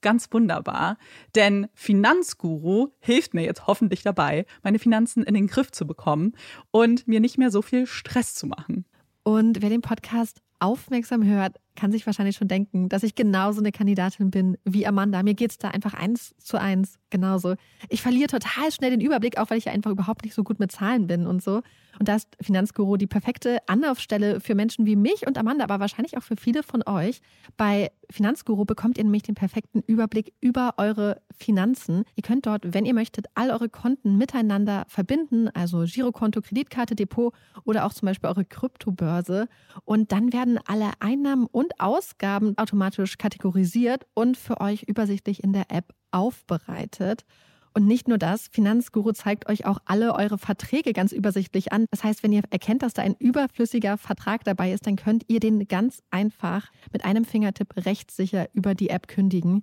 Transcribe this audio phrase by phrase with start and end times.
[0.00, 0.96] ganz wunderbar,
[1.34, 6.32] denn Finanzguru hilft mir jetzt hoffentlich dabei, meine Finanzen in den Griff zu bekommen
[6.70, 8.84] und mir nicht mehr so viel Stress zu machen.
[9.22, 13.70] Und wer den Podcast aufmerksam hört, kann sich wahrscheinlich schon denken, dass ich genauso eine
[13.70, 15.22] Kandidatin bin wie Amanda.
[15.22, 17.54] Mir geht es da einfach eins zu eins genauso.
[17.88, 20.58] Ich verliere total schnell den Überblick, auch weil ich ja einfach überhaupt nicht so gut
[20.58, 21.62] mit Zahlen bin und so.
[21.98, 26.16] Und da ist Finanzguru die perfekte Anlaufstelle für Menschen wie mich und Amanda, aber wahrscheinlich
[26.16, 27.20] auch für viele von euch.
[27.56, 32.04] Bei Finanzguru bekommt ihr nämlich den perfekten Überblick über eure Finanzen.
[32.16, 37.34] Ihr könnt dort, wenn ihr möchtet, all eure Konten miteinander verbinden, also Girokonto, Kreditkarte, Depot
[37.64, 39.48] oder auch zum Beispiel eure Kryptobörse.
[39.84, 45.70] Und dann werden alle Einnahmen und Ausgaben automatisch kategorisiert und für euch übersichtlich in der
[45.70, 47.24] App aufbereitet.
[47.74, 51.86] Und nicht nur das, Finanzguru zeigt euch auch alle eure Verträge ganz übersichtlich an.
[51.90, 55.40] Das heißt, wenn ihr erkennt, dass da ein überflüssiger Vertrag dabei ist, dann könnt ihr
[55.40, 59.62] den ganz einfach mit einem Fingertipp rechtssicher über die App kündigen.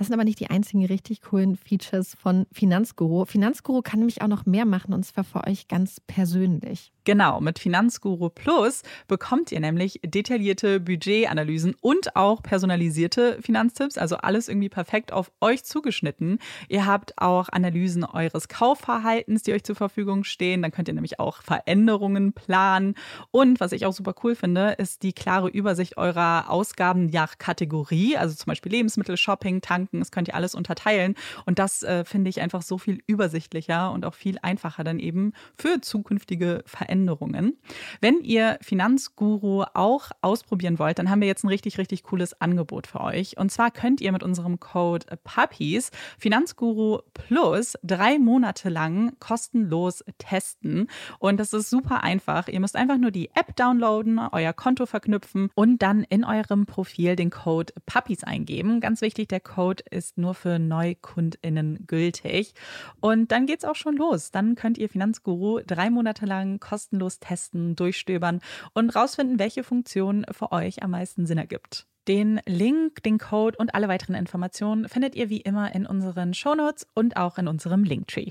[0.00, 3.26] Das sind aber nicht die einzigen richtig coolen Features von Finanzguru.
[3.26, 6.90] Finanzguru kann nämlich auch noch mehr machen und zwar für euch ganz persönlich.
[7.04, 14.48] Genau, mit Finanzguru Plus bekommt ihr nämlich detaillierte Budgetanalysen und auch personalisierte Finanztipps, also alles
[14.48, 16.38] irgendwie perfekt auf euch zugeschnitten.
[16.68, 20.62] Ihr habt auch Analysen eures Kaufverhaltens, die euch zur Verfügung stehen.
[20.62, 22.94] Dann könnt ihr nämlich auch Veränderungen planen.
[23.30, 28.16] Und was ich auch super cool finde, ist die klare Übersicht eurer Ausgaben nach Kategorie,
[28.16, 29.98] also zum Beispiel Lebensmittel, Shopping, Tanken.
[30.00, 31.14] Das könnt ihr alles unterteilen.
[31.46, 35.32] Und das äh, finde ich einfach so viel übersichtlicher und auch viel einfacher dann eben
[35.56, 36.90] für zukünftige Veränderungen.
[37.00, 37.56] Veränderungen.
[38.00, 42.86] Wenn ihr Finanzguru auch ausprobieren wollt, dann haben wir jetzt ein richtig, richtig cooles Angebot
[42.86, 43.38] für euch.
[43.38, 50.88] Und zwar könnt ihr mit unserem Code Puppies Finanzguru Plus drei Monate lang kostenlos testen.
[51.18, 52.48] Und das ist super einfach.
[52.48, 57.16] Ihr müsst einfach nur die App downloaden, euer Konto verknüpfen und dann in eurem Profil
[57.16, 58.80] den Code Puppies eingeben.
[58.80, 62.54] Ganz wichtig, der Code ist nur für NeukundInnen gültig.
[63.00, 64.30] Und dann geht's auch schon los.
[64.30, 68.40] Dann könnt ihr Finanzguru drei Monate lang kostenlos kostenlos testen, durchstöbern
[68.74, 71.86] und rausfinden, welche Funktion für euch am meisten Sinn ergibt.
[72.08, 76.86] Den Link, den Code und alle weiteren Informationen findet ihr wie immer in unseren Shownotes
[76.94, 78.30] und auch in unserem Linktree.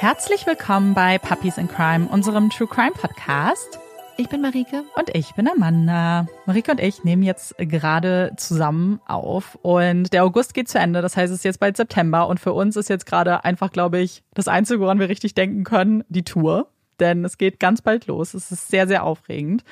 [0.00, 3.78] Herzlich willkommen bei Puppies in Crime, unserem True Crime Podcast.
[4.16, 4.82] Ich bin Marike.
[4.96, 6.26] Und ich bin Amanda.
[6.46, 9.58] Marike und ich nehmen jetzt gerade zusammen auf.
[9.60, 11.02] Und der August geht zu Ende.
[11.02, 12.28] Das heißt, es ist jetzt bald September.
[12.28, 15.64] Und für uns ist jetzt gerade einfach, glaube ich, das Einzige, woran wir richtig denken
[15.64, 16.68] können, die Tour.
[16.98, 18.32] Denn es geht ganz bald los.
[18.32, 19.64] Es ist sehr, sehr aufregend.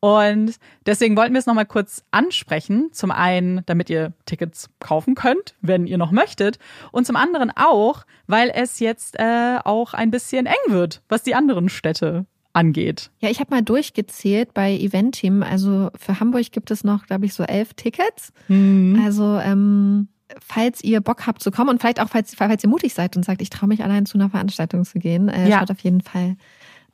[0.00, 0.54] Und
[0.86, 2.90] deswegen wollten wir es nochmal kurz ansprechen.
[2.92, 6.58] Zum einen, damit ihr Tickets kaufen könnt, wenn ihr noch möchtet.
[6.92, 11.34] Und zum anderen auch, weil es jetzt äh, auch ein bisschen eng wird, was die
[11.34, 13.10] anderen Städte angeht.
[13.18, 15.42] Ja, ich habe mal durchgezählt bei Eventim.
[15.42, 18.32] Also für Hamburg gibt es noch, glaube ich, so elf Tickets.
[18.46, 19.02] Mhm.
[19.04, 20.08] Also ähm,
[20.40, 23.24] falls ihr Bock habt zu kommen und vielleicht auch, falls, falls ihr mutig seid und
[23.24, 25.58] sagt, ich traue mich allein zu einer Veranstaltung zu gehen, äh, ja.
[25.58, 26.36] schaut auf jeden Fall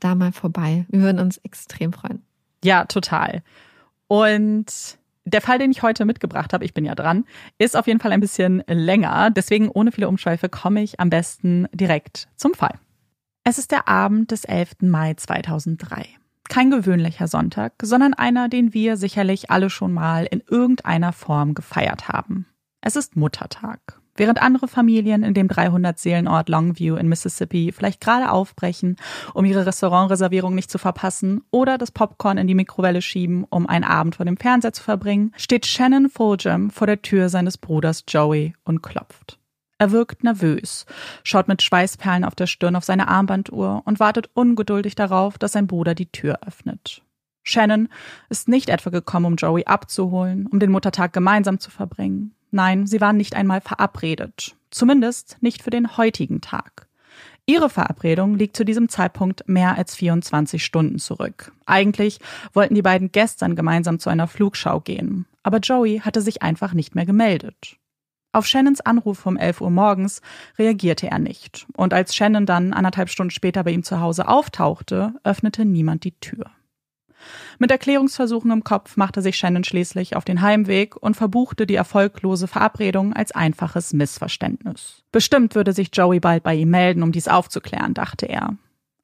[0.01, 0.87] da mal vorbei.
[0.89, 2.23] Wir würden uns extrem freuen.
[2.65, 3.43] Ja, total.
[4.09, 7.25] Und Der Fall, den ich heute mitgebracht habe, ich bin ja dran,
[7.57, 9.31] ist auf jeden Fall ein bisschen länger.
[9.31, 12.75] Deswegen ohne viele Umschweife komme ich am besten direkt zum Fall.
[13.43, 14.83] Es ist der Abend des 11.
[14.83, 16.07] Mai 2003.
[16.49, 22.09] Kein gewöhnlicher Sonntag, sondern einer, den wir sicherlich alle schon mal in irgendeiner Form gefeiert
[22.09, 22.47] haben.
[22.83, 23.99] Es ist Muttertag.
[24.17, 28.97] Während andere Familien in dem 300-Seelenort Longview in Mississippi vielleicht gerade aufbrechen,
[29.35, 33.85] um ihre Restaurantreservierung nicht zu verpassen oder das Popcorn in die Mikrowelle schieben, um einen
[33.85, 38.55] Abend vor dem Fernseher zu verbringen, steht Shannon Fulgham vor der Tür seines Bruders Joey
[38.65, 39.39] und klopft.
[39.79, 40.87] Er wirkt nervös,
[41.25, 45.67] schaut mit Schweißperlen auf der Stirn auf seine Armbanduhr und wartet ungeduldig darauf, dass sein
[45.67, 47.03] Bruder die Tür öffnet.
[47.43, 47.89] Shannon
[48.31, 52.35] ist nicht etwa gekommen, um Joey abzuholen, um den Muttertag gemeinsam zu verbringen.
[52.55, 54.55] Nein, sie waren nicht einmal verabredet.
[54.71, 56.87] Zumindest nicht für den heutigen Tag.
[57.47, 61.51] Ihre Verabredung liegt zu diesem Zeitpunkt mehr als 24 Stunden zurück.
[61.67, 62.21] Eigentlich
[62.53, 66.95] wollten die beiden gestern gemeinsam zu einer Flugschau gehen, aber Joey hatte sich einfach nicht
[66.95, 67.77] mehr gemeldet.
[68.31, 70.23] Auf Shannons Anruf um 11 Uhr morgens
[70.56, 75.12] reagierte er nicht, und als Shannon dann anderthalb Stunden später bei ihm zu Hause auftauchte,
[75.25, 76.53] öffnete niemand die Tür.
[77.59, 82.49] Mit Erklärungsversuchen im Kopf machte sich Shannon schließlich auf den Heimweg und verbuchte die erfolglose
[82.49, 85.03] Verabredung als einfaches Missverständnis.
[85.12, 88.56] Bestimmt würde sich Joey bald bei ihm melden, um dies aufzuklären, dachte er.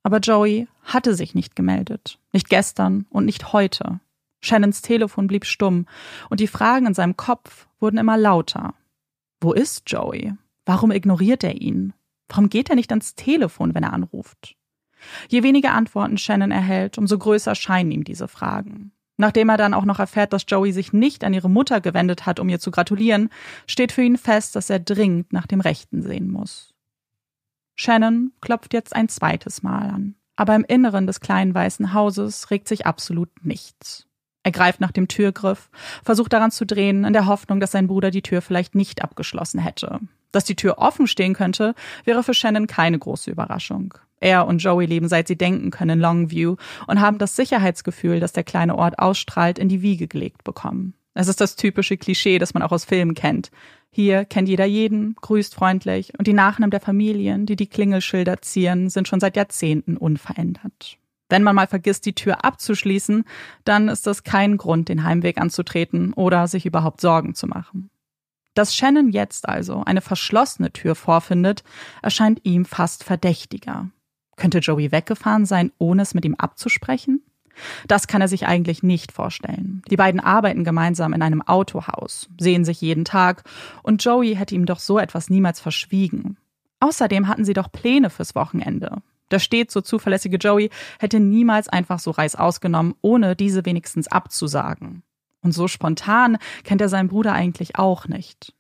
[0.03, 2.19] Aber Joey hatte sich nicht gemeldet.
[2.33, 4.01] Nicht gestern und nicht heute.
[4.41, 5.87] Shannons Telefon blieb stumm
[6.31, 8.75] und die Fragen in seinem Kopf wurden immer lauter.
[9.41, 10.35] Wo ist Joey?
[10.65, 11.93] Warum ignoriert er ihn?
[12.29, 14.57] Warum geht er nicht ans Telefon, wenn er anruft?
[15.29, 18.93] Je weniger Antworten Shannon erhält, umso größer scheinen ihm diese Fragen.
[19.17, 22.41] Nachdem er dann auch noch erfährt, dass Joey sich nicht an ihre Mutter gewendet hat,
[22.41, 23.29] um ihr zu gratulieren,
[23.67, 26.73] steht für ihn fest, dass er dringend nach dem Rechten sehen muss.
[27.77, 32.67] Shannon klopft jetzt ein zweites Mal an, aber im Inneren des kleinen weißen Hauses regt
[32.67, 34.07] sich absolut nichts.
[34.43, 35.69] Er greift nach dem Türgriff,
[36.03, 39.61] versucht daran zu drehen, in der Hoffnung, dass sein Bruder die Tür vielleicht nicht abgeschlossen
[39.61, 40.01] hätte.
[40.33, 41.75] Dass die Tür offen stehen könnte,
[42.05, 43.95] wäre für Shannon keine große Überraschung.
[44.21, 46.57] Er und Joey leben seit sie denken können in Longview
[46.87, 50.95] und haben das Sicherheitsgefühl, das der kleine Ort ausstrahlt, in die Wiege gelegt bekommen.
[51.15, 53.51] Es ist das typische Klischee, das man auch aus Filmen kennt.
[53.91, 58.89] Hier kennt jeder jeden, grüßt freundlich und die Nachnamen der Familien, die die Klingelschilder zieren,
[58.89, 60.99] sind schon seit Jahrzehnten unverändert.
[61.29, 63.25] Wenn man mal vergisst, die Tür abzuschließen,
[63.65, 67.91] dann ist das kein Grund, den Heimweg anzutreten oder sich überhaupt Sorgen zu machen.
[68.55, 71.63] Dass Shannon jetzt also eine verschlossene Tür vorfindet,
[72.03, 73.91] erscheint ihm fast verdächtiger.
[74.41, 77.23] Könnte Joey weggefahren sein, ohne es mit ihm abzusprechen?
[77.87, 79.83] Das kann er sich eigentlich nicht vorstellen.
[79.91, 83.45] Die beiden arbeiten gemeinsam in einem Autohaus, sehen sich jeden Tag
[83.83, 86.39] und Joey hätte ihm doch so etwas niemals verschwiegen.
[86.81, 89.03] Außerdem hatten sie doch Pläne fürs Wochenende.
[89.31, 95.03] Der stets so zuverlässige Joey hätte niemals einfach so Reis ausgenommen, ohne diese wenigstens abzusagen.
[95.43, 98.55] Und so spontan kennt er seinen Bruder eigentlich auch nicht.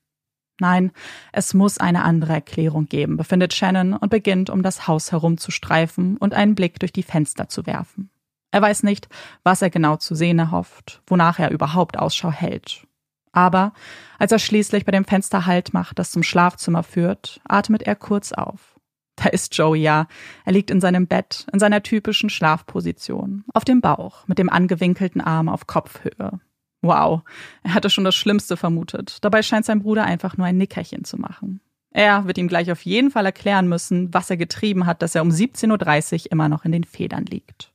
[0.60, 0.92] Nein,
[1.32, 6.34] es muss eine andere Erklärung geben, befindet Shannon und beginnt, um das Haus herumzustreifen und
[6.34, 8.10] einen Blick durch die Fenster zu werfen.
[8.52, 9.08] Er weiß nicht,
[9.42, 12.86] was er genau zu sehen erhofft, wonach er überhaupt Ausschau hält.
[13.32, 13.72] Aber
[14.18, 18.32] als er schließlich bei dem Fenster Halt macht, das zum Schlafzimmer führt, atmet er kurz
[18.32, 18.78] auf.
[19.16, 20.06] Da ist Joey ja.
[20.44, 25.20] Er liegt in seinem Bett, in seiner typischen Schlafposition, auf dem Bauch, mit dem angewinkelten
[25.20, 26.40] Arm auf Kopfhöhe.
[26.82, 27.22] Wow,
[27.62, 29.18] er hatte schon das Schlimmste vermutet.
[29.22, 31.60] Dabei scheint sein Bruder einfach nur ein Nickerchen zu machen.
[31.92, 35.22] Er wird ihm gleich auf jeden Fall erklären müssen, was er getrieben hat, dass er
[35.22, 37.72] um 17.30 Uhr immer noch in den Federn liegt.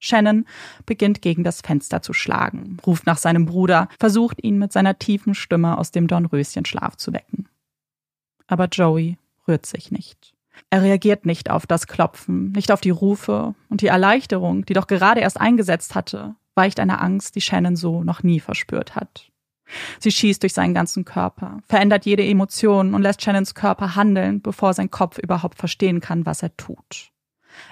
[0.00, 0.44] Shannon
[0.84, 5.34] beginnt gegen das Fenster zu schlagen, ruft nach seinem Bruder, versucht ihn mit seiner tiefen
[5.34, 7.48] Stimme aus dem Dornröschenschlaf zu wecken.
[8.46, 9.16] Aber Joey
[9.48, 10.34] rührt sich nicht.
[10.68, 14.86] Er reagiert nicht auf das Klopfen, nicht auf die Rufe und die Erleichterung, die doch
[14.86, 19.30] gerade erst eingesetzt hatte, weicht eine Angst, die Shannon so noch nie verspürt hat.
[19.98, 24.74] Sie schießt durch seinen ganzen Körper, verändert jede Emotion und lässt Shannons Körper handeln, bevor
[24.74, 27.10] sein Kopf überhaupt verstehen kann, was er tut.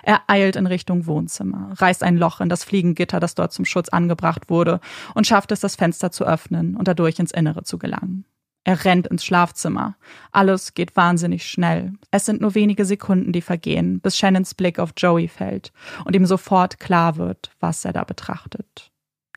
[0.02, 3.88] Er eilt in Richtung Wohnzimmer, reißt ein Loch in das Fliegengitter, das dort zum Schutz
[3.88, 4.80] angebracht wurde,
[5.14, 8.24] und schafft es, das Fenster zu öffnen und dadurch ins Innere zu gelangen.
[8.64, 9.96] Er rennt ins Schlafzimmer.
[10.30, 11.92] Alles geht wahnsinnig schnell.
[12.10, 15.72] Es sind nur wenige Sekunden, die vergehen, bis Shannons Blick auf Joey fällt
[16.04, 18.92] und ihm sofort klar wird, was er da betrachtet.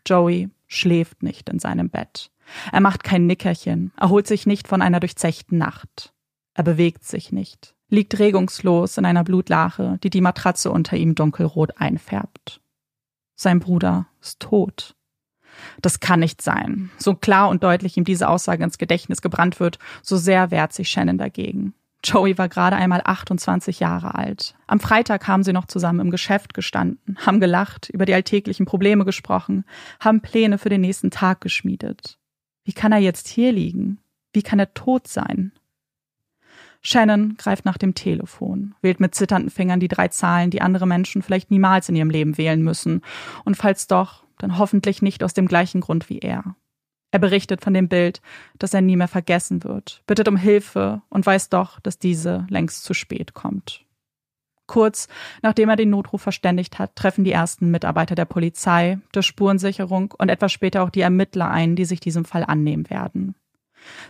[0.06, 2.32] Joey schläft nicht in seinem Bett.
[2.72, 6.14] Er macht kein Nickerchen, erholt sich nicht von einer durchzechten Nacht.
[6.54, 11.82] Er bewegt sich nicht, liegt regungslos in einer Blutlache, die die Matratze unter ihm dunkelrot
[11.82, 12.62] einfärbt.
[13.36, 14.96] Sein Bruder ist tot.
[15.82, 16.92] Das kann nicht sein.
[16.98, 20.90] So klar und deutlich ihm diese Aussage ins Gedächtnis gebrannt wird, so sehr wehrt sich
[20.90, 21.74] Shannon dagegen.
[22.06, 24.56] Joey war gerade einmal 28 Jahre alt.
[24.68, 29.06] Am Freitag haben sie noch zusammen im Geschäft gestanden, haben gelacht, über die alltäglichen Probleme
[29.06, 29.66] gesprochen,
[30.00, 32.20] haben Pläne für den nächsten Tag geschmiedet.
[32.64, 34.00] Wie kann er jetzt hier liegen?
[34.34, 35.52] Wie kann er tot sein?
[36.86, 41.24] Shannon greift nach dem Telefon, wählt mit zitternden Fingern die drei Zahlen, die andere Menschen
[41.24, 43.02] vielleicht niemals in ihrem Leben wählen müssen,
[43.44, 46.56] und falls doch, dann hoffentlich nicht aus dem gleichen Grund wie er.
[47.10, 48.22] Er berichtet von dem Bild,
[48.60, 52.84] das er nie mehr vergessen wird, bittet um Hilfe und weiß doch, dass diese längst
[52.84, 53.84] zu spät kommt.
[54.68, 55.08] Kurz
[55.42, 60.30] nachdem er den Notruf verständigt hat, treffen die ersten Mitarbeiter der Polizei, der Spurensicherung und
[60.30, 63.34] etwas später auch die Ermittler ein, die sich diesem Fall annehmen werden.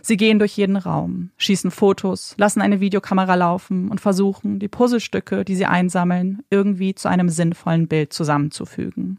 [0.02, 5.44] Sie gehen durch jeden Raum, schießen Fotos, lassen eine Videokamera laufen und versuchen, die Puzzlestücke,
[5.44, 9.18] die sie einsammeln, irgendwie zu einem sinnvollen Bild zusammenzufügen.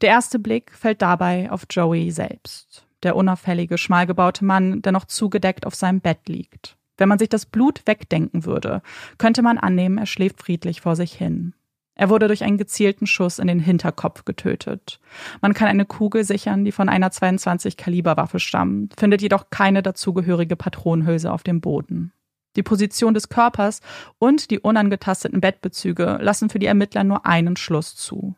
[0.00, 5.04] Der erste Blick fällt dabei auf Joey selbst, der unauffällige, schmal gebaute Mann, der noch
[5.04, 6.76] zugedeckt auf seinem Bett liegt.
[6.96, 8.82] Wenn man sich das Blut wegdenken würde,
[9.18, 11.54] könnte man annehmen, er schläft friedlich vor sich hin.
[11.96, 14.98] Er wurde durch einen gezielten Schuss in den Hinterkopf getötet.
[15.40, 19.82] Man kann eine Kugel sichern, die von einer 22 Kaliber Waffe stammt, findet jedoch keine
[19.82, 22.12] dazugehörige Patronenhülse auf dem Boden.
[22.56, 23.80] Die Position des Körpers
[24.18, 28.36] und die unangetasteten Bettbezüge lassen für die Ermittler nur einen Schluss zu.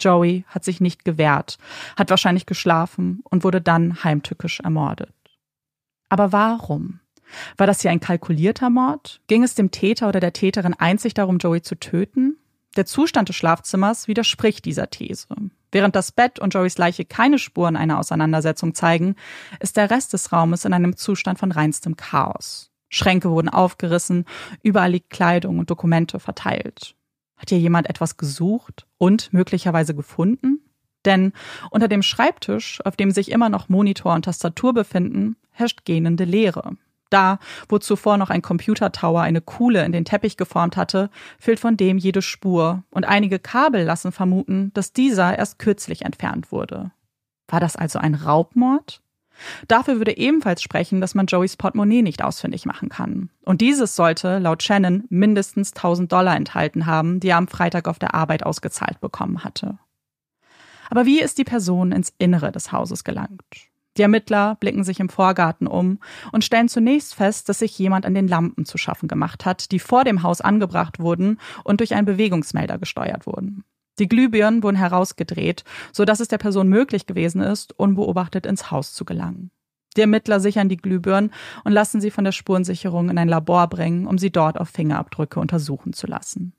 [0.00, 1.58] Joey hat sich nicht gewehrt,
[1.96, 5.14] hat wahrscheinlich geschlafen und wurde dann heimtückisch ermordet.
[6.08, 7.00] Aber warum?
[7.56, 9.20] War das hier ein kalkulierter Mord?
[9.28, 12.36] Ging es dem Täter oder der Täterin einzig darum, Joey zu töten?
[12.76, 15.28] Der Zustand des Schlafzimmers widerspricht dieser These.
[15.70, 19.16] Während das Bett und Joeys Leiche keine Spuren einer Auseinandersetzung zeigen,
[19.60, 22.70] ist der Rest des Raumes in einem Zustand von reinstem Chaos.
[22.88, 24.24] Schränke wurden aufgerissen,
[24.62, 26.96] überall liegt Kleidung und Dokumente verteilt.
[27.36, 30.60] Hat hier jemand etwas gesucht und möglicherweise gefunden?
[31.04, 31.32] Denn
[31.70, 36.76] unter dem Schreibtisch, auf dem sich immer noch Monitor und Tastatur befinden, herrscht gähnende Leere.
[37.10, 41.76] Da, wo zuvor noch ein Computertower eine Kuhle in den Teppich geformt hatte, fehlt von
[41.76, 46.90] dem jede Spur, und einige Kabel lassen vermuten, dass dieser erst kürzlich entfernt wurde.
[47.48, 49.00] War das also ein Raubmord?
[49.68, 53.30] Dafür würde ebenfalls sprechen, dass man Joeys Portemonnaie nicht ausfindig machen kann.
[53.44, 57.98] Und dieses sollte, laut Shannon, mindestens 1000 Dollar enthalten haben, die er am Freitag auf
[57.98, 59.78] der Arbeit ausgezahlt bekommen hatte.
[60.90, 63.42] Aber wie ist die Person ins Innere des Hauses gelangt?
[63.96, 66.00] Die Ermittler blicken sich im Vorgarten um
[66.32, 69.78] und stellen zunächst fest, dass sich jemand an den Lampen zu schaffen gemacht hat, die
[69.78, 73.64] vor dem Haus angebracht wurden und durch einen Bewegungsmelder gesteuert wurden.
[74.00, 78.92] Die Glühbirnen wurden herausgedreht, so dass es der Person möglich gewesen ist, unbeobachtet ins Haus
[78.92, 79.52] zu gelangen.
[79.96, 81.30] Die Ermittler sichern die Glühbirnen
[81.62, 85.38] und lassen sie von der Spurensicherung in ein Labor bringen, um sie dort auf Fingerabdrücke
[85.38, 86.54] untersuchen zu lassen.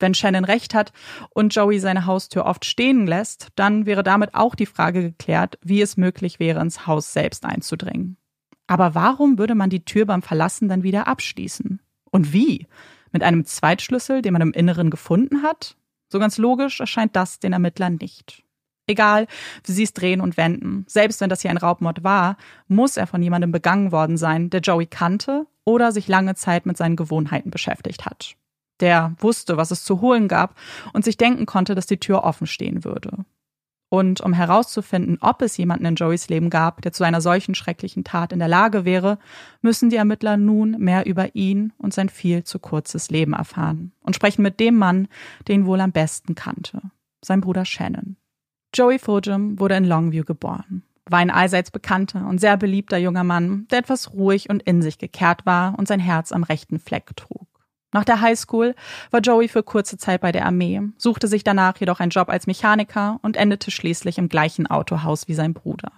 [0.00, 0.92] Wenn Shannon recht hat
[1.30, 5.82] und Joey seine Haustür oft stehen lässt, dann wäre damit auch die Frage geklärt, wie
[5.82, 8.16] es möglich wäre, ins Haus selbst einzudringen.
[8.66, 11.80] Aber warum würde man die Tür beim Verlassen dann wieder abschließen?
[12.10, 12.66] Und wie?
[13.12, 15.76] Mit einem Zweitschlüssel, den man im Inneren gefunden hat?
[16.08, 18.42] So ganz logisch erscheint das den Ermittlern nicht.
[18.86, 19.26] Egal,
[19.64, 23.06] wie sie es drehen und wenden, selbst wenn das hier ein Raubmord war, muss er
[23.06, 27.50] von jemandem begangen worden sein, der Joey kannte oder sich lange Zeit mit seinen Gewohnheiten
[27.50, 28.34] beschäftigt hat.
[28.80, 30.54] Der wusste, was es zu holen gab
[30.92, 33.24] und sich denken konnte, dass die Tür offen stehen würde.
[33.92, 38.04] Und um herauszufinden, ob es jemanden in Joeys Leben gab, der zu einer solchen schrecklichen
[38.04, 39.18] Tat in der Lage wäre,
[39.62, 44.14] müssen die Ermittler nun mehr über ihn und sein viel zu kurzes Leben erfahren und
[44.14, 45.08] sprechen mit dem Mann,
[45.48, 46.80] den wohl am besten kannte,
[47.20, 48.16] sein Bruder Shannon.
[48.72, 53.66] Joey Fulgham wurde in Longview geboren, war ein allseits bekannter und sehr beliebter junger Mann,
[53.72, 57.49] der etwas ruhig und in sich gekehrt war und sein Herz am rechten Fleck trug.
[57.92, 58.74] Nach der Highschool
[59.10, 62.46] war Joey für kurze Zeit bei der Armee, suchte sich danach jedoch einen Job als
[62.46, 65.90] Mechaniker und endete schließlich im gleichen Autohaus wie sein Bruder.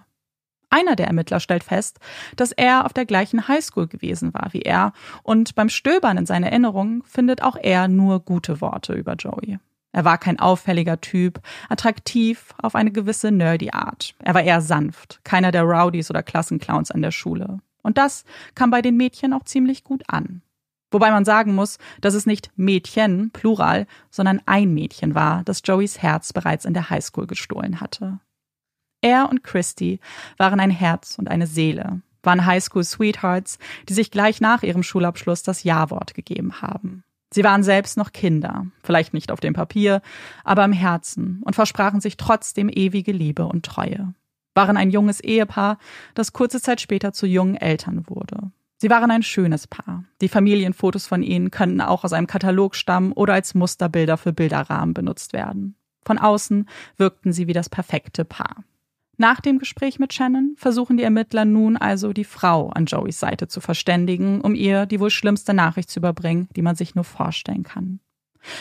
[0.71, 1.99] Einer der Ermittler stellt fest,
[2.35, 6.45] dass er auf der gleichen Highschool gewesen war wie er, und beim Stöbern in seinen
[6.45, 9.59] Erinnerungen findet auch er nur gute Worte über Joey.
[9.91, 14.15] Er war kein auffälliger Typ, attraktiv auf eine gewisse nerdy Art.
[14.17, 17.59] Er war eher sanft, keiner der Rowdies oder Klassenclowns an der Schule.
[17.83, 20.41] Und das kam bei den Mädchen auch ziemlich gut an.
[20.93, 26.01] Wobei man sagen muss, dass es nicht Mädchen, Plural, sondern ein Mädchen war, das Joeys
[26.01, 28.19] Herz bereits in der Highschool gestohlen hatte.
[29.01, 29.99] Er und Christy
[30.37, 33.57] waren ein Herz und eine Seele, waren Highschool-Sweethearts,
[33.89, 37.03] die sich gleich nach ihrem Schulabschluss das Ja-Wort gegeben haben.
[37.33, 40.03] Sie waren selbst noch Kinder, vielleicht nicht auf dem Papier,
[40.43, 44.13] aber im Herzen und versprachen sich trotzdem ewige Liebe und Treue.
[44.53, 45.79] Waren ein junges Ehepaar,
[46.13, 48.51] das kurze Zeit später zu jungen Eltern wurde.
[48.83, 50.03] Sie waren ein schönes Paar.
[50.19, 54.93] Die Familienfotos von ihnen könnten auch aus einem Katalog stammen oder als Musterbilder für Bilderrahmen
[54.93, 55.75] benutzt werden.
[56.03, 58.65] Von außen wirkten sie wie das perfekte Paar.
[59.15, 63.47] Nach dem Gespräch mit Shannon versuchen die Ermittler nun also die Frau an Joeys Seite
[63.47, 67.63] zu verständigen, um ihr die wohl schlimmste Nachricht zu überbringen, die man sich nur vorstellen
[67.63, 68.01] kann.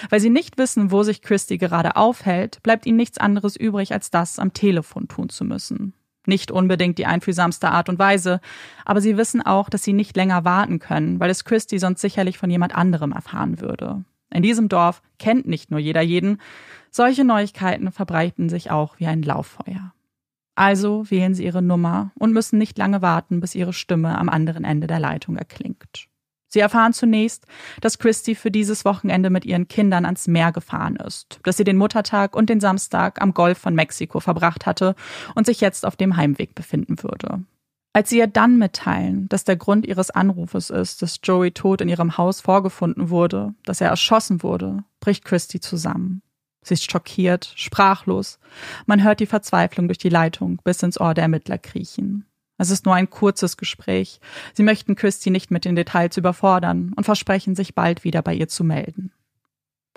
[0.09, 4.13] Weil sie nicht wissen, wo sich Christy gerade aufhält, bleibt ihnen nichts anderes übrig, als
[4.13, 5.95] das am Telefon tun zu müssen.
[6.27, 8.41] Nicht unbedingt die einfühlsamste Art und Weise,
[8.85, 12.39] aber sie wissen auch, dass sie nicht länger warten können, weil es Christy sonst sicherlich
[12.39, 14.05] von jemand anderem erfahren würde.
[14.33, 16.39] In diesem Dorf kennt nicht nur jeder jeden,
[16.91, 19.93] solche Neuigkeiten verbreiten sich auch wie ein Lauffeuer.
[20.55, 24.65] Also wählen sie ihre Nummer und müssen nicht lange warten, bis ihre Stimme am anderen
[24.65, 26.09] Ende der Leitung erklingt.
[26.53, 27.47] Sie erfahren zunächst,
[27.81, 31.79] dass Christy für dieses Wochenende mit ihren Kindern ans Meer gefahren ist, dass sie den
[31.79, 34.95] Muttertag und den Samstag am Golf von Mexiko verbracht hatte
[35.35, 37.43] und sich jetzt auf dem Heimweg befinden würde.
[37.95, 41.89] Als sie ihr dann mitteilen, dass der Grund ihres Anrufes ist, dass Joey tot in
[41.89, 46.21] ihrem Haus vorgefunden wurde, dass er erschossen wurde, bricht Christy zusammen.
[46.63, 48.39] Sie ist schockiert, sprachlos.
[48.85, 52.27] Man hört die Verzweiflung durch die Leitung bis ins Ohr der Ermittler kriechen.
[52.59, 54.21] Es ist nur ein kurzes Gespräch.
[54.55, 58.49] Sie möchten Christy nicht mit den Details überfordern und versprechen sich bald wieder bei ihr
[58.49, 59.13] zu melden.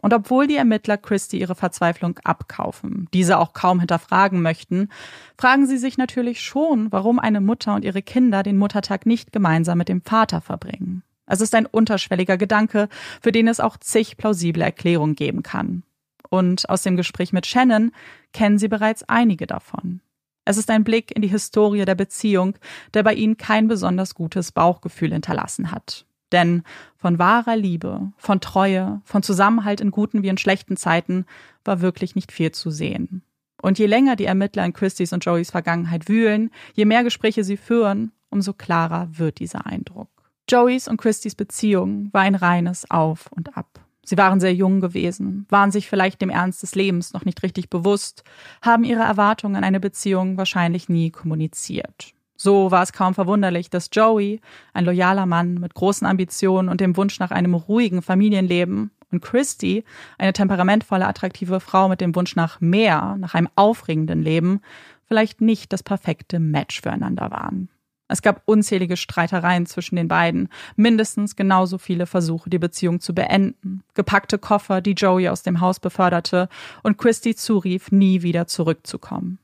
[0.02, 4.90] Und obwohl die Ermittler Christy ihre Verzweiflung abkaufen, diese auch kaum hinterfragen möchten,
[5.38, 9.78] fragen sie sich natürlich schon, warum eine Mutter und ihre Kinder den Muttertag nicht gemeinsam
[9.78, 11.04] mit dem Vater verbringen.
[11.26, 12.88] Es ist ein unterschwelliger Gedanke,
[13.22, 15.84] für den es auch zig plausible Erklärungen geben kann.
[16.30, 17.92] Und aus dem Gespräch mit Shannon
[18.34, 20.02] kennen sie bereits einige davon.
[20.46, 22.56] Es ist ein Blick in die Historie der Beziehung,
[22.94, 26.06] der bei ihnen kein besonders gutes Bauchgefühl hinterlassen hat.
[26.32, 26.64] Denn
[26.98, 31.26] von wahrer Liebe, von Treue, von Zusammenhalt in guten wie in schlechten Zeiten
[31.64, 33.24] war wirklich nicht viel zu sehen.
[33.62, 37.58] Und je länger die Ermittler in Christys und Joeys Vergangenheit wühlen, je mehr Gespräche sie
[37.58, 40.10] führen, umso klarer wird dieser Eindruck.
[40.50, 43.85] Joeys und Christys Beziehung war ein reines Auf und Ab.
[44.06, 47.70] Sie waren sehr jung gewesen, waren sich vielleicht dem Ernst des Lebens noch nicht richtig
[47.70, 48.24] bewusst,
[48.62, 52.14] haben ihre Erwartungen an eine Beziehung wahrscheinlich nie kommuniziert.
[52.38, 54.42] So war es kaum verwunderlich, dass Joey,
[54.74, 59.84] ein loyaler Mann mit großen Ambitionen und dem Wunsch nach einem ruhigen Familienleben, und Christy,
[60.18, 64.62] eine temperamentvolle, attraktive Frau mit dem Wunsch nach mehr, nach einem aufregenden Leben,
[65.08, 67.70] vielleicht nicht das perfekte Match füreinander waren.
[68.08, 73.84] Es gab unzählige Streitereien zwischen den beiden, mindestens genauso viele Versuche, die Beziehung zu beenden,
[73.96, 76.48] gepackte Koffer, die Joey aus dem Haus beförderte
[76.84, 79.40] und Christy zurief, nie wieder zurückzukommen.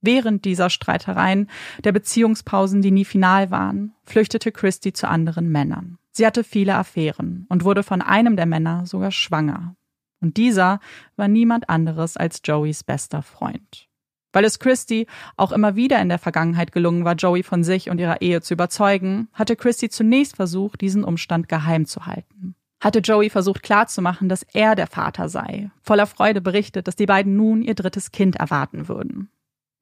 [0.00, 1.48] Während dieser Streitereien,
[1.82, 5.98] der Beziehungspausen, die nie final waren, flüchtete Christy zu anderen Männern.
[6.10, 9.76] Sie hatte viele Affären und wurde von einem der Männer sogar schwanger.
[10.20, 10.80] Und dieser
[11.16, 13.88] war niemand anderes als Joeys bester Freund.
[14.34, 18.00] Weil es Christy auch immer wieder in der Vergangenheit gelungen war, Joey von sich und
[18.00, 22.56] ihrer Ehe zu überzeugen, hatte Christy zunächst versucht, diesen Umstand geheim zu halten.
[22.80, 27.36] Hatte Joey versucht klarzumachen, dass er der Vater sei, voller Freude berichtet, dass die beiden
[27.36, 29.30] nun ihr drittes Kind erwarten würden.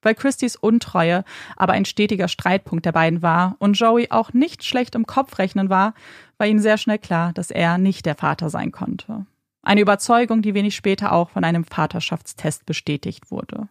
[0.02, 1.24] Weil Christys Untreue
[1.56, 5.70] aber ein stetiger Streitpunkt der beiden war und Joey auch nicht schlecht im Kopf rechnen
[5.70, 5.94] war,
[6.36, 9.24] war ihm sehr schnell klar, dass er nicht der Vater sein konnte.
[9.62, 13.68] Eine Überzeugung, die wenig später auch von einem Vaterschaftstest bestätigt wurde.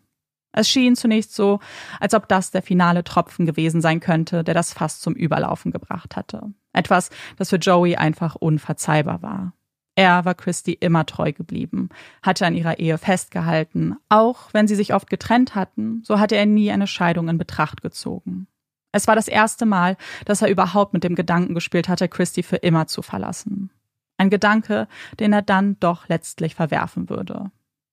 [0.54, 1.60] Es schien zunächst so,
[2.00, 6.16] als ob das der finale Tropfen gewesen sein könnte, der das Fass zum Überlaufen gebracht
[6.16, 6.54] hatte.
[6.74, 9.54] Etwas, das für Joey einfach unverzeihbar war.
[9.96, 11.90] Er war Christy immer treu geblieben,
[12.24, 13.98] hatte an ihrer Ehe festgehalten.
[14.10, 17.82] Auch wenn sie sich oft getrennt hatten, so hatte er nie eine Scheidung in Betracht
[17.82, 18.48] gezogen.
[18.94, 22.58] Es war das erste Mal, dass er überhaupt mit dem Gedanken gespielt hatte, Christy für
[22.58, 23.70] immer zu verlassen.
[24.18, 24.88] Ein Gedanke,
[25.20, 27.52] den er dann doch letztlich verwerfen würde.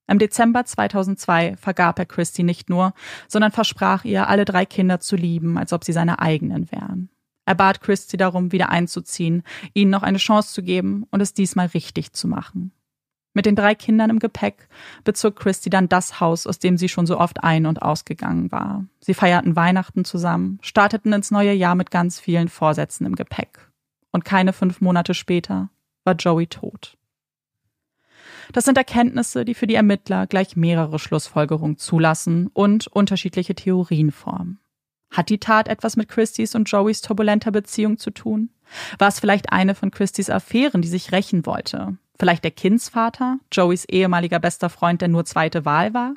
[0.08, 2.94] Im Dezember 2002 vergab er Christy nicht nur,
[3.28, 7.10] sondern versprach ihr, alle drei Kinder zu lieben, als ob sie seine eigenen wären.
[7.44, 9.42] Er bat Christy darum, wieder einzuziehen,
[9.72, 12.72] ihnen noch eine Chance zu geben und es diesmal richtig zu machen.
[13.34, 14.68] Mit den drei Kindern im Gepäck
[15.04, 18.84] bezog Christy dann das Haus, aus dem sie schon so oft ein- und ausgegangen war.
[19.00, 23.70] Sie feierten Weihnachten zusammen, starteten ins neue Jahr mit ganz vielen Vorsätzen im Gepäck.
[24.10, 25.68] Und keine fünf Monate später
[26.04, 26.97] war Joey tot.
[28.52, 34.58] Das sind Erkenntnisse, die für die Ermittler gleich mehrere Schlussfolgerungen zulassen und unterschiedliche Theorien formen.
[35.10, 38.50] Hat die Tat etwas mit Christys und Joeys turbulenter Beziehung zu tun?
[38.98, 41.96] War es vielleicht eine von Christys Affären, die sich rächen wollte?
[42.18, 46.14] Vielleicht der Kindsvater, Joeys ehemaliger bester Freund, der nur zweite Wahl war?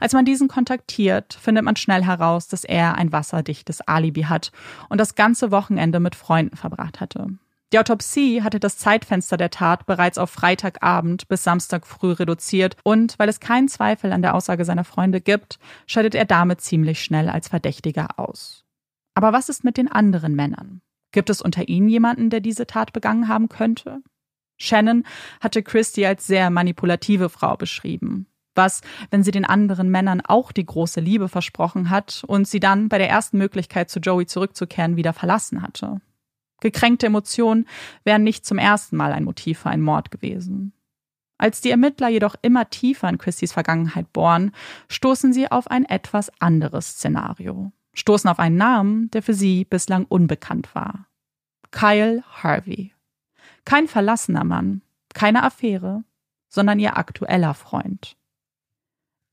[0.00, 4.52] Als man diesen kontaktiert, findet man schnell heraus, dass er ein wasserdichtes Alibi hat
[4.88, 7.38] und das ganze Wochenende mit Freunden verbracht hatte.
[7.72, 13.18] Die Autopsie hatte das Zeitfenster der Tat bereits auf Freitagabend bis Samstag früh reduziert und
[13.18, 17.30] weil es keinen Zweifel an der Aussage seiner Freunde gibt, scheidet er damit ziemlich schnell
[17.30, 18.64] als Verdächtiger aus.
[19.14, 20.82] Aber was ist mit den anderen Männern?
[21.12, 24.02] Gibt es unter ihnen jemanden, der diese Tat begangen haben könnte?
[24.58, 25.04] Shannon
[25.40, 28.26] hatte Christy als sehr manipulative Frau beschrieben.
[28.54, 32.90] Was, wenn sie den anderen Männern auch die große Liebe versprochen hat und sie dann
[32.90, 36.02] bei der ersten Möglichkeit zu Joey zurückzukehren wieder verlassen hatte?
[36.62, 37.66] Gekränkte Emotionen
[38.04, 40.72] wären nicht zum ersten Mal ein Motiv für einen Mord gewesen.
[41.36, 44.52] Als die Ermittler jedoch immer tiefer in Christys Vergangenheit bohren,
[44.88, 47.72] stoßen sie auf ein etwas anderes Szenario.
[47.94, 51.08] Stoßen auf einen Namen, der für sie bislang unbekannt war.
[51.72, 52.92] Kyle Harvey.
[53.64, 54.82] Kein verlassener Mann,
[55.14, 56.04] keine Affäre,
[56.48, 58.16] sondern ihr aktueller Freund.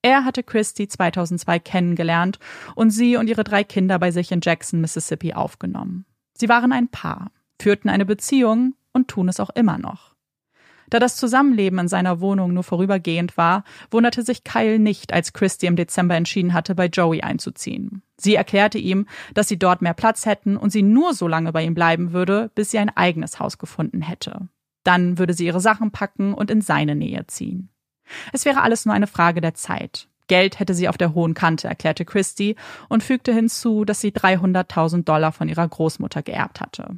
[0.02, 2.40] Er hatte Christy 2002 kennengelernt
[2.74, 6.06] und sie und ihre drei Kinder bei sich in Jackson, Mississippi aufgenommen.
[6.40, 10.16] Sie waren ein Paar, führten eine Beziehung und tun es auch immer noch.
[10.90, 15.68] Da das Zusammenleben in seiner Wohnung nur vorübergehend war, wunderte sich Kyle nicht, als Christy
[15.68, 18.02] im Dezember entschieden hatte, bei Joey einzuziehen.
[18.18, 21.64] Sie erklärte ihm, dass sie dort mehr Platz hätten und sie nur so lange bei
[21.64, 24.48] ihm bleiben würde, bis sie ein eigenes Haus gefunden hätte.
[24.84, 27.70] Dann würde sie ihre Sachen packen und in seine Nähe ziehen.
[28.34, 30.08] Es wäre alles nur eine Frage der Zeit.
[30.30, 32.56] Geld hätte sie auf der hohen Kante, erklärte Christie
[32.88, 36.98] und fügte hinzu, dass sie 300.000 Dollar von ihrer Großmutter geerbt hatte.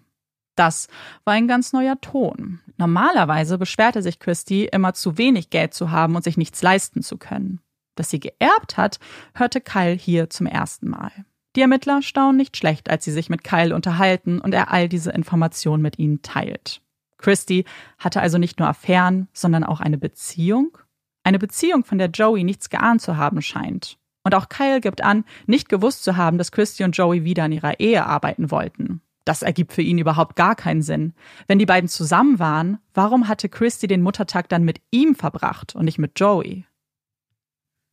[0.56, 0.88] Das
[1.24, 2.60] war ein ganz neuer Ton.
[2.78, 7.18] Normalerweise beschwerte sich Christie, immer zu wenig Geld zu haben und sich nichts leisten zu
[7.18, 7.62] können.
[7.96, 9.00] Dass sie geerbt hat,
[9.34, 11.12] hörte Kyle hier zum ersten Mal.
[11.56, 15.12] Die Ermittler staunen nicht schlecht, als sie sich mit Kyle unterhalten und er all diese
[15.12, 16.82] Informationen mit ihnen teilt.
[17.18, 17.66] Christie
[17.98, 20.78] hatte also nicht nur Affären, sondern auch eine Beziehung
[21.24, 23.98] eine Beziehung, von der Joey nichts geahnt zu haben scheint.
[24.24, 27.52] Und auch Kyle gibt an, nicht gewusst zu haben, dass Christy und Joey wieder an
[27.52, 29.02] ihrer Ehe arbeiten wollten.
[29.26, 31.14] Das ergibt für ihn überhaupt gar keinen Sinn.
[31.48, 35.86] Wenn die beiden zusammen waren, warum hatte Christy den Muttertag dann mit ihm verbracht und
[35.86, 36.66] nicht mit Joey?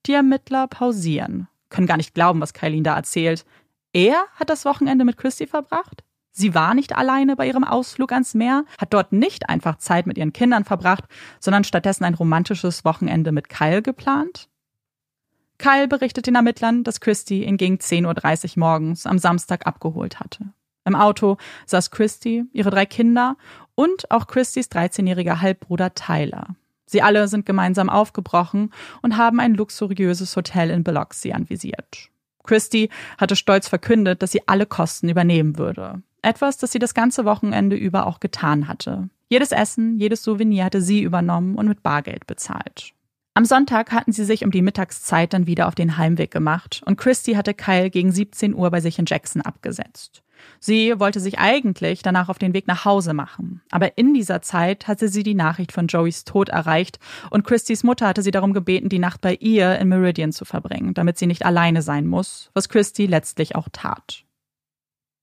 [0.07, 3.45] Die Ermittler pausieren, können gar nicht glauben, was Kyle ihnen da erzählt.
[3.93, 6.03] Er hat das Wochenende mit Christy verbracht?
[6.38, 10.16] Sie war nicht alleine bei ihrem Ausflug ans Meer, hat dort nicht einfach Zeit mit
[10.16, 11.03] ihren Kindern verbracht,
[11.40, 14.48] sondern stattdessen ein romantisches Wochenende mit Kyle geplant?
[15.59, 20.53] Kyle berichtet den Ermittlern, dass Christy ihn gegen 10.30 Uhr morgens am Samstag abgeholt hatte.
[20.85, 23.37] Im Auto saß Christy, ihre drei Kinder
[23.74, 26.55] und auch Christys 13-jähriger Halbbruder Tyler.
[26.87, 28.72] Sie alle sind gemeinsam aufgebrochen
[29.03, 32.11] und haben ein luxuriöses Hotel in Biloxi anvisiert.
[32.44, 36.01] Christy hatte stolz verkündet, dass sie alle Kosten übernehmen würde.
[36.22, 39.09] Etwas, das sie das ganze Wochenende über auch getan hatte.
[39.28, 42.92] Jedes Essen, jedes Souvenir hatte sie übernommen und mit Bargeld bezahlt.
[43.38, 46.96] Am Sonntag hatten sie sich um die Mittagszeit dann wieder auf den Heimweg gemacht und
[46.96, 50.24] Christy hatte Kyle gegen 17 Uhr bei sich in Jackson abgesetzt.
[50.59, 54.88] Sie wollte sich eigentlich danach auf den Weg nach Hause machen, aber in dieser Zeit
[54.88, 56.98] hatte sie die Nachricht von Joeys Tod erreicht
[57.31, 60.94] und Christys Mutter hatte sie darum gebeten, die Nacht bei ihr in Meridian zu verbringen,
[60.94, 64.24] damit sie nicht alleine sein muss, was Christy letztlich auch tat.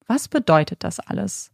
[0.07, 1.51] Was bedeutet das alles?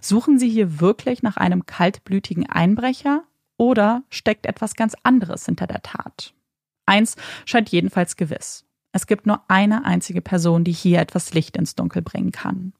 [0.00, 3.24] Suchen Sie hier wirklich nach einem kaltblütigen Einbrecher
[3.56, 6.34] oder steckt etwas ganz anderes hinter der Tat?
[6.84, 8.64] Eins scheint jedenfalls gewiss.
[8.92, 12.74] Es gibt nur eine einzige Person, die hier etwas Licht ins Dunkel bringen kann.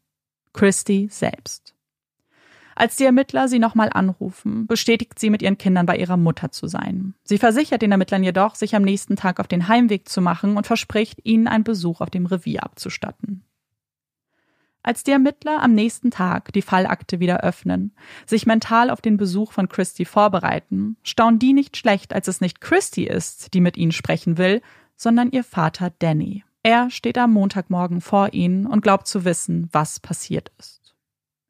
[0.52, 1.74] Christy selbst.
[2.74, 6.66] Als die Ermittler sie nochmal anrufen, bestätigt sie mit ihren Kindern bei ihrer Mutter zu
[6.66, 7.14] sein.
[7.24, 10.66] Sie versichert den Ermittlern jedoch, sich am nächsten Tag auf den Heimweg zu machen und
[10.66, 13.44] verspricht, ihnen einen Besuch auf dem Revier abzustatten.
[14.84, 17.92] Als die Ermittler am nächsten Tag die Fallakte wieder öffnen,
[18.26, 22.60] sich mental auf den Besuch von Christy vorbereiten, staunen die nicht schlecht, als es nicht
[22.60, 24.60] Christy ist, die mit ihnen sprechen will,
[24.96, 26.44] sondern ihr Vater Danny.
[26.64, 30.82] Er steht am Montagmorgen vor ihnen und glaubt zu wissen, was passiert ist.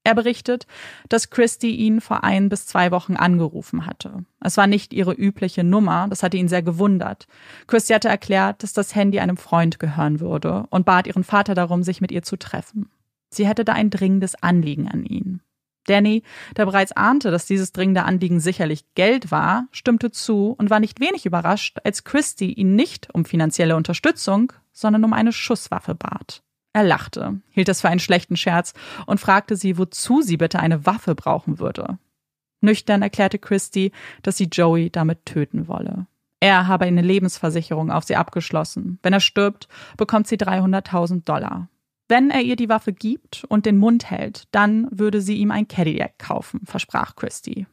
[0.04, 0.66] Er berichtet,
[1.08, 4.24] dass Christy ihn vor ein bis zwei Wochen angerufen hatte.
[4.40, 7.28] Es war nicht ihre übliche Nummer, das hatte ihn sehr gewundert.
[7.68, 11.82] Christy hatte erklärt, dass das Handy einem Freund gehören würde und bat ihren Vater darum,
[11.82, 12.90] sich mit ihr zu treffen.
[13.32, 15.40] Sie hätte da ein dringendes Anliegen an ihn.
[15.86, 16.22] Danny,
[16.56, 21.00] der bereits ahnte, dass dieses dringende Anliegen sicherlich Geld war, stimmte zu und war nicht
[21.00, 26.42] wenig überrascht, als Christy ihn nicht um finanzielle Unterstützung, sondern um eine Schusswaffe bat.
[26.72, 28.72] Er lachte, hielt es für einen schlechten Scherz
[29.06, 31.98] und fragte sie, wozu sie bitte eine Waffe brauchen würde.
[32.60, 33.92] Nüchtern erklärte Christy,
[34.22, 36.06] dass sie Joey damit töten wolle.
[36.40, 38.98] Er habe eine Lebensversicherung auf sie abgeschlossen.
[39.02, 41.68] Wenn er stirbt, bekommt sie 300.000 Dollar.
[42.12, 45.66] Wenn er ihr die Waffe gibt und den Mund hält, dann würde sie ihm ein
[45.66, 47.66] Cadillac kaufen, versprach Christy.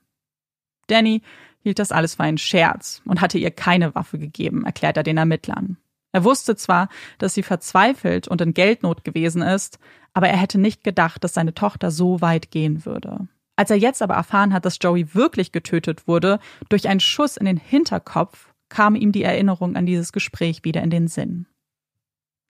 [0.87, 1.23] Danny
[1.59, 5.17] hielt das alles für einen Scherz und hatte ihr keine Waffe gegeben, erklärt er den
[5.17, 5.75] Ermittlern.
[6.13, 9.77] Er wusste zwar, dass sie verzweifelt und in Geldnot gewesen ist,
[10.13, 13.27] aber er hätte nicht gedacht, dass seine Tochter so weit gehen würde.
[13.57, 17.45] Als er jetzt aber erfahren hat, dass Joey wirklich getötet wurde, durch einen Schuss in
[17.45, 21.45] den Hinterkopf, kam ihm die Erinnerung an dieses Gespräch wieder in den Sinn.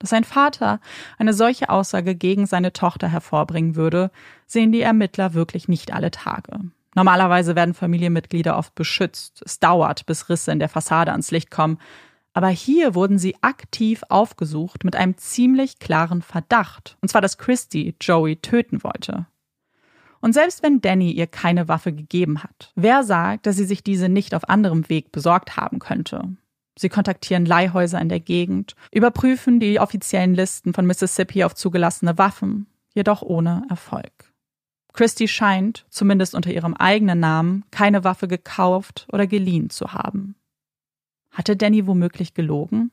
[0.00, 0.80] Dass sein Vater
[1.18, 4.10] eine solche Aussage gegen seine Tochter hervorbringen würde,
[4.46, 6.58] sehen die Ermittler wirklich nicht alle Tage.
[6.96, 9.42] Normalerweise werden Familienmitglieder oft beschützt.
[9.44, 11.78] Es dauert, bis Risse in der Fassade ans Licht kommen.
[12.32, 16.96] Aber hier wurden sie aktiv aufgesucht mit einem ziemlich klaren Verdacht.
[17.00, 19.26] Und zwar, dass Christy Joey töten wollte.
[20.20, 24.08] Und selbst wenn Danny ihr keine Waffe gegeben hat, wer sagt, dass sie sich diese
[24.08, 26.36] nicht auf anderem Weg besorgt haben könnte?
[26.78, 32.66] Sie kontaktieren Leihhäuser in der Gegend, überprüfen die offiziellen Listen von Mississippi auf zugelassene Waffen,
[32.94, 34.32] jedoch ohne Erfolg.
[34.92, 40.34] Christie scheint, zumindest unter ihrem eigenen Namen, keine Waffe gekauft oder geliehen zu haben.
[41.30, 42.90] Hatte Danny womöglich gelogen?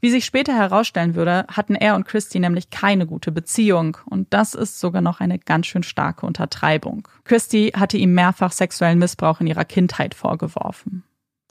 [0.00, 4.54] Wie sich später herausstellen würde, hatten er und Christy nämlich keine gute Beziehung und das
[4.54, 7.08] ist sogar noch eine ganz schön starke Untertreibung.
[7.24, 11.02] Christy hatte ihm mehrfach sexuellen Missbrauch in ihrer Kindheit vorgeworfen.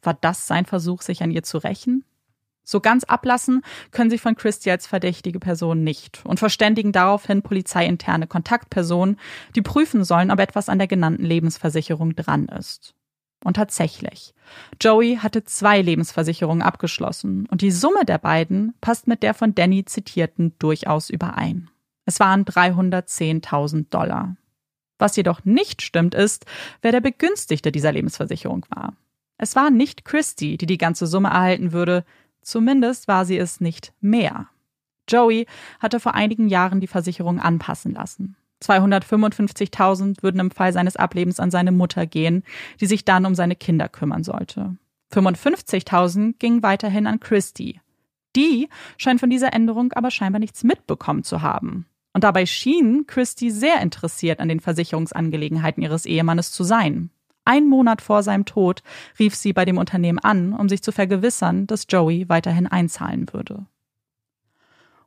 [0.08, 2.06] War das sein Versuch, sich an ihr zu rächen?
[2.64, 8.26] So ganz ablassen können sie von Christy als verdächtige Person nicht und verständigen daraufhin polizeiinterne
[8.26, 9.20] Kontaktpersonen,
[9.58, 12.96] die prüfen sollen, ob etwas an der genannten Lebensversicherung dran ist.
[13.44, 14.34] Und tatsächlich,
[14.80, 19.84] Joey hatte zwei Lebensversicherungen abgeschlossen und die Summe der beiden passt mit der von Danny
[19.84, 21.70] zitierten durchaus überein.
[22.06, 24.38] Es waren 310.000 Dollar.
[25.00, 26.46] Was jedoch nicht stimmt, ist,
[26.82, 28.94] wer der Begünstigte dieser Lebensversicherung war.
[29.38, 32.04] Es war nicht Christy, die die ganze Summe erhalten würde,
[32.42, 34.48] zumindest war sie es nicht mehr.
[35.08, 35.46] Joey
[35.80, 38.36] hatte vor einigen Jahren die Versicherung anpassen lassen.
[38.62, 42.44] 255.000 würden im Fall seines Ablebens an seine Mutter gehen,
[42.82, 44.76] die sich dann um seine Kinder kümmern sollte.
[45.14, 47.80] 55.000 gingen weiterhin an Christy.
[48.36, 51.86] Die scheint von dieser Änderung aber scheinbar nichts mitbekommen zu haben.
[52.14, 57.12] Und dabei schien Christy sehr interessiert an den Versicherungsangelegenheiten ihres Ehemannes zu sein.
[57.48, 58.84] Ein Monat vor seinem Tod
[59.20, 63.66] rief sie bei dem Unternehmen an, um sich zu vergewissern, dass Joey weiterhin einzahlen würde.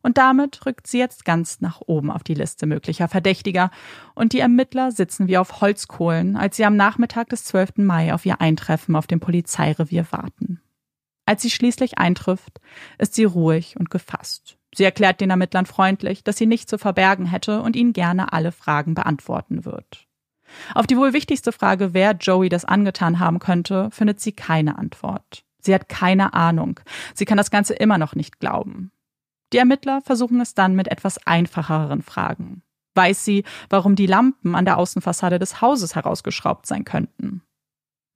[0.01, 3.71] Und damit rückt sie jetzt ganz nach oben auf die Liste möglicher Verdächtiger.
[4.15, 7.73] Und die Ermittler sitzen wie auf Holzkohlen, als sie am Nachmittag des 12.
[7.77, 10.63] Mai auf ihr Eintreffen auf dem Polizeirevier warten.
[11.27, 12.59] Als sie schließlich eintrifft,
[12.97, 14.57] ist sie ruhig und gefasst.
[14.75, 18.51] Sie erklärt den Ermittlern freundlich, dass sie nichts zu verbergen hätte und ihnen gerne alle
[18.51, 20.07] Fragen beantworten wird.
[20.75, 25.45] Auf die wohl wichtigste Frage, wer Joey das angetan haben könnte, findet sie keine Antwort.
[25.61, 26.81] Sie hat keine Ahnung.
[27.15, 28.91] Sie kann das Ganze immer noch nicht glauben.
[29.53, 32.63] Die Ermittler versuchen es dann mit etwas einfacheren Fragen.
[32.95, 37.43] Weiß sie, warum die Lampen an der Außenfassade des Hauses herausgeschraubt sein könnten?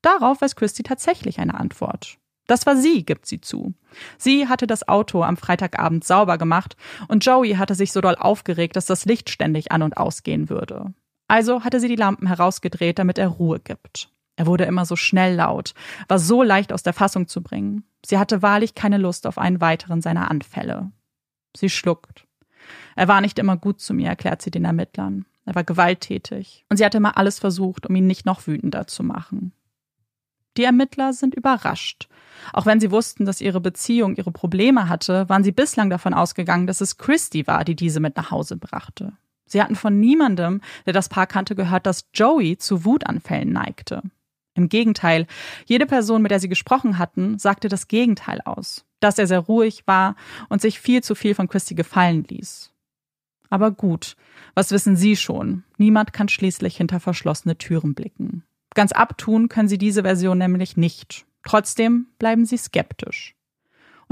[0.03, 2.19] Darauf weiß Christy tatsächlich eine Antwort.
[2.47, 3.73] Das war sie, gibt sie zu.
[4.19, 6.77] Sie hatte das Auto am Freitagabend sauber gemacht
[7.09, 10.93] und Joey hatte sich so doll aufgeregt, dass das Licht ständig an und ausgehen würde.
[11.35, 14.09] Also hatte sie die Lampen herausgedreht, damit er Ruhe gibt.
[14.37, 15.75] Er wurde immer so schnell laut,
[16.07, 17.83] war so leicht aus der Fassung zu bringen.
[18.07, 20.93] Sie hatte wahrlich keine Lust auf einen weiteren seiner Anfälle.
[21.57, 22.29] Sie schluckt.
[22.95, 25.25] Er war nicht immer gut zu mir, erklärt sie den Ermittlern.
[25.45, 26.65] Er war gewalttätig.
[26.69, 29.51] Und sie hatte immer alles versucht, um ihn nicht noch wütender zu machen.
[30.57, 32.09] Die Ermittler sind überrascht.
[32.53, 36.69] Auch wenn sie wussten, dass ihre Beziehung ihre Probleme hatte, waren sie bislang davon ausgegangen,
[36.69, 39.15] dass es Christy war, die diese mit nach Hause brachte.
[39.47, 44.03] Sie hatten von niemandem, der das Paar kannte, gehört, dass Joey zu Wutanfällen neigte.
[44.55, 45.27] Im Gegenteil,
[45.67, 49.87] jede Person, mit der sie gesprochen hatten, sagte das Gegenteil aus dass er sehr ruhig
[49.87, 50.17] war
[50.49, 52.73] und sich viel zu viel von Christy gefallen ließ.
[53.51, 54.17] Aber gut,
[54.55, 55.63] was wissen Sie schon?
[55.77, 58.43] Niemand kann schließlich hinter verschlossene Türen blicken.
[58.75, 61.27] Ganz abtun können Sie diese Version nämlich nicht.
[61.45, 63.34] Trotzdem bleiben Sie skeptisch.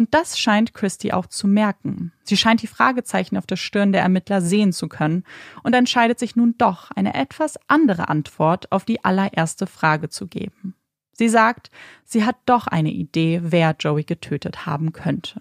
[0.03, 2.11] Und das scheint Christy auch zu merken.
[2.25, 5.23] Sie scheint die Fragezeichen auf der Stirn der Ermittler sehen zu können
[5.63, 10.75] und entscheidet sich nun doch, eine etwas andere Antwort auf die allererste Frage zu geben.
[11.13, 11.71] Sie sagt,
[12.05, 15.41] sie hat doch eine Idee, wer Joey getötet haben könnte.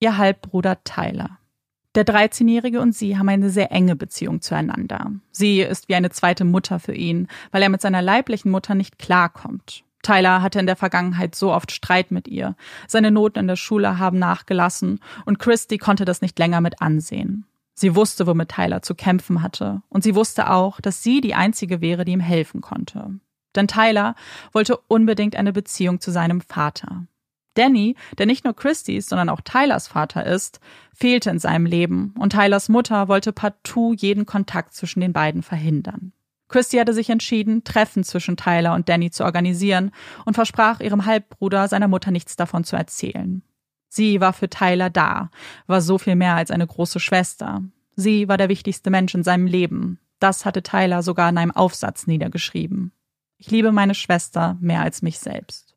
[0.00, 1.38] Ihr Halbbruder Tyler.
[1.94, 5.12] Der 13-Jährige und sie haben eine sehr enge Beziehung zueinander.
[5.30, 8.98] Sie ist wie eine zweite Mutter für ihn, weil er mit seiner leiblichen Mutter nicht
[8.98, 9.84] klarkommt.
[10.02, 12.56] Tyler hatte in der Vergangenheit so oft Streit mit ihr.
[12.86, 17.46] Seine Noten in der Schule haben nachgelassen und Christy konnte das nicht länger mit ansehen.
[17.74, 21.80] Sie wusste, womit Tyler zu kämpfen hatte und sie wusste auch, dass sie die einzige
[21.80, 23.18] wäre, die ihm helfen konnte.
[23.54, 24.14] Denn Tyler
[24.52, 27.06] wollte unbedingt eine Beziehung zu seinem Vater.
[27.54, 30.60] Danny, der nicht nur Christys, sondern auch Tylers Vater ist,
[30.94, 36.12] fehlte in seinem Leben und Tylers Mutter wollte partout jeden Kontakt zwischen den beiden verhindern.
[36.52, 39.90] Christy hatte sich entschieden, Treffen zwischen Tyler und Danny zu organisieren
[40.26, 43.42] und versprach ihrem Halbbruder seiner Mutter nichts davon zu erzählen.
[43.88, 45.30] Sie war für Tyler da,
[45.66, 47.62] war so viel mehr als eine große Schwester.
[47.96, 49.98] Sie war der wichtigste Mensch in seinem Leben.
[50.18, 52.92] Das hatte Tyler sogar in einem Aufsatz niedergeschrieben.
[53.38, 55.74] Ich liebe meine Schwester mehr als mich selbst.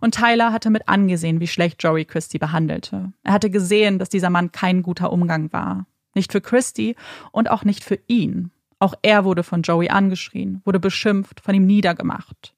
[0.00, 3.12] Und Tyler hatte mit angesehen, wie schlecht Joey Christie behandelte.
[3.22, 5.86] Er hatte gesehen, dass dieser Mann kein guter Umgang war.
[6.14, 6.96] Nicht für Christie
[7.30, 8.50] und auch nicht für ihn.
[8.82, 12.52] Auch er wurde von Joey angeschrien, wurde beschimpft, von ihm niedergemacht.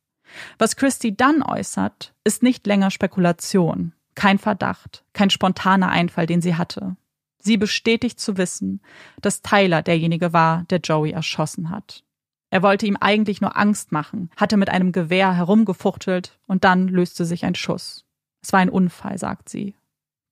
[0.56, 6.54] Was Christy dann äußert, ist nicht länger Spekulation, kein Verdacht, kein spontaner Einfall, den sie
[6.54, 6.96] hatte.
[7.36, 8.80] Sie bestätigt zu wissen,
[9.20, 12.04] dass Tyler derjenige war, der Joey erschossen hat.
[12.48, 17.26] Er wollte ihm eigentlich nur Angst machen, hatte mit einem Gewehr herumgefuchtelt und dann löste
[17.26, 18.06] sich ein Schuss.
[18.40, 19.74] Es war ein Unfall, sagt sie.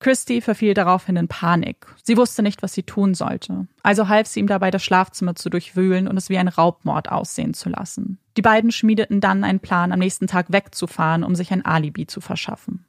[0.03, 1.87] Christy verfiel daraufhin in Panik.
[2.03, 3.67] Sie wusste nicht, was sie tun sollte.
[3.83, 7.53] Also half sie ihm dabei, das Schlafzimmer zu durchwühlen und es wie ein Raubmord aussehen
[7.53, 8.19] zu lassen.
[8.35, 12.19] Die beiden schmiedeten dann einen Plan, am nächsten Tag wegzufahren, um sich ein Alibi zu
[12.19, 12.85] verschaffen.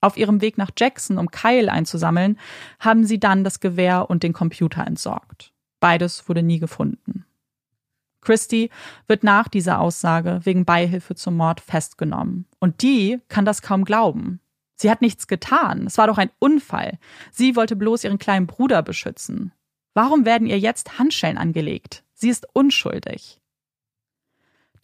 [0.00, 2.36] Auf ihrem Weg nach Jackson, um Kyle einzusammeln,
[2.80, 5.52] haben sie dann das Gewehr und den Computer entsorgt.
[5.78, 7.24] Beides wurde nie gefunden.
[8.22, 8.70] Christy
[9.06, 12.46] wird nach dieser Aussage wegen Beihilfe zum Mord festgenommen.
[12.58, 14.40] Und die kann das kaum glauben.
[14.76, 15.86] Sie hat nichts getan.
[15.86, 16.98] Es war doch ein Unfall.
[17.32, 19.52] Sie wollte bloß ihren kleinen Bruder beschützen.
[19.94, 22.04] Warum werden ihr jetzt Handschellen angelegt?
[22.12, 23.40] Sie ist unschuldig.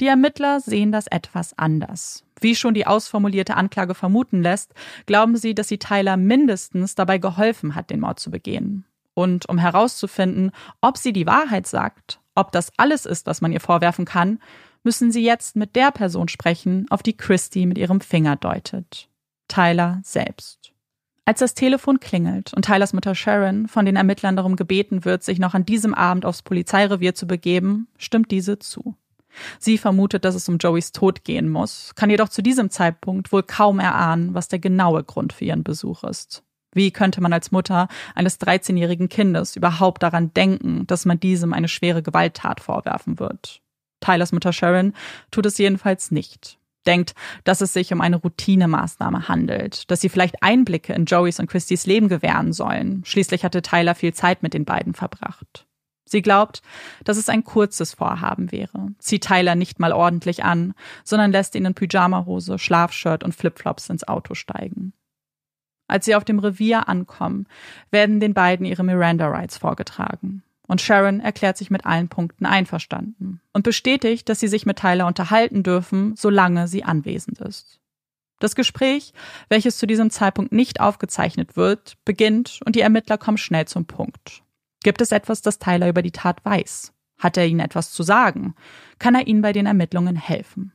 [0.00, 2.24] Die Ermittler sehen das etwas anders.
[2.40, 4.74] Wie schon die ausformulierte Anklage vermuten lässt,
[5.07, 8.85] glauben sie, dass sie Tyler mindestens dabei geholfen hat, den Mord zu begehen.
[9.14, 10.50] Und um herauszufinden,
[10.81, 14.40] ob sie die Wahrheit sagt, ob das alles ist, was man ihr vorwerfen kann,
[14.83, 19.09] müssen sie jetzt mit der Person sprechen, auf die Christy mit ihrem Finger deutet.
[19.53, 20.73] Tyler selbst.
[21.27, 25.38] Als das Telefon klingelt und Tylers Mutter Sharon von den Ermittlern darum gebeten wird, sich
[25.38, 28.97] noch an diesem Abend aufs Polizeirevier zu begeben, stimmt diese zu.
[29.59, 33.43] Sie vermutet, dass es um Joeys Tod gehen muss, kann jedoch zu diesem Zeitpunkt wohl
[33.43, 36.43] kaum erahnen, was der genaue Grund für ihren Besuch ist.
[36.73, 41.69] Wie könnte man als Mutter eines 13-jährigen Kindes überhaupt daran denken, dass man diesem eine
[41.69, 43.61] schwere Gewalttat vorwerfen wird?
[44.01, 44.95] Tylers Mutter Sharon
[45.31, 47.14] tut es jedenfalls nicht denkt,
[47.45, 51.87] dass es sich um eine Routinemaßnahme handelt, dass sie vielleicht Einblicke in Joeys und Christys
[51.87, 53.03] Leben gewähren sollen.
[53.05, 55.66] Schließlich hatte Tyler viel Zeit mit den beiden verbracht.
[56.05, 56.61] Sie glaubt,
[57.05, 61.64] dass es ein kurzes Vorhaben wäre, zieht Tyler nicht mal ordentlich an, sondern lässt ihn
[61.64, 64.92] in Pyjamahose, Schlafshirt und Flipflops ins Auto steigen.
[65.88, 67.47] Als sie auf dem Revier ankommen,
[67.90, 70.42] werden den beiden ihre Miranda Rights vorgetragen.
[70.72, 75.06] Und Sharon erklärt sich mit allen Punkten einverstanden und bestätigt, dass sie sich mit Tyler
[75.06, 77.78] unterhalten dürfen, solange sie anwesend ist.
[78.38, 79.12] Das Gespräch,
[79.50, 84.44] welches zu diesem Zeitpunkt nicht aufgezeichnet wird, beginnt und die Ermittler kommen schnell zum Punkt.
[84.82, 86.94] Gibt es etwas, das Tyler über die Tat weiß?
[87.18, 88.54] Hat er ihnen etwas zu sagen?
[88.98, 90.72] Kann er ihnen bei den Ermittlungen helfen?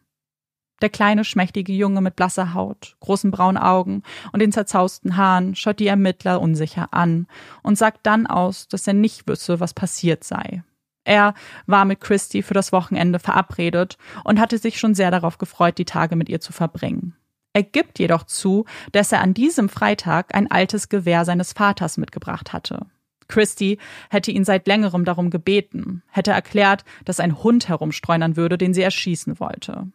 [0.81, 5.79] Der kleine, schmächtige Junge mit blasser Haut, großen braunen Augen und den zerzausten Haaren schaut
[5.79, 7.27] die Ermittler unsicher an
[7.63, 10.63] und sagt dann aus, dass er nicht wüsste, was passiert sei.
[11.03, 11.33] Er
[11.65, 15.85] war mit Christy für das Wochenende verabredet und hatte sich schon sehr darauf gefreut, die
[15.85, 17.15] Tage mit ihr zu verbringen.
[17.53, 22.53] Er gibt jedoch zu, dass er an diesem Freitag ein altes Gewehr seines Vaters mitgebracht
[22.53, 22.85] hatte.
[23.27, 23.77] Christy
[24.09, 28.83] hätte ihn seit längerem darum gebeten, hätte erklärt, dass ein Hund herumstreunern würde, den sie
[28.83, 29.87] erschießen wollte.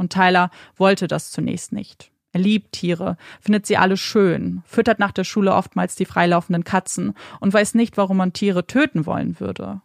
[0.00, 2.10] Und Tyler wollte das zunächst nicht.
[2.32, 7.12] Er liebt Tiere, findet sie alle schön, füttert nach der Schule oftmals die freilaufenden Katzen
[7.38, 9.82] und weiß nicht, warum man Tiere töten wollen würde.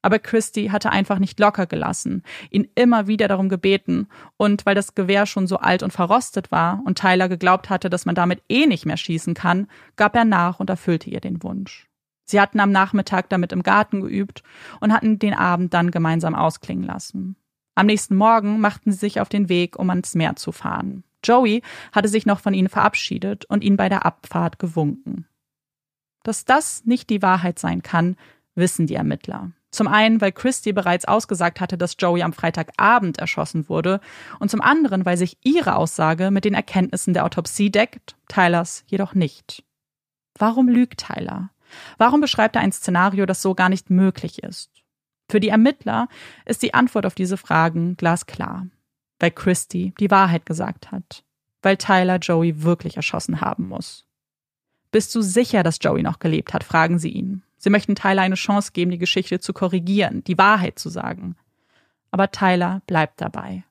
[0.00, 4.94] Aber Christy hatte einfach nicht locker gelassen, ihn immer wieder darum gebeten, und weil das
[4.94, 8.66] Gewehr schon so alt und verrostet war und Tyler geglaubt hatte, dass man damit eh
[8.66, 11.90] nicht mehr schießen kann, gab er nach und erfüllte ihr den Wunsch.
[12.24, 14.42] Sie hatten am Nachmittag damit im Garten geübt
[14.80, 17.36] und hatten den Abend dann gemeinsam ausklingen lassen.
[17.74, 21.04] Am nächsten Morgen machten sie sich auf den Weg, um ans Meer zu fahren.
[21.24, 25.26] Joey hatte sich noch von ihnen verabschiedet und ihnen bei der Abfahrt gewunken.
[26.22, 28.16] Dass das nicht die Wahrheit sein kann,
[28.54, 29.52] wissen die Ermittler.
[29.70, 34.00] Zum einen, weil Christy bereits ausgesagt hatte, dass Joey am Freitagabend erschossen wurde,
[34.38, 39.14] und zum anderen, weil sich ihre Aussage mit den Erkenntnissen der Autopsie deckt, Tylers jedoch
[39.14, 39.64] nicht.
[40.38, 41.50] Warum lügt Tyler?
[41.96, 44.81] Warum beschreibt er ein Szenario, das so gar nicht möglich ist?
[45.32, 46.08] Für die Ermittler
[46.44, 48.66] ist die Antwort auf diese Fragen glasklar.
[49.18, 51.24] Weil Christy die Wahrheit gesagt hat.
[51.62, 54.04] Weil Tyler Joey wirklich erschossen haben muss.
[54.90, 56.64] Bist du sicher, dass Joey noch gelebt hat?
[56.64, 57.44] fragen sie ihn.
[57.56, 61.34] Sie möchten Tyler eine Chance geben, die Geschichte zu korrigieren, die Wahrheit zu sagen.
[62.10, 63.64] Aber Tyler bleibt dabei.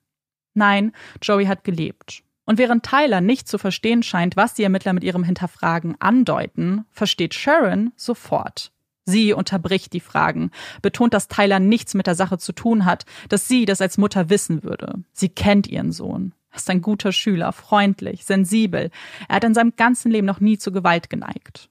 [0.55, 2.23] Nein, Joey hat gelebt.
[2.43, 7.35] Und während Tyler nicht zu verstehen scheint, was die Ermittler mit ihrem Hinterfragen andeuten, versteht
[7.35, 8.71] Sharon sofort.
[9.11, 13.47] Sie unterbricht die Fragen, betont, dass Tyler nichts mit der Sache zu tun hat, dass
[13.47, 15.03] sie das als Mutter wissen würde.
[15.11, 16.33] Sie kennt ihren Sohn.
[16.49, 18.89] Er ist ein guter Schüler, freundlich, sensibel.
[19.27, 21.69] Er hat in seinem ganzen Leben noch nie zu Gewalt geneigt.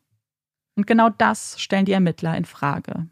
[0.77, 3.07] Und genau das stellen die Ermittler in Frage.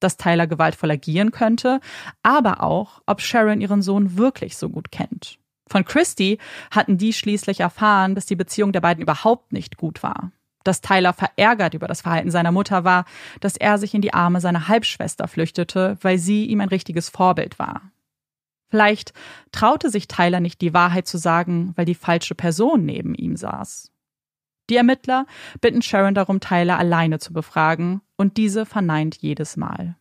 [0.00, 1.80] Dass Tyler gewaltvoll agieren könnte,
[2.22, 5.38] aber auch, ob Sharon ihren Sohn wirklich so gut kennt.
[5.66, 6.38] Von Christy
[6.70, 10.32] hatten die schließlich erfahren, dass die Beziehung der beiden überhaupt nicht gut war
[10.64, 13.04] dass Tyler verärgert über das Verhalten seiner Mutter war,
[13.40, 17.58] dass er sich in die Arme seiner Halbschwester flüchtete, weil sie ihm ein richtiges Vorbild
[17.58, 17.82] war.
[18.68, 19.12] Vielleicht
[19.52, 23.92] traute sich Tyler nicht die Wahrheit zu sagen, weil die falsche Person neben ihm saß.
[24.70, 25.26] Die Ermittler
[25.60, 29.96] bitten Sharon darum, Tyler alleine zu befragen, und diese verneint jedes Mal.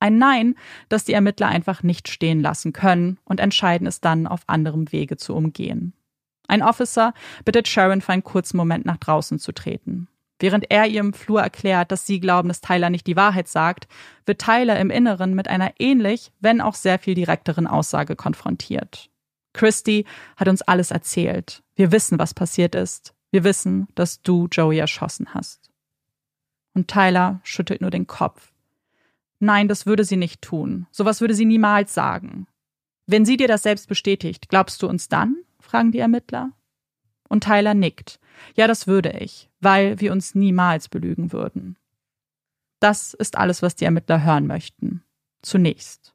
[0.00, 0.54] Ein Nein,
[0.88, 5.16] das die Ermittler einfach nicht stehen lassen können und entscheiden es dann, auf anderem Wege
[5.16, 5.92] zu umgehen.
[6.48, 10.08] Ein Officer bittet Sharon für einen kurzen Moment nach draußen zu treten.
[10.40, 13.88] Während er ihr im Flur erklärt, dass sie glauben, dass Tyler nicht die Wahrheit sagt,
[14.24, 19.10] wird Tyler im Inneren mit einer ähnlich, wenn auch sehr viel direkteren Aussage konfrontiert.
[19.52, 21.62] Christy hat uns alles erzählt.
[21.74, 23.14] Wir wissen, was passiert ist.
[23.30, 25.70] Wir wissen, dass du Joey erschossen hast.
[26.72, 28.52] Und Tyler schüttelt nur den Kopf.
[29.40, 30.86] Nein, das würde sie nicht tun.
[30.90, 32.46] Sowas würde sie niemals sagen.
[33.06, 35.36] Wenn sie dir das selbst bestätigt, glaubst du uns dann?
[35.68, 36.52] Fragen die Ermittler.
[37.28, 38.20] Und Tyler nickt.
[38.54, 41.76] Ja, das würde ich, weil wir uns niemals belügen würden.
[42.80, 45.02] Das ist alles, was die Ermittler hören möchten.
[45.42, 46.14] Zunächst.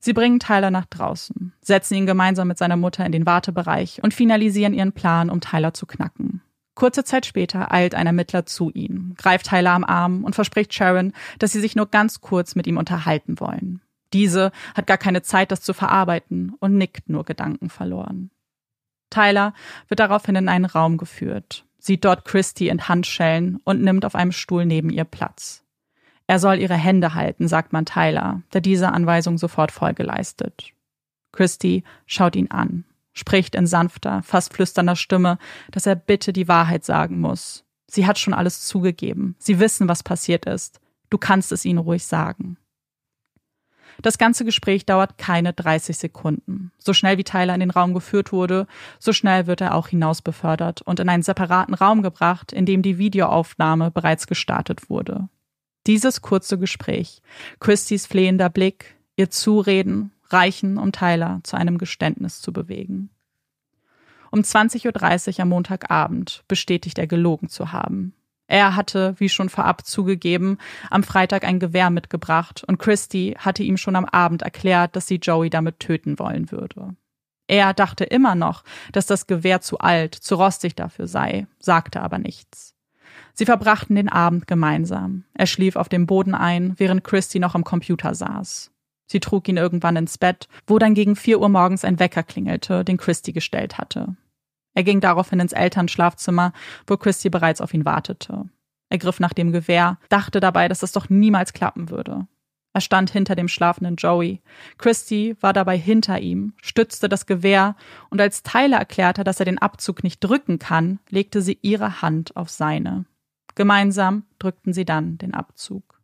[0.00, 4.14] Sie bringen Tyler nach draußen, setzen ihn gemeinsam mit seiner Mutter in den Wartebereich und
[4.14, 6.40] finalisieren ihren Plan, um Tyler zu knacken.
[6.74, 11.12] Kurze Zeit später eilt ein Ermittler zu ihm, greift Tyler am Arm und verspricht Sharon,
[11.40, 13.82] dass sie sich nur ganz kurz mit ihm unterhalten wollen.
[14.12, 18.30] Diese hat gar keine Zeit, das zu verarbeiten und nickt nur Gedanken verloren.
[19.10, 19.54] Tyler
[19.88, 24.32] wird daraufhin in einen Raum geführt, sieht dort Christy in Handschellen und nimmt auf einem
[24.32, 25.64] Stuhl neben ihr Platz.
[26.26, 30.72] Er soll ihre Hände halten, sagt man Tyler, der diese Anweisung sofort Folge leistet.
[31.32, 32.84] Christy schaut ihn an
[33.18, 35.38] spricht in sanfter, fast flüsternder Stimme,
[35.70, 37.64] dass er bitte die Wahrheit sagen muss.
[37.86, 39.34] Sie hat schon alles zugegeben.
[39.38, 40.80] Sie wissen, was passiert ist.
[41.10, 42.56] Du kannst es ihnen ruhig sagen.
[44.02, 46.70] Das ganze Gespräch dauert keine 30 Sekunden.
[46.78, 48.66] So schnell wie Tyler in den Raum geführt wurde,
[48.98, 52.82] so schnell wird er auch hinaus befördert und in einen separaten Raum gebracht, in dem
[52.82, 55.28] die Videoaufnahme bereits gestartet wurde.
[55.86, 57.22] Dieses kurze Gespräch,
[57.60, 63.10] Christys flehender Blick, ihr Zureden, reichen, um Tyler zu einem Geständnis zu bewegen.
[64.30, 68.12] Um 20.30 Uhr am Montagabend bestätigt er gelogen zu haben.
[68.48, 70.56] Er hatte, wie schon vorab zugegeben,
[70.90, 75.16] am Freitag ein Gewehr mitgebracht und Christy hatte ihm schon am Abend erklärt, dass sie
[75.16, 76.96] Joey damit töten wollen würde.
[77.46, 82.18] Er dachte immer noch, dass das Gewehr zu alt, zu rostig dafür sei, sagte aber
[82.18, 82.74] nichts.
[83.34, 85.24] Sie verbrachten den Abend gemeinsam.
[85.34, 88.70] Er schlief auf dem Boden ein, während Christy noch am Computer saß.
[89.06, 92.84] Sie trug ihn irgendwann ins Bett, wo dann gegen vier Uhr morgens ein Wecker klingelte,
[92.84, 94.16] den Christy gestellt hatte.
[94.78, 96.52] Er ging daraufhin ins Elternschlafzimmer,
[96.86, 98.48] wo Christy bereits auf ihn wartete.
[98.90, 102.28] Er griff nach dem Gewehr, dachte dabei, dass es doch niemals klappen würde.
[102.74, 104.40] Er stand hinter dem schlafenden Joey.
[104.76, 107.74] Christy war dabei hinter ihm, stützte das Gewehr
[108.10, 112.36] und als Tyler erklärte, dass er den Abzug nicht drücken kann, legte sie ihre Hand
[112.36, 113.04] auf seine.
[113.56, 116.00] Gemeinsam drückten sie dann den Abzug.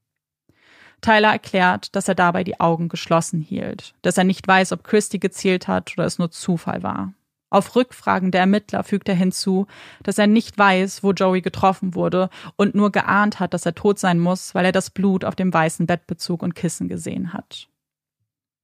[1.01, 5.21] Tyler erklärt, dass er dabei die Augen geschlossen hielt, dass er nicht weiß, ob Christy
[5.21, 7.15] gezielt hat oder es nur Zufall war.
[7.55, 9.69] Auf Rückfragen der Ermittler fügt er hinzu,
[10.03, 14.01] dass er nicht weiß, wo Joey getroffen wurde und nur geahnt hat, dass er tot
[14.01, 17.69] sein muss, weil er das Blut auf dem weißen Bettbezug und Kissen gesehen hat.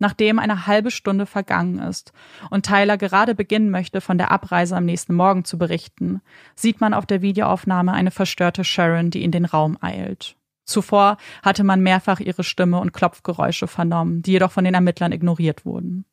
[0.01, 2.12] Nachdem eine halbe Stunde vergangen ist
[2.51, 6.20] und Tyler gerade beginnen möchte, von der Abreise am nächsten Morgen zu berichten,
[6.57, 10.34] sieht man auf der Videoaufnahme eine verstörte Sharon, die in den Raum eilt.
[10.64, 15.64] Zuvor hatte man mehrfach ihre Stimme und Klopfgeräusche vernommen, die jedoch von den Ermittlern ignoriert
[15.64, 16.07] wurden.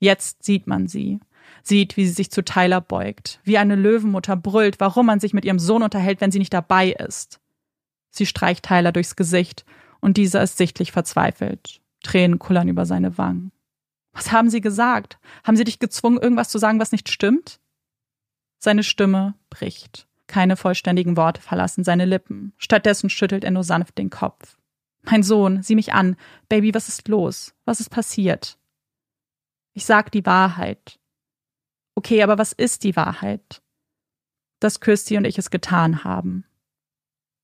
[0.00, 1.20] Jetzt sieht man sie,
[1.62, 5.44] sieht, wie sie sich zu Tyler beugt, wie eine Löwenmutter brüllt, warum man sich mit
[5.44, 7.40] ihrem Sohn unterhält, wenn sie nicht dabei ist.
[8.10, 9.64] Sie streicht Tyler durchs Gesicht
[10.00, 11.80] und dieser ist sichtlich verzweifelt.
[12.02, 13.52] Tränen kullern über seine Wangen.
[14.12, 15.18] Was haben sie gesagt?
[15.44, 17.60] Haben sie dich gezwungen, irgendwas zu sagen, was nicht stimmt?
[18.58, 20.06] Seine Stimme bricht.
[20.26, 22.52] Keine vollständigen Worte verlassen seine Lippen.
[22.56, 24.56] Stattdessen schüttelt er nur sanft den Kopf.
[25.02, 26.16] Mein Sohn, sieh mich an.
[26.48, 27.54] Baby, was ist los?
[27.64, 28.58] Was ist passiert?
[29.72, 30.98] Ich sag die Wahrheit.
[31.96, 33.62] Okay, aber was ist die Wahrheit?
[34.60, 36.44] Dass Kirsty und ich es getan haben.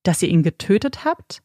[0.05, 1.43] Dass ihr ihn getötet habt?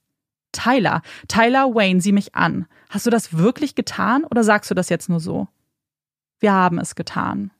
[0.51, 2.67] Tyler, Tyler Wayne, sieh mich an.
[2.89, 5.47] Hast du das wirklich getan oder sagst du das jetzt nur so?
[6.39, 7.51] Wir haben es getan.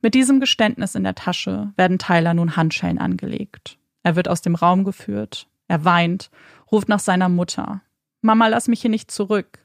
[0.00, 3.78] Mit diesem Geständnis in der Tasche werden Tyler nun Handschellen angelegt.
[4.02, 5.48] Er wird aus dem Raum geführt.
[5.68, 6.30] Er weint,
[6.70, 7.82] ruft nach seiner Mutter.
[8.22, 9.59] Mama, lass mich hier nicht zurück.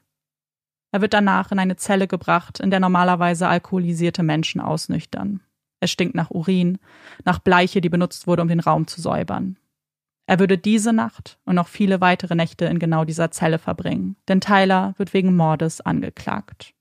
[0.92, 5.40] Er wird danach in eine Zelle gebracht, in der normalerweise alkoholisierte Menschen ausnüchtern.
[5.80, 6.78] Es stinkt nach Urin,
[7.24, 9.58] nach Bleiche, die benutzt wurde, um den Raum zu säubern.
[10.26, 14.40] Er würde diese Nacht und noch viele weitere Nächte in genau dieser Zelle verbringen, denn
[14.40, 16.74] Tyler wird wegen Mordes angeklagt.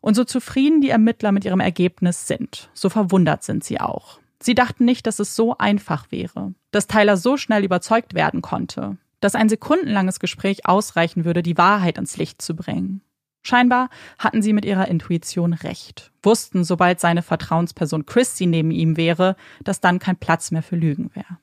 [0.00, 4.20] Und so zufrieden die Ermittler mit ihrem Ergebnis sind, so verwundert sind sie auch.
[4.40, 8.98] Sie dachten nicht, dass es so einfach wäre, dass Tyler so schnell überzeugt werden konnte,
[9.20, 13.02] dass ein sekundenlanges Gespräch ausreichen würde, die Wahrheit ins Licht zu bringen.
[13.42, 13.88] Scheinbar
[14.18, 19.80] hatten sie mit ihrer Intuition recht, wussten, sobald seine Vertrauensperson Christy neben ihm wäre, dass
[19.80, 21.38] dann kein Platz mehr für Lügen wäre.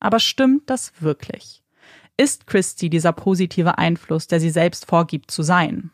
[0.00, 1.62] Aber stimmt das wirklich?
[2.16, 5.90] Ist Christy dieser positive Einfluss, der sie selbst vorgibt zu sein?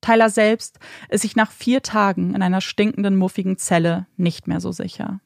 [0.00, 0.78] Tyler selbst
[1.08, 5.20] ist sich nach vier Tagen in einer stinkenden, muffigen Zelle nicht mehr so sicher.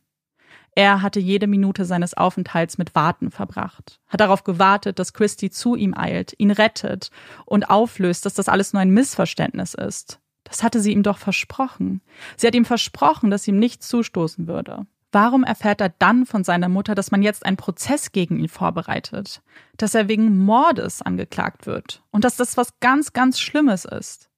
[0.78, 5.74] Er hatte jede Minute seines Aufenthalts mit Warten verbracht, hat darauf gewartet, dass Christy zu
[5.74, 7.10] ihm eilt, ihn rettet
[7.46, 10.20] und auflöst, dass das alles nur ein Missverständnis ist.
[10.44, 12.00] Das hatte sie ihm doch versprochen.
[12.36, 14.86] Sie hat ihm versprochen, dass ihm nichts zustoßen würde.
[15.10, 19.42] Warum erfährt er dann von seiner Mutter, dass man jetzt einen Prozess gegen ihn vorbereitet,
[19.78, 24.30] dass er wegen Mordes angeklagt wird und dass das was ganz, ganz Schlimmes ist?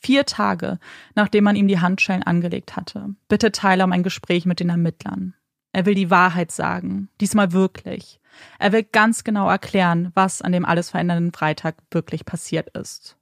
[0.00, 0.78] Vier Tage,
[1.14, 5.34] nachdem man ihm die Handschellen angelegt hatte, bittet Tyler um ein Gespräch mit den Ermittlern.
[5.72, 8.20] Er will die Wahrheit sagen, diesmal wirklich.
[8.58, 13.16] Er will ganz genau erklären, was an dem alles verändernden Freitag wirklich passiert ist.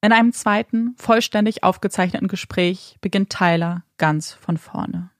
[0.00, 5.10] In einem zweiten, vollständig aufgezeichneten Gespräch beginnt Tyler ganz von vorne.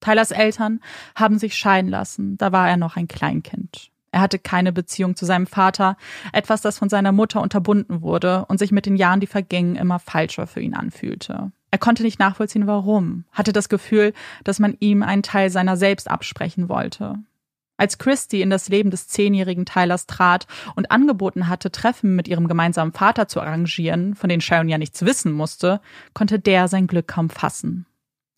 [0.00, 0.80] Tylers Eltern
[1.14, 3.90] haben sich scheiden lassen, da war er noch ein Kleinkind.
[4.12, 5.96] Er hatte keine Beziehung zu seinem Vater,
[6.32, 9.98] etwas, das von seiner Mutter unterbunden wurde und sich mit den Jahren, die vergingen, immer
[9.98, 11.52] falscher für ihn anfühlte.
[11.70, 14.12] Er konnte nicht nachvollziehen, warum, hatte das Gefühl,
[14.44, 17.18] dass man ihm einen Teil seiner selbst absprechen wollte.
[17.76, 22.46] Als Christy in das Leben des zehnjährigen Tylers trat und angeboten hatte, Treffen mit ihrem
[22.46, 25.80] gemeinsamen Vater zu arrangieren, von denen Sharon ja nichts wissen musste,
[26.12, 27.86] konnte der sein Glück kaum fassen.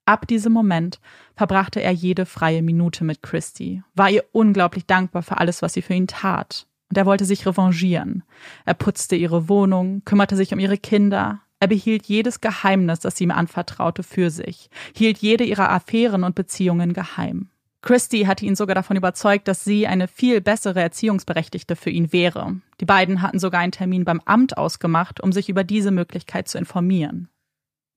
[0.04, 1.00] Ab diesem Moment
[1.34, 5.82] verbrachte er jede freie Minute mit Christy, war ihr unglaublich dankbar für alles, was sie
[5.82, 6.66] für ihn tat.
[6.90, 8.22] Und er wollte sich revanchieren.
[8.64, 13.22] Er putzte ihre Wohnung, kümmerte sich um ihre Kinder, er behielt jedes Geheimnis, das sie
[13.22, 17.50] ihm anvertraute, für sich, hielt jede ihrer Affären und Beziehungen geheim.
[17.82, 22.56] Christy hatte ihn sogar davon überzeugt, dass sie eine viel bessere Erziehungsberechtigte für ihn wäre.
[22.80, 26.58] Die beiden hatten sogar einen Termin beim Amt ausgemacht, um sich über diese Möglichkeit zu
[26.58, 27.28] informieren.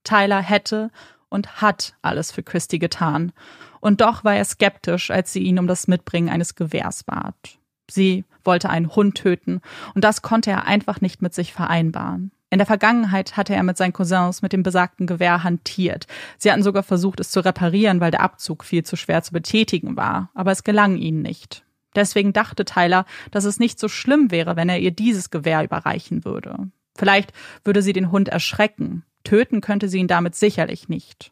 [0.03, 0.91] Tyler hätte
[1.29, 3.31] und hat alles für Christy getan.
[3.79, 7.57] Und doch war er skeptisch, als sie ihn um das Mitbringen eines Gewehrs bat.
[7.89, 9.61] Sie wollte einen Hund töten,
[9.95, 12.31] und das konnte er einfach nicht mit sich vereinbaren.
[12.49, 16.07] In der Vergangenheit hatte er mit seinen Cousins mit dem besagten Gewehr hantiert.
[16.37, 19.97] Sie hatten sogar versucht, es zu reparieren, weil der Abzug viel zu schwer zu betätigen
[19.97, 21.65] war, aber es gelang ihnen nicht.
[21.95, 26.25] Deswegen dachte Tyler, dass es nicht so schlimm wäre, wenn er ihr dieses Gewehr überreichen
[26.25, 26.69] würde.
[26.95, 27.33] Vielleicht
[27.63, 29.03] würde sie den Hund erschrecken.
[29.23, 31.31] Töten könnte sie ihn damit sicherlich nicht.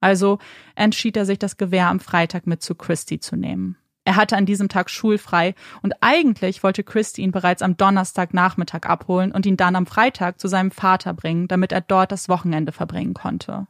[0.00, 0.38] Also
[0.74, 3.76] entschied er sich, das Gewehr am Freitag mit zu Christy zu nehmen.
[4.04, 9.30] Er hatte an diesem Tag schulfrei und eigentlich wollte Christy ihn bereits am Donnerstagnachmittag abholen
[9.30, 13.14] und ihn dann am Freitag zu seinem Vater bringen, damit er dort das Wochenende verbringen
[13.14, 13.66] konnte.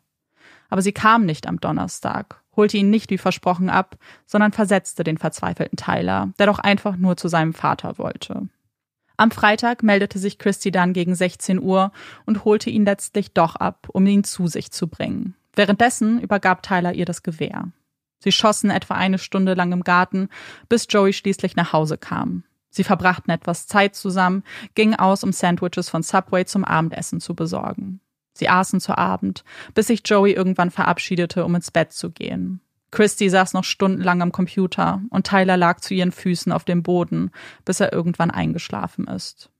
[0.68, 5.18] Aber sie kam nicht am Donnerstag, holte ihn nicht wie versprochen ab, sondern versetzte den
[5.18, 8.48] verzweifelten Tyler, der doch einfach nur zu seinem Vater wollte.
[9.16, 11.92] Am Freitag meldete sich Christy dann gegen 16 Uhr
[12.24, 15.34] und holte ihn letztlich doch ab, um ihn zu sich zu bringen.
[15.54, 17.68] Währenddessen übergab Tyler ihr das Gewehr.
[18.20, 20.28] Sie schossen etwa eine Stunde lang im Garten,
[20.68, 22.44] bis Joey schließlich nach Hause kam.
[22.70, 24.44] Sie verbrachten etwas Zeit zusammen,
[24.74, 28.00] gingen aus, um Sandwiches von Subway zum Abendessen zu besorgen.
[28.32, 29.44] Sie aßen zu Abend,
[29.74, 32.60] bis sich Joey irgendwann verabschiedete, um ins Bett zu gehen.
[32.92, 37.30] Christy saß noch stundenlang am Computer und Tyler lag zu ihren Füßen auf dem Boden,
[37.64, 39.50] bis er irgendwann eingeschlafen ist.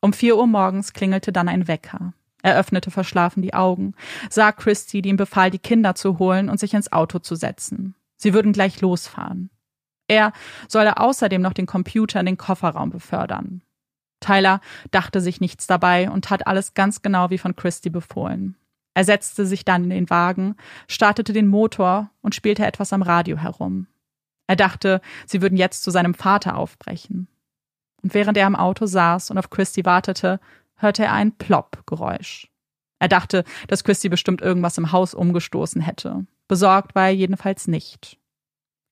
[0.00, 2.14] Um vier Uhr morgens klingelte dann ein Wecker.
[2.42, 3.94] Er öffnete verschlafen die Augen,
[4.28, 7.94] sah Christy, die ihm befahl, die Kinder zu holen und sich ins Auto zu setzen.
[8.16, 9.50] Sie würden gleich losfahren.
[10.08, 10.32] Er
[10.68, 13.62] solle außerdem noch den Computer in den Kofferraum befördern.
[14.20, 14.60] Tyler
[14.90, 18.56] dachte sich nichts dabei und tat alles ganz genau wie von Christy befohlen.
[18.94, 20.56] Er setzte sich dann in den Wagen,
[20.88, 23.86] startete den Motor und spielte etwas am Radio herum.
[24.46, 27.28] Er dachte, sie würden jetzt zu seinem Vater aufbrechen.
[28.02, 30.40] Und während er im Auto saß und auf Christy wartete,
[30.80, 32.48] hörte er ein Plopp-Geräusch.
[32.98, 36.26] Er dachte, dass Christy bestimmt irgendwas im Haus umgestoßen hätte.
[36.48, 38.18] Besorgt war er jedenfalls nicht.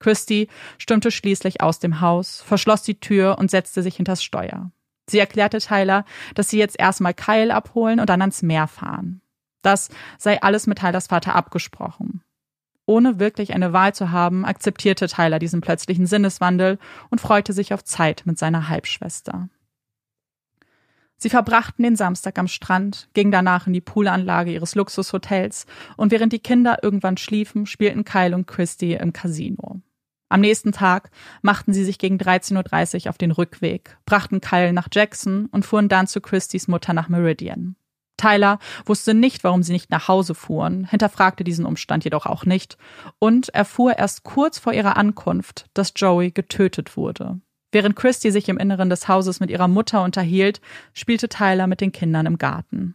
[0.00, 4.70] Christy stürmte schließlich aus dem Haus, verschloss die Tür und setzte sich hinters Steuer.
[5.08, 9.20] Sie erklärte Tyler, dass sie jetzt erstmal Kyle abholen und dann ans Meer fahren.
[9.62, 12.22] Das sei alles mit Tylers Vater abgesprochen.
[12.86, 16.78] Ohne wirklich eine Wahl zu haben, akzeptierte Tyler diesen plötzlichen Sinneswandel
[17.10, 19.48] und freute sich auf Zeit mit seiner Halbschwester.
[21.20, 25.66] Sie verbrachten den Samstag am Strand, gingen danach in die Poolanlage ihres Luxushotels
[25.96, 29.80] und während die Kinder irgendwann schliefen, spielten Kyle und Christy im Casino.
[30.28, 31.10] Am nächsten Tag
[31.42, 35.88] machten sie sich gegen 13.30 Uhr auf den Rückweg, brachten Kyle nach Jackson und fuhren
[35.88, 37.74] dann zu Christys Mutter nach Meridian.
[38.16, 42.76] Tyler wusste nicht, warum sie nicht nach Hause fuhren, hinterfragte diesen Umstand jedoch auch nicht
[43.18, 47.40] und erfuhr erst kurz vor ihrer Ankunft, dass Joey getötet wurde.
[47.70, 50.60] Während Christy sich im Inneren des Hauses mit ihrer Mutter unterhielt,
[50.94, 52.94] spielte Tyler mit den Kindern im Garten.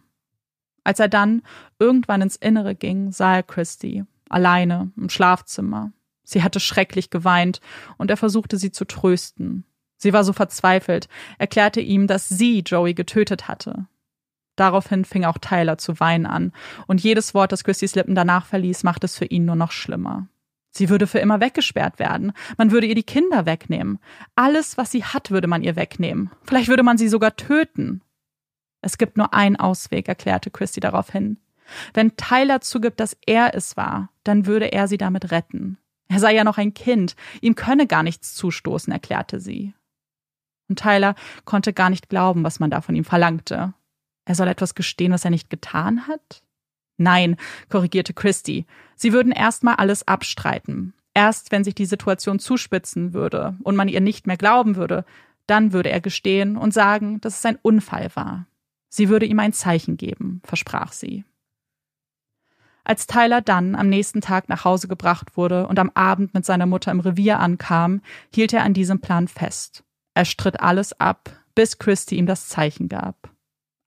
[0.82, 1.42] Als er dann
[1.78, 5.92] irgendwann ins Innere ging, sah er Christy, alleine im Schlafzimmer.
[6.24, 7.60] Sie hatte schrecklich geweint
[7.98, 9.64] und er versuchte sie zu trösten.
[9.96, 11.08] Sie war so verzweifelt,
[11.38, 13.86] erklärte ihm, dass sie Joey getötet hatte.
[14.56, 16.52] Daraufhin fing auch Tyler zu weinen an,
[16.86, 20.28] und jedes Wort, das Christys Lippen danach verließ, machte es für ihn nur noch schlimmer.
[20.76, 22.32] Sie würde für immer weggesperrt werden.
[22.58, 24.00] Man würde ihr die Kinder wegnehmen.
[24.34, 26.30] Alles, was sie hat, würde man ihr wegnehmen.
[26.42, 28.02] Vielleicht würde man sie sogar töten.
[28.80, 31.38] Es gibt nur einen Ausweg, erklärte Christy daraufhin.
[31.94, 35.78] Wenn Tyler zugibt, dass er es war, dann würde er sie damit retten.
[36.08, 39.74] Er sei ja noch ein Kind, ihm könne gar nichts zustoßen, erklärte sie.
[40.68, 41.14] Und Tyler
[41.44, 43.74] konnte gar nicht glauben, was man da von ihm verlangte.
[44.24, 46.42] Er soll etwas gestehen, was er nicht getan hat?
[46.96, 47.36] Nein,
[47.68, 48.66] korrigierte Christy.
[48.94, 50.94] Sie würden erstmal alles abstreiten.
[51.14, 55.04] Erst wenn sich die Situation zuspitzen würde und man ihr nicht mehr glauben würde,
[55.46, 58.46] dann würde er gestehen und sagen, dass es ein Unfall war.
[58.88, 61.24] Sie würde ihm ein Zeichen geben, versprach sie.
[62.84, 66.66] Als Tyler dann am nächsten Tag nach Hause gebracht wurde und am Abend mit seiner
[66.66, 69.84] Mutter im Revier ankam, hielt er an diesem Plan fest.
[70.12, 73.33] Er stritt alles ab, bis Christy ihm das Zeichen gab.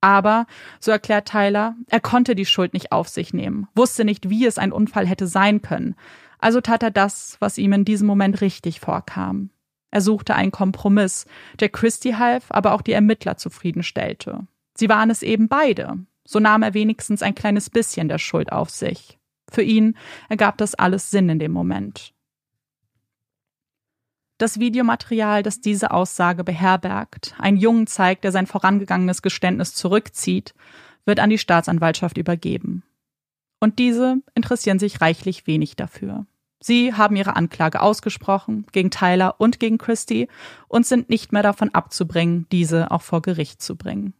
[0.07, 0.45] Aber,
[0.79, 4.57] so erklärt Tyler, er konnte die Schuld nicht auf sich nehmen, wusste nicht, wie es
[4.57, 5.95] ein Unfall hätte sein können.
[6.39, 9.49] Also tat er das, was ihm in diesem Moment richtig vorkam.
[9.91, 11.25] Er suchte einen Kompromiss,
[11.59, 14.47] der Christy half, aber auch die Ermittler zufriedenstellte.
[14.77, 15.97] Sie waren es eben beide.
[16.23, 19.19] So nahm er wenigstens ein kleines bisschen der Schuld auf sich.
[19.51, 19.97] Für ihn
[20.29, 22.13] ergab das alles Sinn in dem Moment.
[24.38, 30.53] Das Videomaterial, das diese Aussage beherbergt, einen Jungen zeigt, der sein vorangegangenes Geständnis zurückzieht,
[31.05, 32.83] wird an die Staatsanwaltschaft übergeben.
[33.59, 36.27] Und diese interessieren sich reichlich wenig dafür.
[36.59, 40.27] Sie haben ihre Anklage ausgesprochen gegen Tyler und gegen Christie
[40.67, 44.13] und sind nicht mehr davon abzubringen, diese auch vor Gericht zu bringen.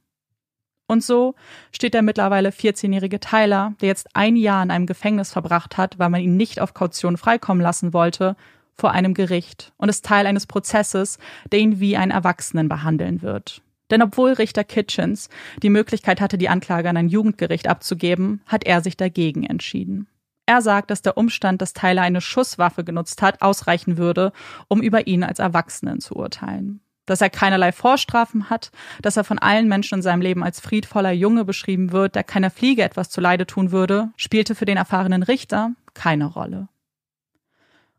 [0.88, 1.36] Und so
[1.72, 6.10] steht der mittlerweile 14-jährige Tyler, der jetzt ein Jahr in einem Gefängnis verbracht hat, weil
[6.10, 8.38] man ihn nicht auf Kaution freikommen lassen wollte,
[8.78, 11.18] vor einem Gericht und ist Teil eines Prozesses,
[11.52, 13.62] der ihn wie einen Erwachsenen behandeln wird.
[13.90, 15.30] Denn obwohl Richter Kitchens
[15.64, 20.08] die Möglichkeit hatte, die Anklage an ein Jugendgericht abzugeben, hat er sich dagegen entschieden.
[20.46, 24.32] Er sagt, dass der Umstand, dass Tyler eine Schusswaffe genutzt hat, ausreichen würde,
[24.70, 26.80] um über ihn als Erwachsenen zu urteilen.
[27.06, 28.72] Dass er keinerlei Vorstrafen hat,
[29.02, 32.50] dass er von allen Menschen in seinem Leben als friedvoller Junge beschrieben wird, der keiner
[32.50, 36.68] Fliege etwas zuleide tun würde, spielte für den erfahrenen Richter keine Rolle.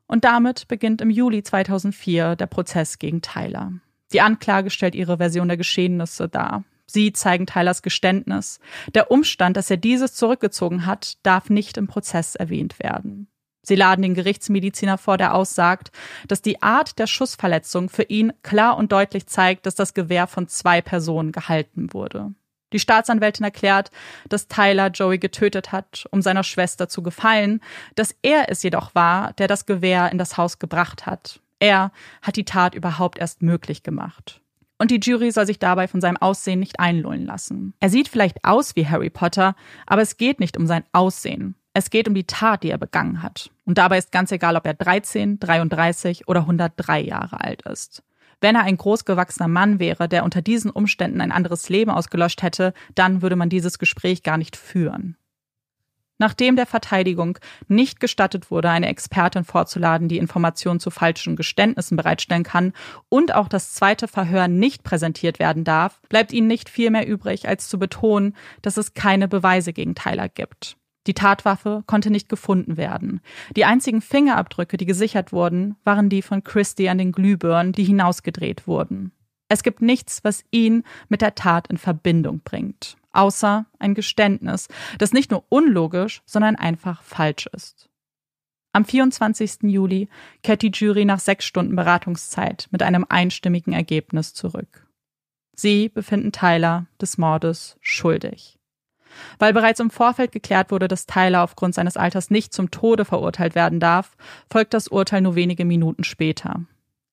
[0.09, 3.73] Und damit beginnt im Juli 2004 der Prozess gegen Tyler.
[4.13, 6.65] Die Anklage stellt ihre Version der Geschehnisse dar.
[6.87, 8.59] Sie zeigen Tylers Geständnis.
[8.95, 13.29] Der Umstand, dass er dieses zurückgezogen hat, darf nicht im Prozess erwähnt werden.
[13.63, 15.91] Sie laden den Gerichtsmediziner vor, der aussagt,
[16.27, 20.49] dass die Art der Schussverletzung für ihn klar und deutlich zeigt, dass das Gewehr von
[20.49, 22.33] zwei Personen gehalten wurde.
[22.73, 23.91] Die Staatsanwältin erklärt,
[24.29, 27.61] dass Tyler Joey getötet hat, um seiner Schwester zu gefallen,
[27.95, 31.41] dass er es jedoch war, der das Gewehr in das Haus gebracht hat.
[31.61, 31.93] Er
[32.23, 34.41] hat die Tat überhaupt erst möglich gemacht.
[34.79, 37.75] Und die Jury soll sich dabei von seinem Aussehen nicht einlullen lassen.
[37.81, 39.57] Er sieht vielleicht aus wie Harry Potter,
[39.87, 41.57] aber es geht nicht um sein Aussehen.
[41.75, 43.51] Es geht um die Tat, die er begangen hat.
[43.65, 48.03] Und dabei ist ganz egal, ob er 13, 33 oder 103 Jahre alt ist.
[48.41, 52.73] Wenn er ein großgewachsener Mann wäre, der unter diesen Umständen ein anderes Leben ausgelöscht hätte,
[52.95, 55.17] dann würde man dieses Gespräch gar nicht führen.
[56.19, 62.43] Nachdem der Verteidigung nicht gestattet wurde, eine Expertin vorzuladen, die Informationen zu falschen Geständnissen bereitstellen
[62.43, 62.73] kann
[63.09, 67.47] und auch das zweite Verhör nicht präsentiert werden darf, bleibt ihnen nicht viel mehr übrig,
[67.47, 70.77] als zu betonen, dass es keine Beweise gegen Tyler gibt.
[71.09, 73.23] Die Tatwaffe konnte nicht gefunden werden.
[73.57, 78.67] Die einzigen Fingerabdrücke, die gesichert wurden, waren die von Christie an den Glühbirnen, die hinausgedreht
[78.67, 79.13] wurden.
[79.49, 85.15] Es gibt nichts, was ihn mit der Tat in Verbindung bringt, außer ein Geständnis, das
[85.15, 87.89] nicht nur unlogisch, sondern einfach falsch ist.
[88.75, 89.63] Am 24.
[89.63, 90.11] Juli
[90.43, 94.87] kehrt die Jury nach sechs Stunden Beratungszeit mit einem einstimmigen Ergebnis zurück.
[95.57, 98.58] Sie befinden Tyler des Mordes schuldig.
[99.39, 103.55] Weil bereits im Vorfeld geklärt wurde, dass Tyler aufgrund seines Alters nicht zum Tode verurteilt
[103.55, 104.17] werden darf,
[104.51, 106.63] folgt das Urteil nur wenige Minuten später.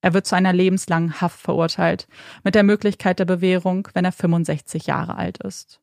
[0.01, 2.07] Er wird zu einer lebenslangen Haft verurteilt,
[2.43, 5.79] mit der Möglichkeit der Bewährung, wenn er 65 Jahre alt ist.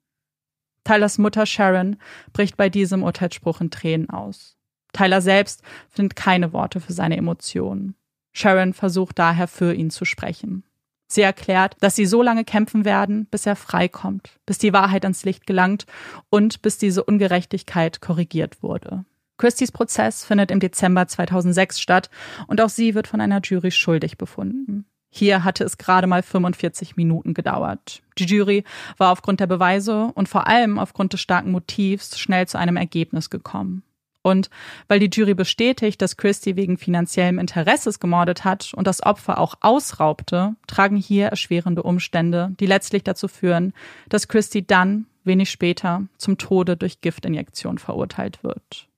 [0.85, 1.97] Tylers Mutter Sharon
[2.33, 4.57] bricht bei diesem Urteilsspruch in Tränen aus.
[4.93, 7.95] Tyler selbst findet keine Worte für seine Emotionen.
[8.33, 10.65] Sharon versucht daher für ihn zu sprechen.
[11.13, 15.27] Sie erklärt, dass sie so lange kämpfen werden, bis er freikommt, bis die Wahrheit ans
[15.27, 15.85] Licht gelangt
[16.31, 19.05] und bis diese Ungerechtigkeit korrigiert wurde.
[19.37, 22.09] Christys Prozess findet im Dezember 2006 statt
[22.47, 24.87] und auch sie wird von einer Jury schuldig befunden.
[25.11, 28.01] Hier hatte es gerade mal 45 Minuten gedauert.
[28.17, 28.65] Die Jury
[28.97, 33.29] war aufgrund der Beweise und vor allem aufgrund des starken Motivs schnell zu einem Ergebnis
[33.29, 33.83] gekommen.
[34.23, 34.51] Und
[34.87, 39.57] weil die Jury bestätigt, dass Christie wegen finanziellem Interesses gemordet hat und das Opfer auch
[39.61, 43.73] ausraubte, tragen hier erschwerende Umstände, die letztlich dazu führen,
[44.09, 48.89] dass Christie dann, wenig später, zum Tode durch Giftinjektion verurteilt wird.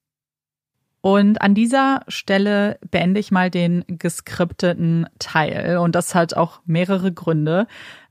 [1.04, 5.76] Und an dieser Stelle beende ich mal den geskripteten Teil.
[5.76, 7.66] Und das hat auch mehrere Gründe.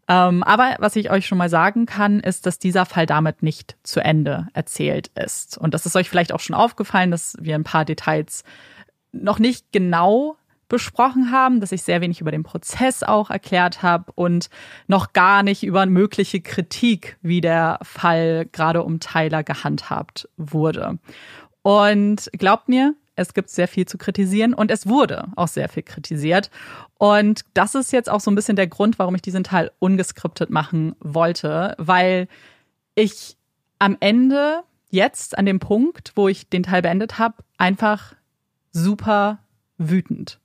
[0.08, 3.78] Ähm, aber was ich euch schon mal sagen kann, ist, dass dieser Fall damit nicht
[3.84, 5.58] zu Ende erzählt ist.
[5.58, 8.44] Und das ist euch vielleicht auch schon aufgefallen, dass wir ein paar Details
[9.14, 10.38] noch nicht genau
[10.68, 14.50] besprochen haben, dass ich sehr wenig über den Prozess auch erklärt habe und
[14.88, 20.98] noch gar nicht über mögliche Kritik, wie der Fall gerade um Tyler gehandhabt wurde.
[21.62, 25.84] Und glaubt mir, es gibt sehr viel zu kritisieren und es wurde auch sehr viel
[25.84, 26.50] kritisiert.
[26.98, 30.50] Und das ist jetzt auch so ein bisschen der Grund, warum ich diesen Teil ungeskriptet
[30.50, 32.28] machen wollte, weil
[32.96, 33.38] ich
[33.80, 38.16] am Ende jetzt an dem Punkt, wo ich den Teil beendet habe, einfach
[38.72, 39.40] super
[39.78, 40.40] wütend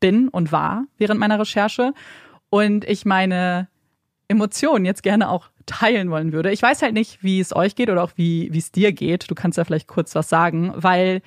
[0.00, 1.92] bin und war während meiner Recherche
[2.50, 3.68] und ich meine
[4.28, 6.50] Emotionen jetzt gerne auch teilen wollen würde.
[6.50, 9.30] Ich weiß halt nicht, wie es euch geht oder auch wie, wie es dir geht.
[9.30, 11.22] Du kannst ja vielleicht kurz was sagen, weil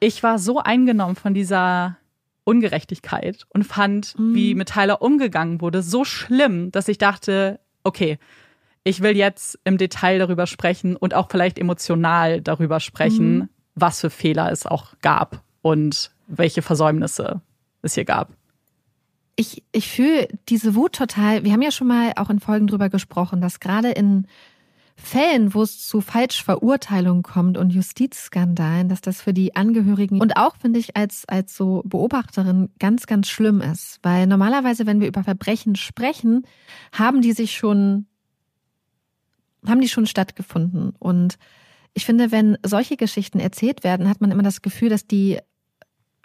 [0.00, 1.96] ich war so eingenommen von dieser
[2.44, 4.34] Ungerechtigkeit und fand, mhm.
[4.34, 8.18] wie mit Tyler umgegangen wurde, so schlimm, dass ich dachte, okay,
[8.84, 13.48] ich will jetzt im Detail darüber sprechen und auch vielleicht emotional darüber sprechen, mhm.
[13.74, 17.42] was für Fehler es auch gab und welche Versäumnisse
[17.82, 18.30] es hier gab.
[19.36, 21.44] Ich, ich fühle diese Wut total.
[21.44, 24.26] Wir haben ja schon mal auch in Folgen drüber gesprochen, dass gerade in
[25.00, 30.56] Fällen, wo es zu Falschverurteilungen kommt und Justizskandalen, dass das für die Angehörigen und auch,
[30.56, 34.00] finde ich, als, als so Beobachterin ganz, ganz schlimm ist.
[34.02, 36.42] Weil normalerweise, wenn wir über Verbrechen sprechen,
[36.92, 38.06] haben die sich schon,
[39.64, 40.94] haben die schon stattgefunden.
[40.98, 41.38] Und
[41.94, 45.38] ich finde, wenn solche Geschichten erzählt werden, hat man immer das Gefühl, dass die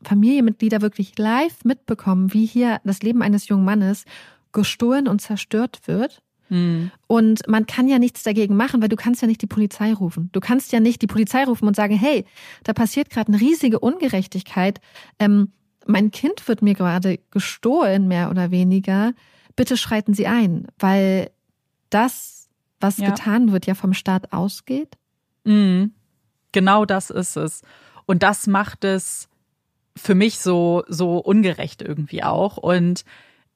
[0.03, 4.05] Familienmitglieder wirklich live mitbekommen, wie hier das Leben eines jungen Mannes
[4.51, 6.22] gestohlen und zerstört wird.
[6.49, 6.91] Mhm.
[7.07, 10.29] Und man kann ja nichts dagegen machen, weil du kannst ja nicht die Polizei rufen.
[10.31, 12.25] Du kannst ja nicht die Polizei rufen und sagen, hey,
[12.63, 14.79] da passiert gerade eine riesige Ungerechtigkeit.
[15.19, 15.51] Ähm,
[15.85, 19.13] mein Kind wird mir gerade gestohlen, mehr oder weniger.
[19.55, 21.31] Bitte schreiten Sie ein, weil
[21.89, 23.09] das, was ja.
[23.09, 24.97] getan wird, ja vom Staat ausgeht.
[25.43, 25.93] Mhm.
[26.51, 27.61] Genau das ist es.
[28.05, 29.27] Und das macht es
[29.95, 32.57] für mich so, so ungerecht irgendwie auch.
[32.57, 33.05] Und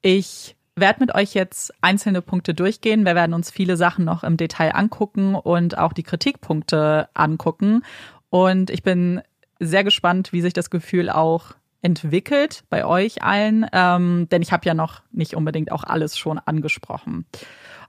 [0.01, 3.05] ich werde mit euch jetzt einzelne Punkte durchgehen.
[3.05, 7.83] Wir werden uns viele Sachen noch im Detail angucken und auch die Kritikpunkte angucken.
[8.29, 9.21] Und ich bin
[9.59, 14.65] sehr gespannt, wie sich das Gefühl auch entwickelt bei euch allen, ähm, denn ich habe
[14.65, 17.25] ja noch nicht unbedingt auch alles schon angesprochen.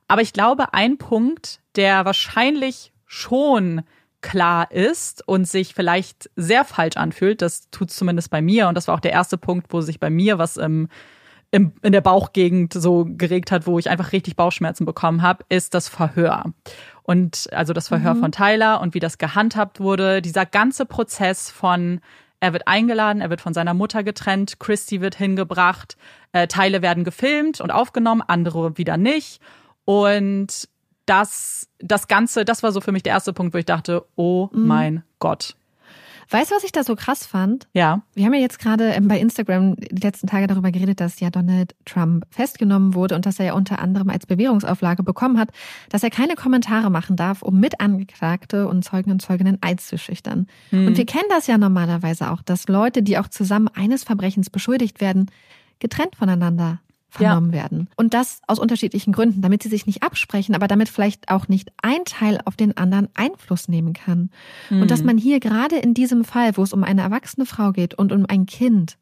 [0.08, 3.82] Aber ich glaube, ein Punkt, der wahrscheinlich schon
[4.20, 8.88] klar ist und sich vielleicht sehr falsch anfühlt, das tut zumindest bei mir und das
[8.88, 10.88] war auch der erste Punkt, wo sich bei mir was im
[11.50, 15.74] im, in der Bauchgegend so geregt hat, wo ich einfach richtig Bauchschmerzen bekommen habe, ist
[15.74, 16.44] das Verhör.
[17.02, 18.20] Und also das Verhör mhm.
[18.20, 22.00] von Tyler und wie das gehandhabt wurde, dieser ganze Prozess von
[22.40, 25.96] er wird eingeladen, er wird von seiner Mutter getrennt, Christy wird hingebracht,
[26.32, 29.40] äh, Teile werden gefilmt und aufgenommen, andere wieder nicht.
[29.84, 30.68] Und
[31.06, 34.50] das, das Ganze, das war so für mich der erste Punkt, wo ich dachte, oh
[34.52, 34.66] mhm.
[34.66, 35.56] mein Gott,
[36.30, 37.68] Weißt du, was ich da so krass fand?
[37.72, 38.02] Ja.
[38.14, 41.30] Wir haben ja jetzt gerade ähm, bei Instagram die letzten Tage darüber geredet, dass ja
[41.30, 45.50] Donald Trump festgenommen wurde und dass er ja unter anderem als Bewährungsauflage bekommen hat,
[45.88, 50.46] dass er keine Kommentare machen darf, um Mitangeklagte und Zeugen und Zeuginnen einzuschüchtern.
[50.70, 50.88] Hm.
[50.88, 55.00] Und wir kennen das ja normalerweise auch, dass Leute, die auch zusammen eines Verbrechens beschuldigt
[55.00, 55.30] werden,
[55.78, 56.80] getrennt voneinander
[57.18, 57.62] vernommen ja.
[57.62, 57.88] werden.
[57.96, 61.70] Und das aus unterschiedlichen Gründen, damit sie sich nicht absprechen, aber damit vielleicht auch nicht
[61.82, 64.30] ein Teil auf den anderen Einfluss nehmen kann.
[64.70, 64.82] Mhm.
[64.82, 65.06] Und dass mhm.
[65.06, 68.24] man hier gerade in diesem Fall, wo es um eine erwachsene Frau geht und um
[68.26, 68.98] ein Kind,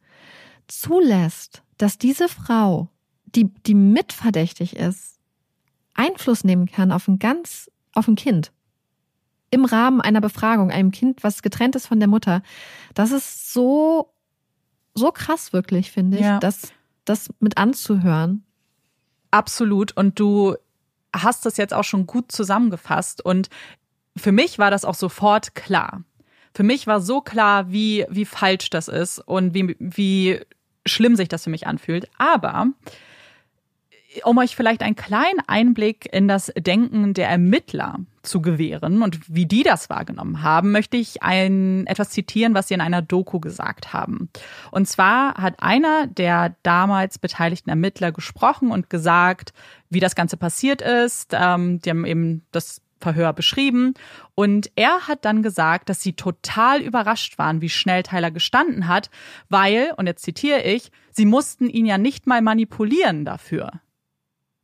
[0.68, 2.88] zulässt, dass diese Frau,
[3.26, 5.18] die, die mitverdächtig ist,
[5.94, 8.52] Einfluss nehmen kann auf ein ganz, auf ein Kind.
[9.50, 12.42] Im Rahmen einer Befragung, einem Kind, was getrennt ist von der Mutter.
[12.94, 14.10] Das ist so,
[14.94, 16.38] so krass wirklich, finde ich, ja.
[16.38, 16.72] dass,
[17.08, 18.44] das mit anzuhören.
[19.30, 19.96] Absolut.
[19.96, 20.56] Und du
[21.14, 23.24] hast das jetzt auch schon gut zusammengefasst.
[23.24, 23.48] Und
[24.16, 26.02] für mich war das auch sofort klar.
[26.54, 30.40] Für mich war so klar, wie, wie falsch das ist und wie, wie
[30.86, 32.08] schlimm sich das für mich anfühlt.
[32.16, 32.68] Aber
[34.24, 39.46] um euch vielleicht einen kleinen Einblick in das Denken der Ermittler zu gewähren und wie
[39.46, 43.92] die das wahrgenommen haben, möchte ich ein, etwas zitieren, was sie in einer Doku gesagt
[43.92, 44.28] haben.
[44.70, 49.52] Und zwar hat einer der damals beteiligten Ermittler gesprochen und gesagt,
[49.90, 51.32] wie das Ganze passiert ist.
[51.32, 53.94] Ähm, die haben eben das Verhör beschrieben.
[54.34, 59.10] Und er hat dann gesagt, dass sie total überrascht waren, wie schnell Tyler gestanden hat,
[59.48, 63.70] weil, und jetzt zitiere ich, sie mussten ihn ja nicht mal manipulieren dafür.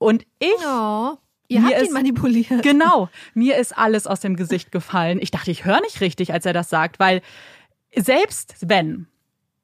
[0.03, 0.53] Und ich.
[0.66, 1.16] Oh.
[1.48, 2.62] Ihr habt ihn ist, manipuliert.
[2.62, 3.09] Genau.
[3.34, 5.18] Mir ist alles aus dem Gesicht gefallen.
[5.20, 7.20] Ich dachte, ich höre nicht richtig, als er das sagt, weil
[7.94, 9.07] selbst wenn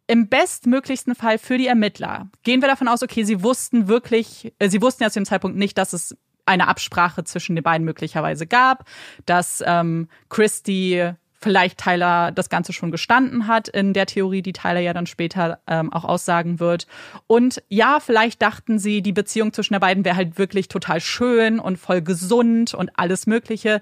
[0.07, 4.69] im bestmöglichsten Fall für die Ermittler gehen wir davon aus, okay, sie wussten wirklich, äh,
[4.69, 6.17] sie wussten ja zu dem Zeitpunkt nicht, dass es
[6.47, 8.85] eine Absprache zwischen den beiden möglicherweise gab,
[9.27, 14.81] dass ähm, Christy vielleicht Tyler das Ganze schon gestanden hat, in der Theorie, die Tyler
[14.81, 16.87] ja dann später ähm, auch aussagen wird.
[17.27, 21.61] Und ja, vielleicht dachten sie, die Beziehung zwischen der beiden wäre halt wirklich total schön
[21.61, 23.81] und voll gesund und alles Mögliche.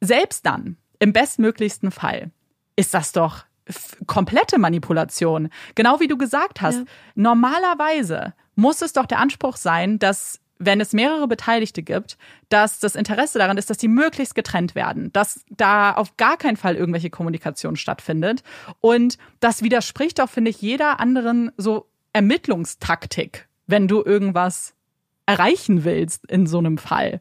[0.00, 2.30] Selbst dann, im bestmöglichsten Fall,
[2.76, 3.44] ist das doch
[4.06, 5.48] komplette Manipulation.
[5.74, 6.78] Genau wie du gesagt hast.
[6.78, 6.84] Ja.
[7.14, 12.16] Normalerweise muss es doch der Anspruch sein, dass wenn es mehrere Beteiligte gibt,
[12.48, 16.56] dass das Interesse daran ist, dass die möglichst getrennt werden, dass da auf gar keinen
[16.56, 18.42] Fall irgendwelche Kommunikation stattfindet.
[18.80, 24.74] Und das widerspricht auch, finde ich, jeder anderen so Ermittlungstaktik, wenn du irgendwas
[25.26, 27.20] erreichen willst in so einem Fall.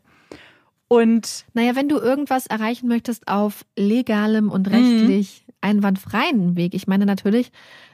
[0.87, 5.53] Und naja, wenn du irgendwas erreichen möchtest auf legalem und rechtlich mhm.
[5.61, 7.51] einwandfreien Weg, ich meine natürlich,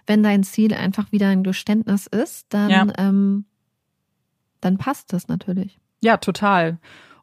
[0.07, 2.87] wenn dein Ziel einfach wieder ein Geständnis ist, dann ja.
[2.97, 3.45] ähm,
[4.62, 5.80] dann passt das natürlich.
[6.01, 6.78] Ja, total.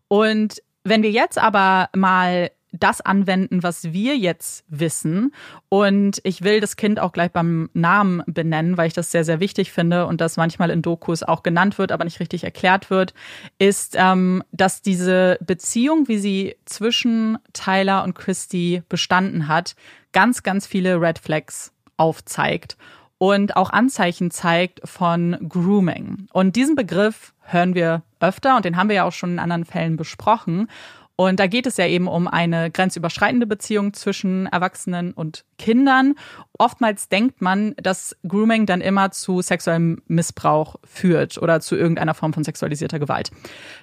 [0.09, 5.33] Und wenn wir jetzt aber mal das anwenden, was wir jetzt wissen.
[5.69, 9.41] Und ich will das Kind auch gleich beim Namen benennen, weil ich das sehr, sehr
[9.41, 13.15] wichtig finde und das manchmal in Dokus auch genannt wird, aber nicht richtig erklärt wird,
[13.59, 19.77] ist, ähm, dass diese Beziehung, wie sie zwischen Tyler und Christy bestanden hat,
[20.13, 22.77] ganz, ganz viele Red Flags aufzeigt
[23.25, 26.27] und auch Anzeichen zeigt von Grooming.
[26.33, 29.65] Und diesen Begriff hören wir öfter und den haben wir ja auch schon in anderen
[29.65, 30.69] Fällen besprochen.
[31.17, 36.15] Und da geht es ja eben um eine grenzüberschreitende Beziehung zwischen Erwachsenen und Kindern.
[36.59, 42.33] Oftmals denkt man, dass Grooming dann immer zu sexuellem Missbrauch führt oder zu irgendeiner Form
[42.33, 43.31] von sexualisierter Gewalt.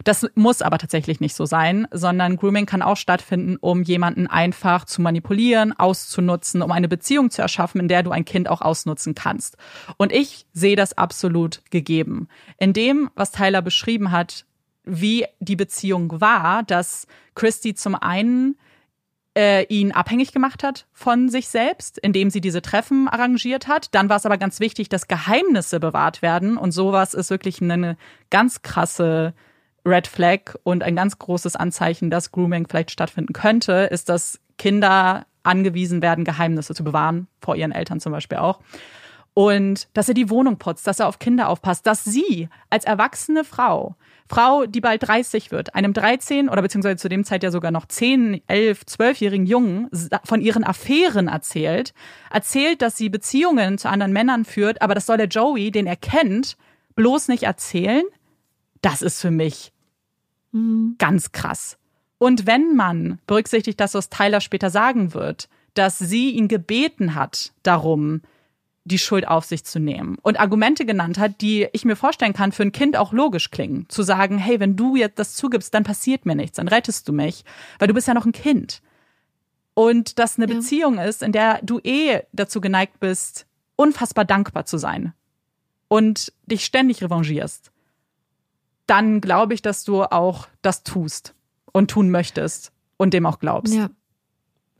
[0.04, 4.84] Das muss aber tatsächlich nicht so sein, sondern Grooming kann auch stattfinden, um jemanden einfach
[4.84, 9.16] zu manipulieren, auszunutzen, um eine Beziehung zu erschaffen, in der du ein Kind auch ausnutzen
[9.16, 9.56] kannst.
[9.96, 12.28] Und ich sehe das absolut gegeben.
[12.58, 14.46] In dem, was Tyler beschrieben hat,
[14.84, 18.58] wie die Beziehung war, dass Christy zum einen
[19.38, 23.94] äh, ihn abhängig gemacht hat von sich selbst, indem sie diese Treffen arrangiert hat.
[23.94, 26.58] Dann war es aber ganz wichtig, dass Geheimnisse bewahrt werden.
[26.58, 27.98] Und sowas ist wirklich eine
[28.30, 29.34] ganz krasse
[29.86, 35.26] Red Flag und ein ganz großes Anzeichen, dass Grooming vielleicht stattfinden könnte, ist, dass Kinder
[35.44, 38.60] angewiesen werden, Geheimnisse zu bewahren, vor ihren Eltern zum Beispiel auch.
[39.34, 43.44] Und dass er die Wohnung putzt, dass er auf Kinder aufpasst, dass sie als erwachsene
[43.44, 43.96] Frau
[44.30, 47.86] Frau, die bald 30 wird, einem 13 oder beziehungsweise zu dem Zeit ja sogar noch
[47.86, 49.90] 10, 11, 12-jährigen Jungen
[50.24, 51.94] von ihren Affären erzählt,
[52.32, 55.98] erzählt, dass sie Beziehungen zu anderen Männern führt, aber das soll der Joey, den er
[55.98, 56.58] kennt,
[56.96, 58.04] bloß nicht erzählen.
[58.82, 59.72] Das ist für mich
[60.52, 60.96] mhm.
[60.98, 61.78] ganz krass.
[62.18, 67.52] Und wenn man berücksichtigt, dass was Tyler später sagen wird, dass sie ihn gebeten hat
[67.64, 68.22] darum,
[68.84, 72.52] die Schuld auf sich zu nehmen und Argumente genannt hat, die ich mir vorstellen kann,
[72.52, 73.88] für ein Kind auch logisch klingen.
[73.90, 77.14] Zu sagen, hey, wenn du jetzt das zugibst, dann passiert mir nichts, dann rettest du
[77.14, 77.46] mich,
[77.78, 78.82] weil du bist ja noch ein Kind.
[79.74, 80.56] Und das eine ja.
[80.56, 85.14] Beziehung ist, in der du eh dazu geneigt bist, unfassbar dankbar zu sein
[85.88, 87.72] und dich ständig revanchierst,
[88.88, 91.34] dann glaube ich, dass du auch das tust
[91.72, 93.74] und tun möchtest und dem auch glaubst.
[93.74, 93.90] Ja.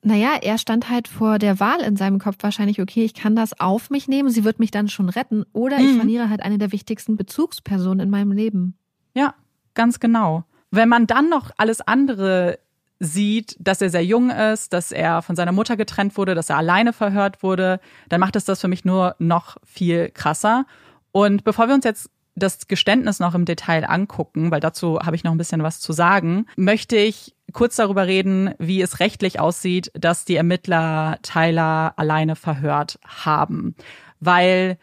[0.04, 3.60] Naja, er stand halt vor der Wahl in seinem Kopf wahrscheinlich, okay, ich kann das
[3.60, 5.98] auf mich nehmen, sie wird mich dann schon retten oder ich mhm.
[5.98, 8.76] verliere halt eine der wichtigsten Bezugspersonen in meinem Leben.
[9.14, 9.36] Ja,
[9.76, 10.44] ganz genau.
[10.72, 12.58] Wenn man dann noch alles andere
[13.00, 16.58] sieht, dass er sehr jung ist, dass er von seiner Mutter getrennt wurde, dass er
[16.58, 17.80] alleine verhört wurde,
[18.10, 20.66] dann macht es das für mich nur noch viel krasser.
[21.12, 25.24] Und bevor wir uns jetzt das Geständnis noch im Detail angucken, weil dazu habe ich
[25.24, 29.92] noch ein bisschen was zu sagen, möchte ich kurz darüber reden, wie es rechtlich aussieht,
[29.94, 33.76] dass die Ermittler Tyler alleine verhört haben.
[34.20, 34.78] Weil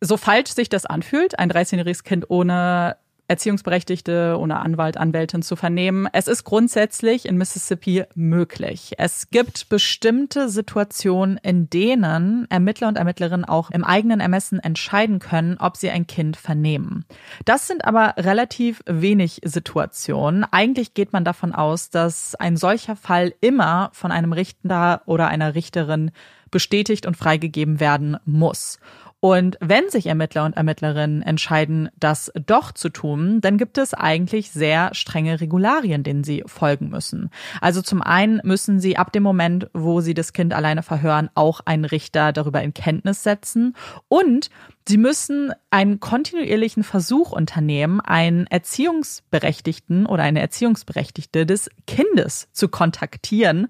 [0.00, 2.96] so falsch sich das anfühlt, ein 13-jähriges Kind ohne
[3.32, 6.06] Erziehungsberechtigte oder Anwalt, Anwältin zu vernehmen.
[6.12, 8.92] Es ist grundsätzlich in Mississippi möglich.
[8.98, 15.56] Es gibt bestimmte Situationen, in denen Ermittler und Ermittlerinnen auch im eigenen Ermessen entscheiden können,
[15.58, 17.06] ob sie ein Kind vernehmen.
[17.46, 20.44] Das sind aber relativ wenig Situationen.
[20.50, 25.54] Eigentlich geht man davon aus, dass ein solcher Fall immer von einem Richter oder einer
[25.54, 26.10] Richterin
[26.52, 28.78] bestätigt und freigegeben werden muss.
[29.24, 34.50] Und wenn sich Ermittler und Ermittlerinnen entscheiden, das doch zu tun, dann gibt es eigentlich
[34.50, 37.30] sehr strenge Regularien, denen sie folgen müssen.
[37.60, 41.60] Also zum einen müssen sie ab dem Moment, wo sie das Kind alleine verhören, auch
[41.64, 43.76] einen Richter darüber in Kenntnis setzen
[44.08, 44.50] und
[44.88, 53.68] Sie müssen einen kontinuierlichen Versuch unternehmen, einen Erziehungsberechtigten oder eine Erziehungsberechtigte des Kindes zu kontaktieren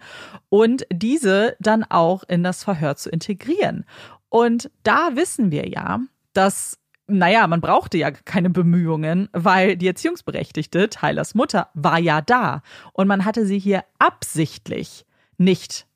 [0.48, 3.84] und diese dann auch in das Verhör zu integrieren.
[4.32, 6.00] Und da wissen wir ja,
[6.32, 12.62] dass naja, man brauchte ja keine Bemühungen, weil die Erziehungsberechtigte, Tylers Mutter, war ja da.
[12.94, 15.04] Und man hatte sie hier absichtlich
[15.36, 15.86] nicht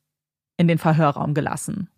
[0.58, 1.88] in den Verhörraum gelassen.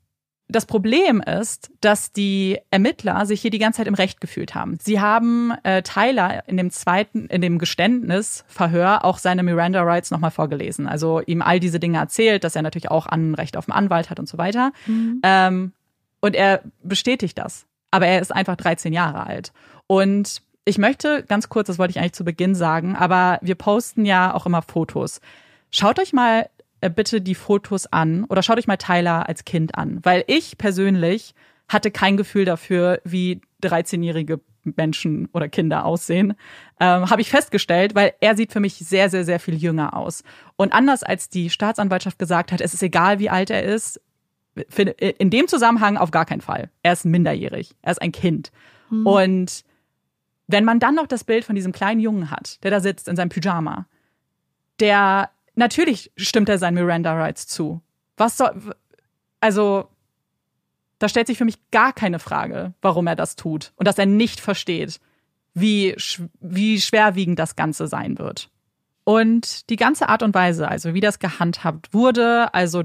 [0.47, 4.79] Das Problem ist, dass die Ermittler sich hier die ganze Zeit im Recht gefühlt haben.
[4.81, 10.31] Sie haben äh, Tyler in dem zweiten, in dem Geständnisverhör auch seine Miranda Rights nochmal
[10.31, 10.87] vorgelesen.
[10.87, 14.09] Also ihm all diese Dinge erzählt, dass er natürlich auch ein Recht auf einen Anwalt
[14.09, 14.73] hat und so weiter.
[14.87, 15.21] Mhm.
[15.25, 15.73] Ähm,
[16.21, 17.67] und er bestätigt das.
[17.91, 19.53] Aber er ist einfach 13 Jahre alt.
[19.87, 24.05] Und ich möchte ganz kurz, das wollte ich eigentlich zu Beginn sagen, aber wir posten
[24.05, 25.21] ja auch immer Fotos.
[25.71, 26.49] Schaut euch mal
[26.81, 30.59] äh, bitte die Fotos an oder schaut euch mal Tyler als Kind an, weil ich
[30.59, 31.35] persönlich
[31.69, 34.41] hatte kein Gefühl dafür, wie 13-jährige
[34.77, 36.35] Menschen oder Kinder aussehen,
[36.81, 40.23] ähm, habe ich festgestellt, weil er sieht für mich sehr, sehr, sehr viel jünger aus.
[40.57, 44.01] Und anders als die Staatsanwaltschaft gesagt hat, es ist egal, wie alt er ist,
[44.99, 46.71] in dem Zusammenhang auf gar keinen Fall.
[46.83, 47.77] Er ist minderjährig.
[47.83, 48.51] Er ist ein Kind.
[48.91, 49.07] Mhm.
[49.07, 49.65] Und
[50.47, 53.17] wenn man dann noch das Bild von diesem kleinen Jungen hat, der da sitzt in
[53.17, 53.87] seinem Pyjama,
[54.81, 57.81] der natürlich stimmt er seinen Miranda Rights zu.
[58.17, 58.75] Was soll
[59.41, 59.89] also
[60.99, 64.07] da stellt sich für mich gar keine Frage, warum er das tut und dass er
[64.07, 65.01] nicht versteht,
[65.55, 65.95] wie
[66.41, 68.51] wie schwerwiegend das Ganze sein wird.
[69.09, 72.83] Und die ganze Art und Weise, also wie das gehandhabt wurde, also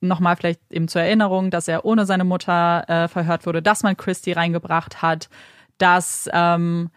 [0.00, 3.96] nochmal vielleicht eben zur Erinnerung, dass er ohne seine Mutter äh, verhört wurde, dass man
[3.96, 5.28] Christy reingebracht hat,
[5.76, 6.90] dass ähm,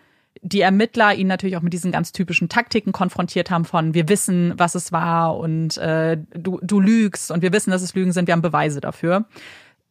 [0.43, 4.53] die Ermittler ihn natürlich auch mit diesen ganz typischen Taktiken konfrontiert haben von wir wissen,
[4.57, 8.27] was es war und äh, du, du lügst und wir wissen, dass es Lügen sind,
[8.27, 9.25] wir haben Beweise dafür,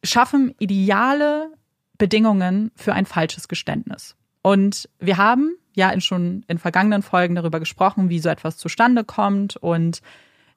[0.01, 1.51] schaffen ideale
[1.97, 4.15] Bedingungen für ein falsches Geständnis.
[4.43, 9.03] Und wir haben ja in schon in vergangenen Folgen darüber gesprochen, wie so etwas zustande
[9.03, 10.01] kommt und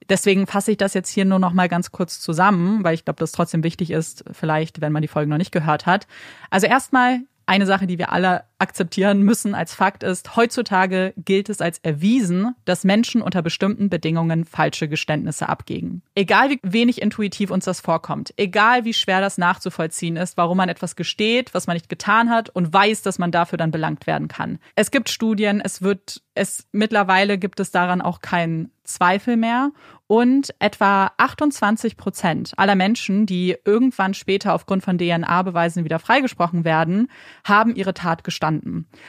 [0.09, 3.19] Deswegen fasse ich das jetzt hier nur noch mal ganz kurz zusammen, weil ich glaube,
[3.19, 6.07] das trotzdem wichtig ist, vielleicht, wenn man die Folgen noch nicht gehört hat.
[6.51, 11.61] Also erstmal eine Sache, die wir alle akzeptieren müssen als Fakt ist, heutzutage gilt es
[11.61, 16.03] als erwiesen, dass Menschen unter bestimmten Bedingungen falsche Geständnisse abgeben.
[16.15, 20.69] Egal wie wenig intuitiv uns das vorkommt, egal wie schwer das nachzuvollziehen ist, warum man
[20.69, 24.29] etwas gesteht, was man nicht getan hat und weiß, dass man dafür dann belangt werden
[24.29, 24.59] kann.
[24.77, 29.73] Es gibt Studien, es wird, es mittlerweile gibt es daran auch keinen Zweifel mehr
[30.07, 37.09] und etwa 28 Prozent aller Menschen, die irgendwann später aufgrund von DNA-Beweisen wieder freigesprochen werden,
[37.43, 38.44] haben ihre Tat gestanden.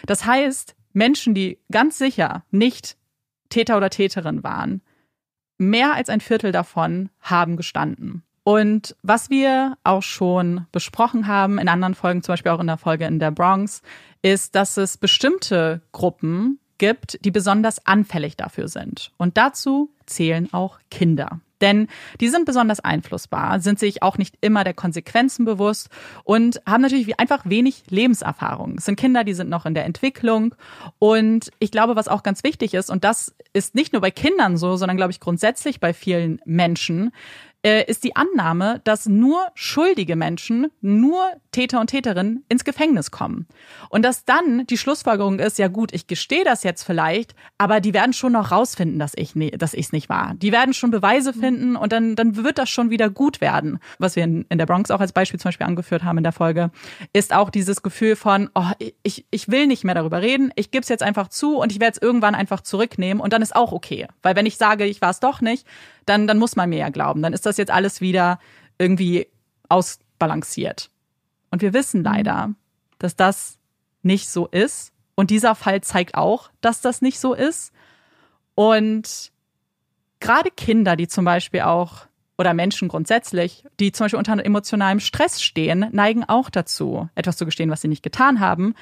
[0.06, 2.98] Das heißt, Menschen, die ganz sicher nicht
[3.50, 4.82] Täter oder Täterin waren,
[5.58, 8.24] mehr als ein Viertel davon haben gestanden.
[8.44, 12.78] Und was wir auch schon besprochen haben, in anderen Folgen, zum Beispiel auch in der
[12.78, 13.82] Folge in der Bronx,
[14.22, 19.12] ist, dass es bestimmte Gruppen gibt, die besonders anfällig dafür sind.
[19.18, 21.40] Und dazu zählen auch Kinder.
[21.62, 21.88] Denn
[22.20, 25.90] die sind besonders einflussbar, sind sich auch nicht immer der Konsequenzen bewusst
[26.24, 28.76] und haben natürlich einfach wenig Lebenserfahrung.
[28.78, 30.56] Es sind Kinder, die sind noch in der Entwicklung.
[31.00, 34.58] Und ich glaube, was auch ganz wichtig ist, und das ist nicht nur bei Kindern
[34.58, 37.12] so, sondern glaube ich grundsätzlich bei vielen Menschen,
[37.66, 43.48] äh, ist die Annahme, dass nur schuldige Menschen, nur Täter und Täterinnen ins Gefängnis kommen.
[43.90, 47.94] Und dass dann die Schlussfolgerung ist, ja gut, ich gestehe das jetzt vielleicht, aber die
[47.94, 50.36] werden schon noch rausfinden, dass ich ne, dass ich es nicht war.
[50.36, 53.80] Die werden schon Beweise finden und dann, dann wird das schon wieder gut werden.
[53.98, 56.34] Was wir in, in der Bronx auch als Beispiel zum Beispiel angeführt haben in der
[56.34, 56.70] Folge,
[57.14, 60.84] ist auch dieses Gefühl von, oh, ich, ich will nicht mehr darüber reden, ich gebe
[60.84, 63.72] es jetzt einfach zu und ich werde es irgendwann einfach zurücknehmen und dann ist auch
[63.72, 64.08] okay.
[64.22, 65.66] Weil wenn ich sage, ich war es doch nicht,
[66.06, 67.22] dann, dann muss man mir ja glauben.
[67.22, 68.40] Dann ist das jetzt alles wieder
[68.78, 69.28] irgendwie
[69.70, 70.90] ausbalanciert.
[71.52, 72.06] Und wir wissen mhm.
[72.06, 72.50] leider,
[73.00, 73.58] dass das
[74.02, 74.92] nicht so ist.
[75.16, 77.72] Und dieser Fall zeigt auch, dass das nicht so ist.
[78.54, 79.32] Und
[80.20, 85.42] gerade Kinder, die zum Beispiel auch oder Menschen grundsätzlich, die zum Beispiel unter emotionalem Stress
[85.42, 88.76] stehen, neigen auch dazu, etwas zu gestehen, was sie nicht getan haben.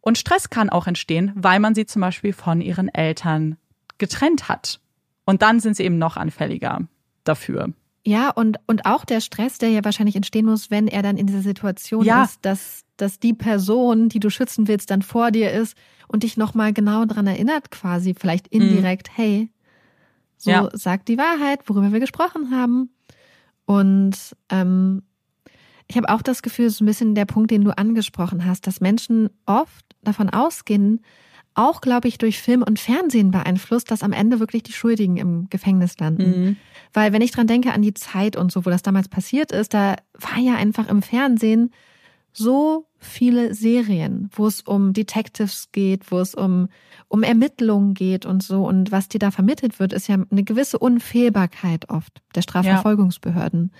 [0.00, 3.56] Und Stress kann auch entstehen, weil man sie zum Beispiel von ihren Eltern
[3.98, 4.80] getrennt hat.
[5.24, 6.80] Und dann sind sie eben noch anfälliger
[7.24, 7.72] dafür.
[8.04, 11.26] Ja, und, und auch der Stress, der ja wahrscheinlich entstehen muss, wenn er dann in
[11.26, 12.24] dieser Situation Ja.
[12.24, 15.76] ist, dass, dass die Person, die du schützen willst, dann vor dir ist
[16.08, 19.50] und dich nochmal genau dran erinnert, quasi, vielleicht indirekt, hey,
[20.36, 20.68] so Ja.
[20.72, 22.90] sag die Wahrheit, worüber wir gesprochen haben.
[23.66, 24.16] Und
[24.48, 25.02] ähm,
[25.86, 28.80] ich habe auch das Gefühl, so ein bisschen der Punkt, den du angesprochen hast, dass
[28.80, 31.00] Menschen oft davon ausgehen,
[31.54, 35.48] auch, glaube ich, durch Film und Fernsehen beeinflusst, dass am Ende wirklich die Schuldigen im
[35.50, 36.24] Gefängnis landen.
[36.92, 39.74] Weil wenn ich dran denke an die Zeit und so, wo das damals passiert ist,
[39.74, 41.70] da war ja einfach im Fernsehen
[42.32, 46.68] so viele Serien, wo es um Detectives geht, wo es um,
[47.08, 48.66] um Ermittlungen geht und so.
[48.66, 53.72] Und was dir da vermittelt wird, ist ja eine gewisse Unfehlbarkeit oft der Strafverfolgungsbehörden.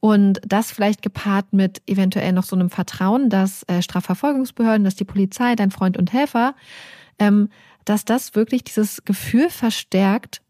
[0.00, 5.04] Und das vielleicht gepaart mit eventuell noch so einem Vertrauen, dass äh, Strafverfolgungsbehörden, dass die
[5.04, 6.54] Polizei, dein Freund und Helfer,
[7.18, 7.48] ähm,
[7.84, 10.42] dass das wirklich dieses Gefühl verstärkt,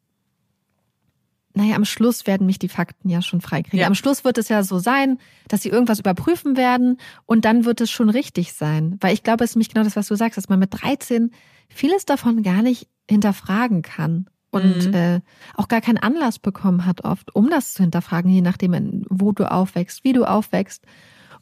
[1.55, 3.81] naja, am Schluss werden mich die Fakten ja schon freikriegen.
[3.81, 3.87] Ja.
[3.87, 7.81] Am Schluss wird es ja so sein, dass sie irgendwas überprüfen werden und dann wird
[7.81, 8.99] es schon richtig sein.
[9.01, 11.31] Weil ich glaube, es ist nämlich genau das, was du sagst, dass man mit 13
[11.71, 14.95] vieles davon gar nicht hinterfragen kann und Mhm.
[14.95, 15.21] äh,
[15.55, 19.51] auch gar keinen Anlass bekommen hat oft, um das zu hinterfragen, je nachdem, wo du
[19.51, 20.85] aufwächst, wie du aufwächst.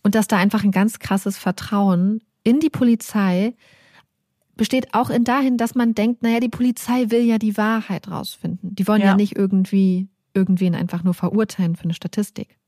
[0.05, 3.55] Und dass da einfach ein ganz krasses Vertrauen in die Polizei
[4.57, 8.75] besteht auch in dahin, dass man denkt, naja, die Polizei will ja die Wahrheit rausfinden.
[8.75, 9.17] Die wollen ja, Ja.
[9.17, 12.59] nicht irgendwie irgendwen einfach nur verurteilen für eine Statistik.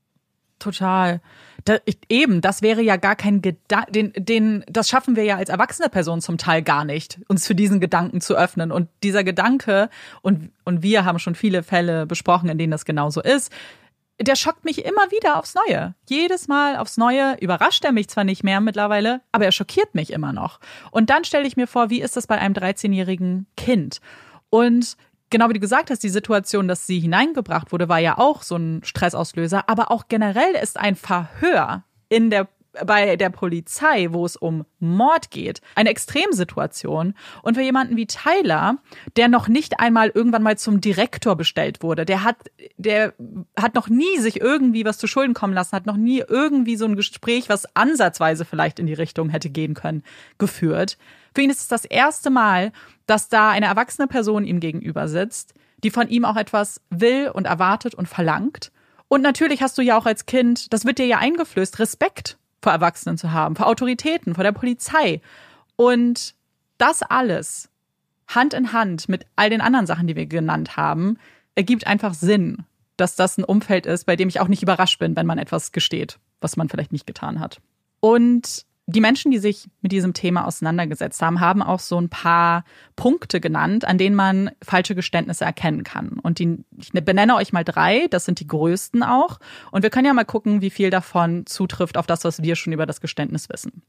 [0.59, 1.21] Total.
[1.65, 5.37] Da, ich, eben, das wäre ja gar kein Gedanke, den, den, das schaffen wir ja
[5.37, 8.73] als erwachsene Person zum Teil gar nicht, uns für diesen Gedanken zu öffnen.
[8.73, 9.91] Und dieser Gedanke,
[10.23, 13.53] und, und wir haben schon viele Fälle besprochen, in denen das genauso ist,
[14.21, 15.95] der schockt mich immer wieder aufs Neue.
[16.09, 20.13] Jedes Mal aufs Neue überrascht er mich zwar nicht mehr mittlerweile, aber er schockiert mich
[20.13, 20.59] immer noch.
[20.91, 24.01] Und dann stelle ich mir vor, wie ist das bei einem 13-jährigen Kind?
[24.49, 24.97] Und
[25.29, 28.57] genau wie du gesagt hast, die Situation, dass sie hineingebracht wurde, war ja auch so
[28.57, 29.69] ein Stressauslöser.
[29.69, 32.49] Aber auch generell ist ein Verhör in der
[32.85, 37.15] bei der Polizei, wo es um Mord geht, eine Extremsituation.
[37.43, 38.79] Und für jemanden wie Tyler,
[39.17, 42.37] der noch nicht einmal irgendwann mal zum Direktor bestellt wurde, der hat,
[42.77, 43.15] der
[43.59, 46.85] hat noch nie sich irgendwie was zu Schulden kommen lassen, hat noch nie irgendwie so
[46.85, 50.03] ein Gespräch, was ansatzweise vielleicht in die Richtung hätte gehen können,
[50.39, 50.99] geführt.
[51.35, 52.73] Für ihn ist es das erste Mal,
[53.07, 55.55] dass da eine erwachsene Person ihm gegenüber sitzt,
[55.85, 58.73] die von ihm auch etwas will und erwartet und verlangt.
[59.09, 62.73] Und natürlich hast du ja auch als Kind, das wird dir ja eingeflößt, Respekt vor
[62.73, 65.21] Erwachsenen zu haben, vor Autoritäten, vor der Polizei.
[65.77, 66.35] Und
[66.79, 67.69] das alles
[68.29, 71.19] Hand in Hand mit all den anderen Sachen, die wir genannt haben,
[71.55, 72.65] ergibt einfach Sinn,
[72.97, 75.73] dass das ein Umfeld ist, bei dem ich auch nicht überrascht bin, wenn man etwas
[75.73, 77.61] gesteht, was man vielleicht nicht getan hat.
[78.01, 82.65] Und die Menschen, die sich mit diesem Thema auseinandergesetzt haben, haben auch so ein paar
[82.95, 86.21] Punkte genannt, an denen man falsche Geständnisse erkennen kann.
[86.21, 89.41] Und die, ich benenne euch mal drei, das sind die größten auch.
[89.73, 92.73] Und wir können ja mal gucken, wie viel davon zutrifft auf das, was wir schon
[92.73, 93.83] über das Geständnis wissen.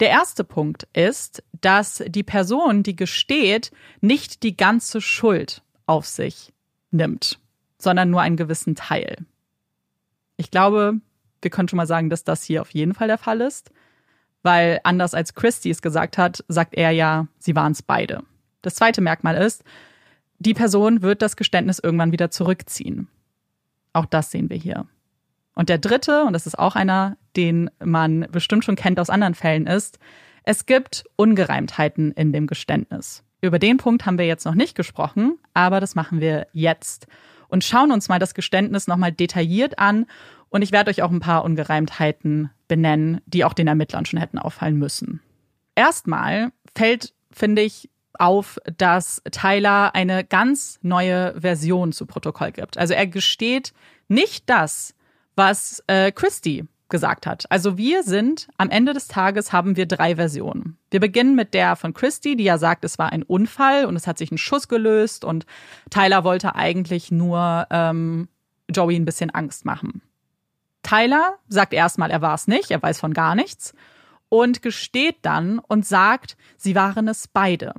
[0.00, 3.72] Der erste Punkt ist, dass die Person, die gesteht,
[4.02, 6.52] nicht die ganze Schuld auf sich
[6.90, 7.40] nimmt,
[7.78, 9.16] sondern nur einen gewissen Teil.
[10.36, 11.00] Ich glaube,
[11.40, 13.70] wir können schon mal sagen, dass das hier auf jeden Fall der Fall ist,
[14.48, 18.22] weil anders als Christy es gesagt hat, sagt er ja, sie waren es beide.
[18.62, 19.62] Das zweite Merkmal ist,
[20.38, 23.08] die Person wird das Geständnis irgendwann wieder zurückziehen.
[23.92, 24.86] Auch das sehen wir hier.
[25.54, 29.34] Und der dritte, und das ist auch einer, den man bestimmt schon kennt aus anderen
[29.34, 29.98] Fällen, ist,
[30.44, 33.24] es gibt Ungereimtheiten in dem Geständnis.
[33.42, 37.06] Über den Punkt haben wir jetzt noch nicht gesprochen, aber das machen wir jetzt
[37.48, 40.06] und schauen uns mal das Geständnis nochmal detailliert an.
[40.50, 44.38] Und ich werde euch auch ein paar Ungereimtheiten benennen, die auch den Ermittlern schon hätten
[44.38, 45.20] auffallen müssen.
[45.74, 52.76] Erstmal fällt, finde ich, auf, dass Tyler eine ganz neue Version zu Protokoll gibt.
[52.76, 53.72] Also er gesteht
[54.08, 54.94] nicht das,
[55.36, 57.50] was äh, Christy gesagt hat.
[57.50, 60.78] Also wir sind, am Ende des Tages haben wir drei Versionen.
[60.90, 64.06] Wir beginnen mit der von Christy, die ja sagt, es war ein Unfall und es
[64.06, 65.46] hat sich ein Schuss gelöst und
[65.90, 68.28] Tyler wollte eigentlich nur ähm,
[68.70, 70.02] Joey ein bisschen Angst machen.
[70.82, 73.74] Tyler sagt erstmal, er war es nicht, er weiß von gar nichts
[74.28, 77.74] und gesteht dann und sagt, sie waren es beide.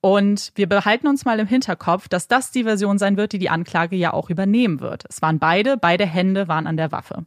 [0.00, 3.50] Und wir behalten uns mal im Hinterkopf, dass das die Version sein wird, die die
[3.50, 5.04] Anklage ja auch übernehmen wird.
[5.08, 7.26] Es waren beide, beide Hände waren an der Waffe.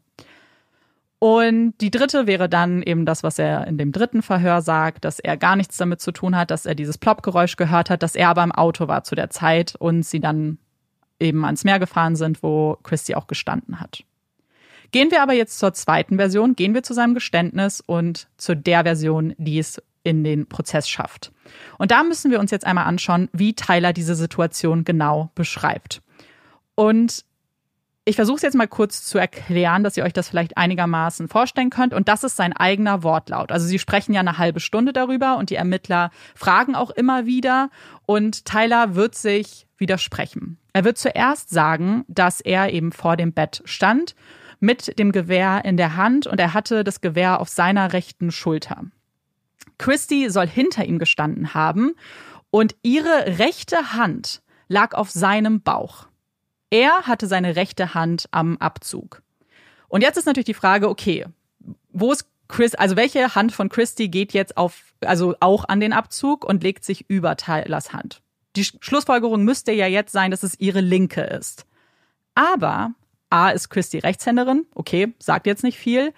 [1.20, 5.20] Und die dritte wäre dann eben das, was er in dem dritten Verhör sagt, dass
[5.20, 8.30] er gar nichts damit zu tun hat, dass er dieses Ploppgeräusch gehört hat, dass er
[8.30, 10.60] aber im Auto war zu der Zeit und sie dann
[11.20, 14.04] eben ans Meer gefahren sind, wo Christy auch gestanden hat.
[14.92, 18.84] Gehen wir aber jetzt zur zweiten Version, gehen wir zu seinem Geständnis und zu der
[18.84, 21.34] Version, die es in den Prozess schafft.
[21.78, 26.02] Und da müssen wir uns jetzt einmal anschauen, wie Tyler diese Situation genau beschreibt.
[26.76, 27.26] Und
[28.10, 31.70] ich versuche es jetzt mal kurz zu erklären, dass ihr euch das vielleicht einigermaßen vorstellen
[31.70, 31.94] könnt.
[31.94, 33.52] Und das ist sein eigener Wortlaut.
[33.52, 37.70] Also sie sprechen ja eine halbe Stunde darüber und die Ermittler fragen auch immer wieder.
[38.08, 40.58] Und Tyler wird sich widersprechen.
[40.74, 44.16] Er wird zuerst sagen, dass er eben vor dem Bett stand
[44.60, 48.86] mit dem Gewehr in der Hand und er hatte das Gewehr auf seiner rechten Schulter.
[49.78, 51.94] Christy soll hinter ihm gestanden haben
[52.50, 56.09] und ihre rechte Hand lag auf seinem Bauch.
[56.70, 59.22] Er hatte seine rechte Hand am Abzug.
[59.88, 61.26] Und jetzt ist natürlich die Frage, okay,
[61.92, 65.94] wo ist Chris, also welche Hand von Christy geht jetzt auf, also auch an den
[65.94, 68.22] Abzug und legt sich über Tylers Hand?
[68.56, 71.66] Die Schlussfolgerung müsste ja jetzt sein, dass es ihre linke ist.
[72.36, 72.92] Aber
[73.30, 76.14] A ist Christy Rechtshänderin, okay, sagt jetzt nicht viel.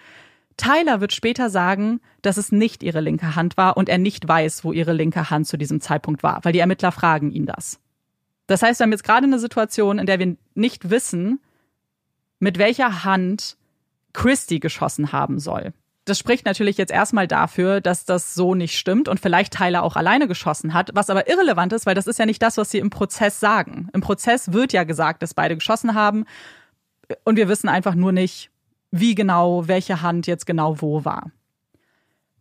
[0.58, 4.64] Tyler wird später sagen, dass es nicht ihre linke Hand war und er nicht weiß,
[4.64, 7.80] wo ihre linke Hand zu diesem Zeitpunkt war, weil die Ermittler fragen ihn das.
[8.48, 11.40] Das heißt, wir haben jetzt gerade eine Situation, in der wir nicht wissen,
[12.40, 13.58] mit welcher Hand
[14.14, 15.74] Christy geschossen haben soll.
[16.06, 19.96] Das spricht natürlich jetzt erstmal dafür, dass das so nicht stimmt und vielleicht Tyler auch
[19.96, 22.80] alleine geschossen hat, was aber irrelevant ist, weil das ist ja nicht das, was sie
[22.80, 23.88] im Prozess sagen.
[23.94, 26.26] Im Prozess wird ja gesagt, dass beide geschossen haben
[27.24, 28.50] und wir wissen einfach nur nicht,
[28.90, 31.32] wie genau, welche Hand jetzt genau wo war.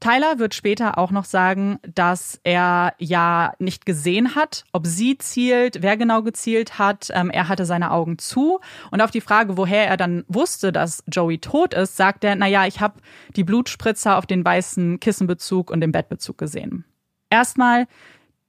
[0.01, 5.83] Tyler wird später auch noch sagen, dass er ja nicht gesehen hat, ob sie zielt,
[5.83, 7.11] wer genau gezielt hat.
[7.13, 8.61] Ähm, er hatte seine Augen zu.
[8.91, 12.67] Und auf die Frage, woher er dann wusste, dass Joey tot ist, sagt er, naja,
[12.67, 13.01] ich habe
[13.37, 16.85] die Blutspritzer auf den weißen Kissenbezug und den Bettbezug gesehen.
[17.29, 17.87] Erstmal,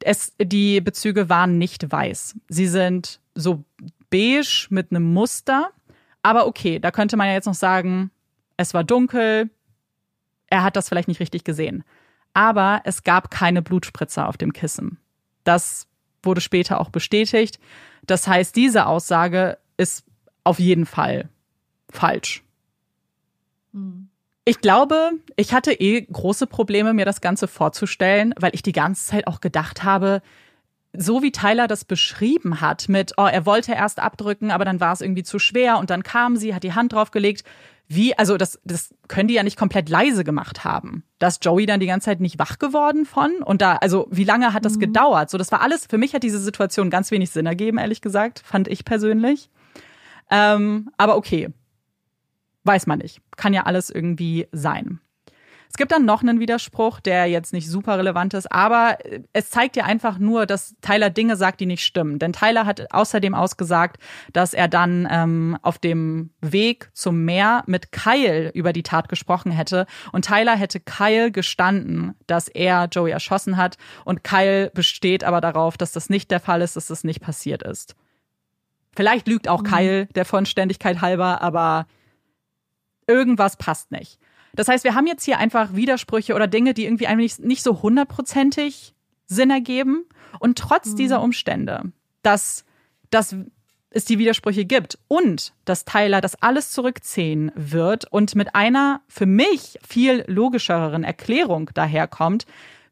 [0.03, 2.35] es, die Bezüge waren nicht weiß.
[2.47, 3.65] Sie sind so
[4.09, 5.69] beige mit einem Muster.
[6.23, 8.11] Aber okay, da könnte man ja jetzt noch sagen,
[8.57, 9.49] es war dunkel,
[10.51, 11.83] er hat das vielleicht nicht richtig gesehen.
[12.33, 14.99] Aber es gab keine Blutspritzer auf dem Kissen.
[15.43, 15.87] Das
[16.21, 17.59] wurde später auch bestätigt.
[18.05, 20.05] Das heißt, diese Aussage ist
[20.43, 21.29] auf jeden Fall
[21.89, 22.43] falsch.
[24.45, 29.05] Ich glaube, ich hatte eh große Probleme, mir das Ganze vorzustellen, weil ich die ganze
[29.05, 30.21] Zeit auch gedacht habe,
[30.93, 34.91] so wie Tyler das beschrieben hat, mit, oh, er wollte erst abdrücken, aber dann war
[34.91, 37.43] es irgendwie zu schwer und dann kam sie, hat die Hand draufgelegt.
[37.93, 41.03] Wie, also das, das können die ja nicht komplett leise gemacht haben.
[41.19, 43.43] Da ist Joey dann die ganze Zeit nicht wach geworden von.
[43.43, 44.79] Und da, also wie lange hat das mhm.
[44.79, 45.29] gedauert?
[45.29, 48.39] So, das war alles, für mich hat diese Situation ganz wenig Sinn ergeben, ehrlich gesagt,
[48.45, 49.49] fand ich persönlich.
[50.29, 51.49] Ähm, aber okay.
[52.63, 53.19] Weiß man nicht.
[53.35, 55.01] Kann ja alles irgendwie sein.
[55.71, 58.97] Es gibt dann noch einen Widerspruch, der jetzt nicht super relevant ist, aber
[59.31, 62.19] es zeigt ja einfach nur, dass Tyler Dinge sagt, die nicht stimmen.
[62.19, 63.95] Denn Tyler hat außerdem ausgesagt,
[64.33, 69.49] dass er dann ähm, auf dem Weg zum Meer mit Kyle über die Tat gesprochen
[69.49, 69.85] hätte.
[70.11, 73.77] Und Tyler hätte Kyle gestanden, dass er Joey erschossen hat.
[74.03, 77.63] Und Kyle besteht aber darauf, dass das nicht der Fall ist, dass das nicht passiert
[77.63, 77.95] ist.
[78.93, 79.67] Vielleicht lügt auch mhm.
[79.67, 81.87] Kyle der Vollständigkeit halber, aber
[83.07, 84.19] irgendwas passt nicht.
[84.55, 87.81] Das heißt, wir haben jetzt hier einfach Widersprüche oder Dinge, die irgendwie eigentlich nicht so
[87.81, 88.93] hundertprozentig
[89.27, 90.05] Sinn ergeben.
[90.39, 90.95] Und trotz mhm.
[90.97, 91.91] dieser Umstände,
[92.21, 92.65] dass,
[93.09, 93.35] dass
[93.89, 99.25] es die Widersprüche gibt und dass Tyler das alles zurückziehen wird und mit einer für
[99.25, 102.45] mich viel logischeren Erklärung daherkommt,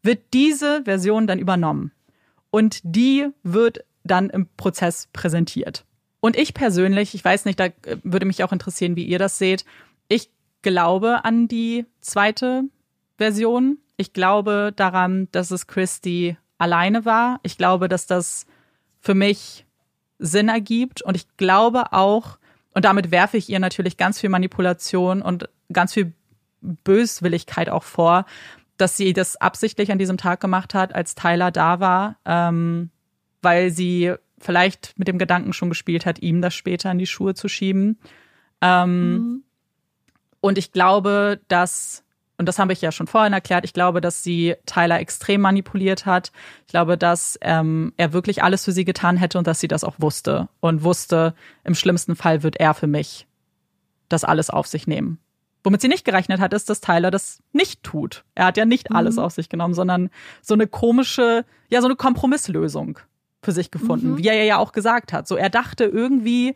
[0.03, 1.91] wird diese Version dann übernommen.
[2.51, 5.85] Und die wird dann im Prozess präsentiert.
[6.19, 7.69] Und ich persönlich, ich weiß nicht, da
[8.03, 9.63] würde mich auch interessieren, wie ihr das seht.
[10.61, 12.63] Glaube an die zweite
[13.17, 13.77] Version.
[13.97, 17.39] Ich glaube daran, dass es Christy alleine war.
[17.43, 18.45] Ich glaube, dass das
[18.99, 19.65] für mich
[20.19, 21.01] Sinn ergibt.
[21.01, 22.37] Und ich glaube auch,
[22.73, 26.13] und damit werfe ich ihr natürlich ganz viel Manipulation und ganz viel
[26.61, 28.25] Böswilligkeit auch vor,
[28.77, 32.89] dass sie das absichtlich an diesem Tag gemacht hat, als Tyler da war, ähm,
[33.41, 37.33] weil sie vielleicht mit dem Gedanken schon gespielt hat, ihm das später in die Schuhe
[37.33, 37.99] zu schieben.
[38.61, 39.43] Ähm, mhm.
[40.41, 42.03] Und ich glaube, dass,
[42.37, 46.05] und das habe ich ja schon vorhin erklärt, ich glaube, dass sie Tyler extrem manipuliert
[46.05, 46.31] hat.
[46.65, 49.83] Ich glaube, dass ähm, er wirklich alles für sie getan hätte und dass sie das
[49.83, 50.47] auch wusste.
[50.59, 51.33] Und wusste,
[51.63, 53.27] im schlimmsten Fall wird er für mich
[54.07, 55.19] das alles auf sich nehmen.
[55.63, 58.23] Womit sie nicht gerechnet hat, ist, dass Tyler das nicht tut.
[58.33, 59.23] Er hat ja nicht alles mhm.
[59.23, 60.09] auf sich genommen, sondern
[60.41, 62.99] so eine komische, ja, so eine Kompromisslösung
[63.41, 64.17] für sich gefunden, mhm.
[64.17, 65.27] wie er ja auch gesagt hat.
[65.27, 66.55] So, er dachte irgendwie,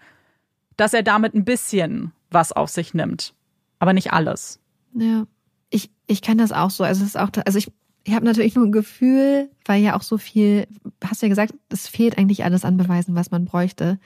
[0.78, 3.34] dass er damit ein bisschen was auf sich nimmt
[3.84, 4.62] aber nicht alles.
[4.96, 5.26] Ja,
[5.70, 6.86] ich, ich kenne das auch so.
[6.86, 7.70] Also es ist auch, also ich,
[8.06, 10.68] ich habe natürlich nur ein Gefühl, weil ja auch so viel,
[11.04, 14.00] hast du ja gesagt, es fehlt eigentlich alles an Beweisen, was man bräuchte.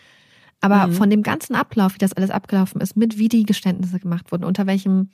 [0.61, 0.93] Aber mhm.
[0.93, 4.45] von dem ganzen Ablauf, wie das alles abgelaufen ist, mit wie die Geständnisse gemacht wurden,
[4.45, 5.11] unter welchem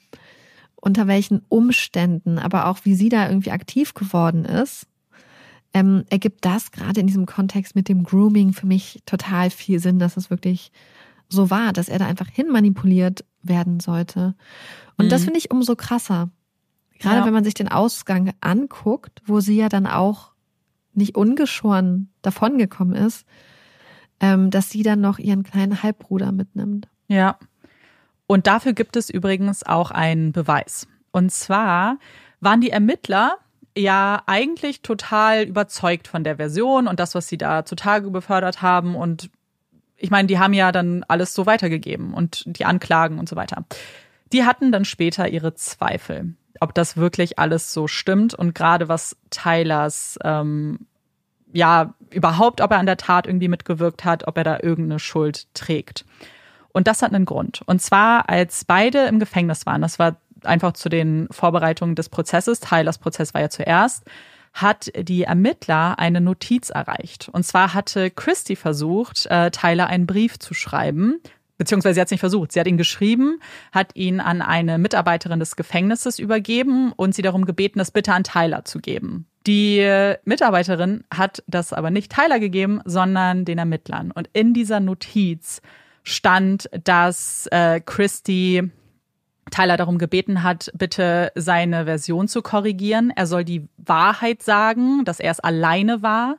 [0.77, 4.87] unter welchen Umständen, aber auch wie sie da irgendwie aktiv geworden ist,
[5.73, 9.99] ähm, ergibt das gerade in diesem Kontext mit dem Grooming für mich total viel Sinn,
[9.99, 10.71] dass es wirklich
[11.27, 14.35] so war, dass er da einfach hinmanipuliert werden sollte.
[14.97, 15.09] Und mhm.
[15.09, 16.29] das finde ich umso krasser.
[16.99, 17.25] Gerade ja.
[17.25, 20.31] wenn man sich den Ausgang anguckt, wo sie ja dann auch
[20.93, 23.25] nicht ungeschoren davongekommen ist,
[24.19, 26.87] ähm, dass sie dann noch ihren kleinen Halbbruder mitnimmt.
[27.07, 27.37] Ja.
[28.27, 30.87] Und dafür gibt es übrigens auch einen Beweis.
[31.11, 31.97] Und zwar
[32.39, 33.37] waren die Ermittler
[33.77, 38.95] ja eigentlich total überzeugt von der Version und das, was sie da zutage befördert haben.
[38.95, 39.29] Und
[40.03, 43.63] ich meine, die haben ja dann alles so weitergegeben und die Anklagen und so weiter.
[44.33, 49.15] Die hatten dann später ihre Zweifel, ob das wirklich alles so stimmt und gerade was
[49.29, 50.87] Tylers ähm,
[51.53, 55.47] ja überhaupt, ob er an der Tat irgendwie mitgewirkt hat, ob er da irgendeine Schuld
[55.53, 56.03] trägt.
[56.73, 57.61] Und das hat einen Grund.
[57.65, 62.59] Und zwar, als beide im Gefängnis waren, das war einfach zu den Vorbereitungen des Prozesses,
[62.59, 64.03] Tylers Prozess war ja zuerst,
[64.53, 67.29] hat die Ermittler eine Notiz erreicht.
[67.31, 71.19] Und zwar hatte Christy versucht, äh, Tyler einen Brief zu schreiben,
[71.57, 72.51] beziehungsweise sie hat es nicht versucht.
[72.51, 73.39] Sie hat ihn geschrieben,
[73.71, 78.23] hat ihn an eine Mitarbeiterin des Gefängnisses übergeben und sie darum gebeten, das bitte an
[78.23, 79.27] Tyler zu geben.
[79.47, 84.11] Die Mitarbeiterin hat das aber nicht Tyler gegeben, sondern den Ermittlern.
[84.11, 85.61] Und in dieser Notiz
[86.03, 88.71] stand, dass äh, Christy
[89.51, 93.11] Tyler darum gebeten hat, bitte seine Version zu korrigieren.
[93.15, 96.37] Er soll die Wahrheit sagen, dass er es alleine war.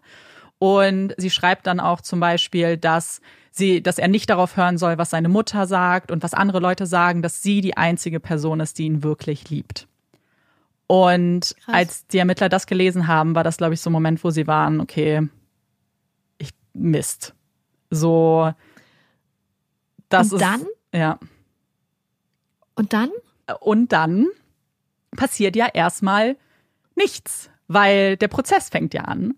[0.59, 3.21] Und sie schreibt dann auch zum Beispiel, dass
[3.51, 6.87] sie, dass er nicht darauf hören soll, was seine Mutter sagt und was andere Leute
[6.87, 9.87] sagen, dass sie die einzige Person ist, die ihn wirklich liebt.
[10.87, 11.75] Und Krass.
[11.75, 14.47] als die Ermittler das gelesen haben, war das, glaube ich, so ein Moment, wo sie
[14.47, 15.29] waren, okay,
[16.39, 17.35] ich Mist.
[17.91, 18.53] So,
[20.09, 20.43] das und ist.
[20.43, 20.67] Dann?
[20.93, 21.19] Ja.
[22.75, 23.11] Und dann?
[23.61, 24.27] Und dann
[25.17, 26.37] passiert ja erstmal
[26.95, 29.35] nichts, weil der Prozess fängt ja an.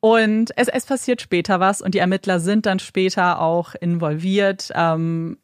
[0.00, 5.38] Und es, es passiert später was und die Ermittler sind dann später auch involviert, ähm,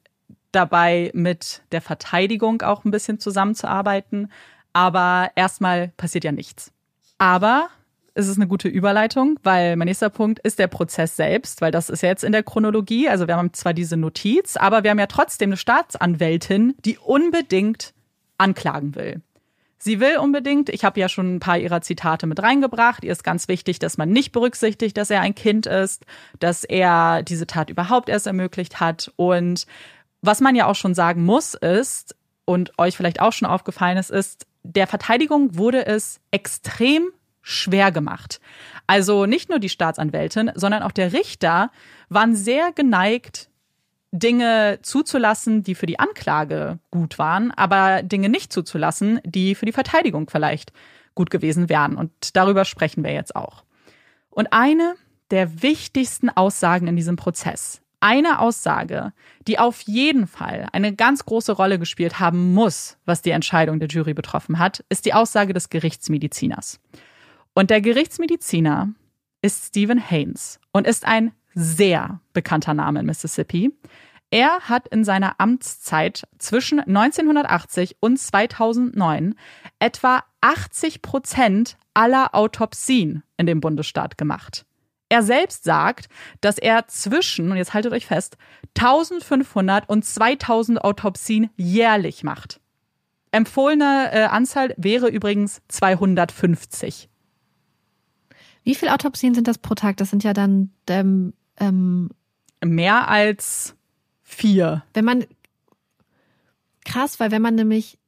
[0.52, 4.30] dabei mit der Verteidigung auch ein bisschen zusammenzuarbeiten.
[4.72, 6.72] Aber erstmal passiert ja nichts.
[7.18, 7.68] Aber
[8.20, 11.90] es ist eine gute Überleitung, weil mein nächster Punkt ist der Prozess selbst, weil das
[11.90, 13.08] ist ja jetzt in der Chronologie.
[13.08, 17.94] Also wir haben zwar diese Notiz, aber wir haben ja trotzdem eine Staatsanwältin, die unbedingt
[18.38, 19.20] anklagen will.
[19.82, 23.24] Sie will unbedingt, ich habe ja schon ein paar ihrer Zitate mit reingebracht, ihr ist
[23.24, 26.04] ganz wichtig, dass man nicht berücksichtigt, dass er ein Kind ist,
[26.38, 29.10] dass er diese Tat überhaupt erst ermöglicht hat.
[29.16, 29.66] Und
[30.20, 32.14] was man ja auch schon sagen muss, ist,
[32.44, 37.10] und euch vielleicht auch schon aufgefallen ist, ist, der Verteidigung wurde es extrem
[37.50, 38.40] schwer gemacht.
[38.86, 41.70] Also nicht nur die Staatsanwältin, sondern auch der Richter
[42.08, 43.48] waren sehr geneigt,
[44.12, 49.72] Dinge zuzulassen, die für die Anklage gut waren, aber Dinge nicht zuzulassen, die für die
[49.72, 50.72] Verteidigung vielleicht
[51.14, 51.96] gut gewesen wären.
[51.96, 53.64] Und darüber sprechen wir jetzt auch.
[54.30, 54.94] Und eine
[55.30, 59.12] der wichtigsten Aussagen in diesem Prozess, eine Aussage,
[59.46, 63.88] die auf jeden Fall eine ganz große Rolle gespielt haben muss, was die Entscheidung der
[63.88, 66.80] Jury betroffen hat, ist die Aussage des Gerichtsmediziners.
[67.54, 68.90] Und der Gerichtsmediziner
[69.42, 73.72] ist Stephen Haynes und ist ein sehr bekannter Name in Mississippi.
[74.30, 79.34] Er hat in seiner Amtszeit zwischen 1980 und 2009
[79.80, 84.64] etwa 80 Prozent aller Autopsien in dem Bundesstaat gemacht.
[85.08, 86.08] Er selbst sagt,
[86.40, 88.36] dass er zwischen, und jetzt haltet euch fest,
[88.78, 92.60] 1500 und 2000 Autopsien jährlich macht.
[93.32, 97.09] Empfohlene äh, Anzahl wäre übrigens 250.
[98.64, 99.96] Wie viele Autopsien sind das pro Tag?
[99.96, 102.10] Das sind ja dann ähm, ähm,
[102.62, 103.74] mehr als
[104.22, 104.84] vier.
[104.94, 105.24] Wenn man
[106.84, 107.98] krass, weil wenn man nämlich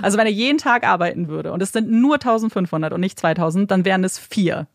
[0.00, 3.70] also wenn er jeden Tag arbeiten würde und es sind nur 1500 und nicht 2000,
[3.70, 4.68] dann wären es vier.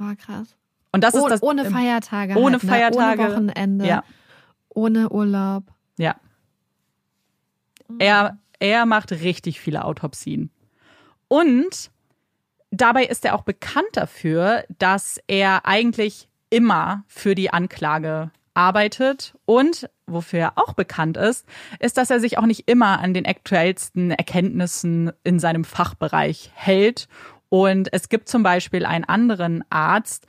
[0.00, 0.56] Oh, krass.
[0.92, 2.36] Und das oh, ist das ohne Feiertage.
[2.36, 2.68] Ohne halt, ne?
[2.68, 3.22] Feiertage.
[3.22, 3.86] Ohne Wochenende.
[3.86, 4.04] Ja.
[4.70, 5.64] Ohne Urlaub.
[5.98, 6.16] Ja.
[7.98, 10.50] Er, er macht richtig viele Autopsien.
[11.26, 11.90] Und
[12.70, 19.88] dabei ist er auch bekannt dafür, dass er eigentlich immer für die Anklage arbeitet und
[20.06, 21.46] wofür er auch bekannt ist,
[21.78, 27.08] ist, dass er sich auch nicht immer an den aktuellsten Erkenntnissen in seinem Fachbereich hält.
[27.50, 30.26] Und es gibt zum Beispiel einen anderen Arzt,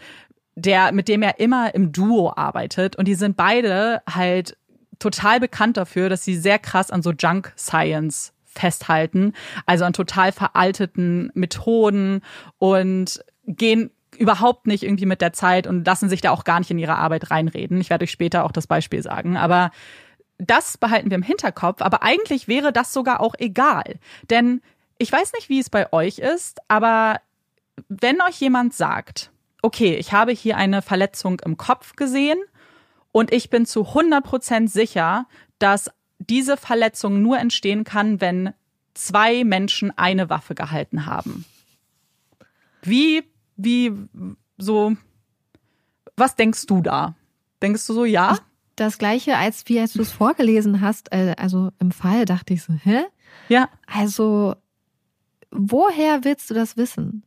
[0.56, 2.98] der, mit dem er immer im Duo arbeitet.
[2.98, 4.58] Und die sind beide halt
[5.00, 9.34] total bekannt dafür, dass sie sehr krass an so Junk Science festhalten,
[9.66, 12.22] also an total veralteten Methoden
[12.58, 16.72] und gehen überhaupt nicht irgendwie mit der Zeit und lassen sich da auch gar nicht
[16.72, 17.80] in ihre Arbeit reinreden.
[17.80, 19.38] Ich werde euch später auch das Beispiel sagen.
[19.38, 19.72] Aber
[20.38, 24.00] das behalten wir im Hinterkopf, aber eigentlich wäre das sogar auch egal.
[24.30, 24.62] Denn
[24.98, 27.22] ich weiß nicht, wie es bei euch ist, aber
[27.88, 29.32] wenn euch jemand sagt,
[29.62, 32.40] okay, ich habe hier eine Verletzung im Kopf gesehen
[33.12, 35.28] und ich bin zu 100% sicher,
[35.60, 38.54] dass diese Verletzung nur entstehen kann, wenn
[38.94, 41.46] zwei Menschen eine Waffe gehalten haben.
[42.82, 43.24] Wie,
[43.56, 43.94] wie,
[44.58, 44.96] so,
[46.16, 47.16] was denkst du da?
[47.62, 48.38] Denkst du so, ja?
[48.76, 52.64] Das gleiche, als wie als du es vorgelesen hast, äh, also im Fall dachte ich
[52.64, 53.04] so, hä?
[53.50, 53.70] Ja.
[53.86, 54.56] Also,
[55.52, 57.24] woher willst du das wissen?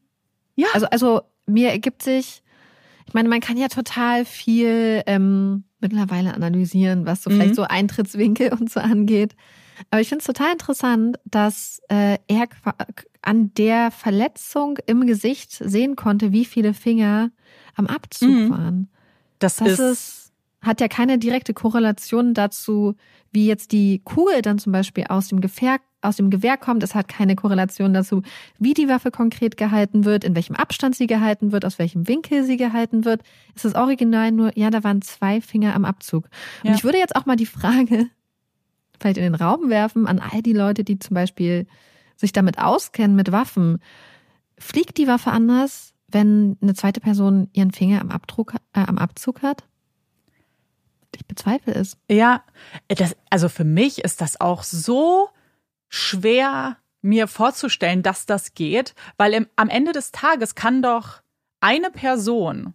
[0.55, 0.69] Ja.
[0.73, 2.42] Also, also mir ergibt sich,
[3.13, 7.35] ich meine, man kann ja total viel ähm, mittlerweile analysieren, was so mhm.
[7.35, 9.37] vielleicht so Eintrittswinkel und so angeht.
[9.91, 12.47] Aber ich finde es total interessant, dass äh, er
[13.21, 17.33] an der Verletzung im Gesicht sehen konnte, wie viele Finger
[17.75, 18.51] am Abzug mhm.
[18.51, 18.89] waren.
[19.41, 20.33] Das, das ist, ist,
[20.63, 22.95] hat ja keine direkte Korrelation dazu,
[23.31, 26.83] wie jetzt die Kugel dann zum Beispiel aus dem Gewehr, aus dem Gewehr kommt.
[26.83, 28.23] Es hat keine Korrelation dazu,
[28.59, 32.45] wie die Waffe konkret gehalten wird, in welchem Abstand sie gehalten wird, aus welchem Winkel
[32.45, 33.23] sie gehalten wird.
[33.55, 36.29] Es ist original nur, ja, da waren zwei Finger am Abzug.
[36.63, 36.75] Und ja.
[36.75, 38.11] ich würde jetzt auch mal die Frage
[39.03, 41.67] vielleicht in den Raum werfen an all die Leute, die zum Beispiel
[42.17, 43.79] sich damit auskennen mit Waffen.
[44.59, 49.43] Fliegt die Waffe anders, wenn eine zweite Person ihren Finger am, Abdruck, äh, am Abzug
[49.43, 49.65] hat?
[51.15, 51.99] Ich bezweifle es.
[52.11, 52.43] Ja,
[52.89, 55.29] das, also für mich ist das auch so
[55.93, 61.21] schwer, mir vorzustellen, dass das geht, weil im, am Ende des Tages kann doch
[61.61, 62.75] eine Person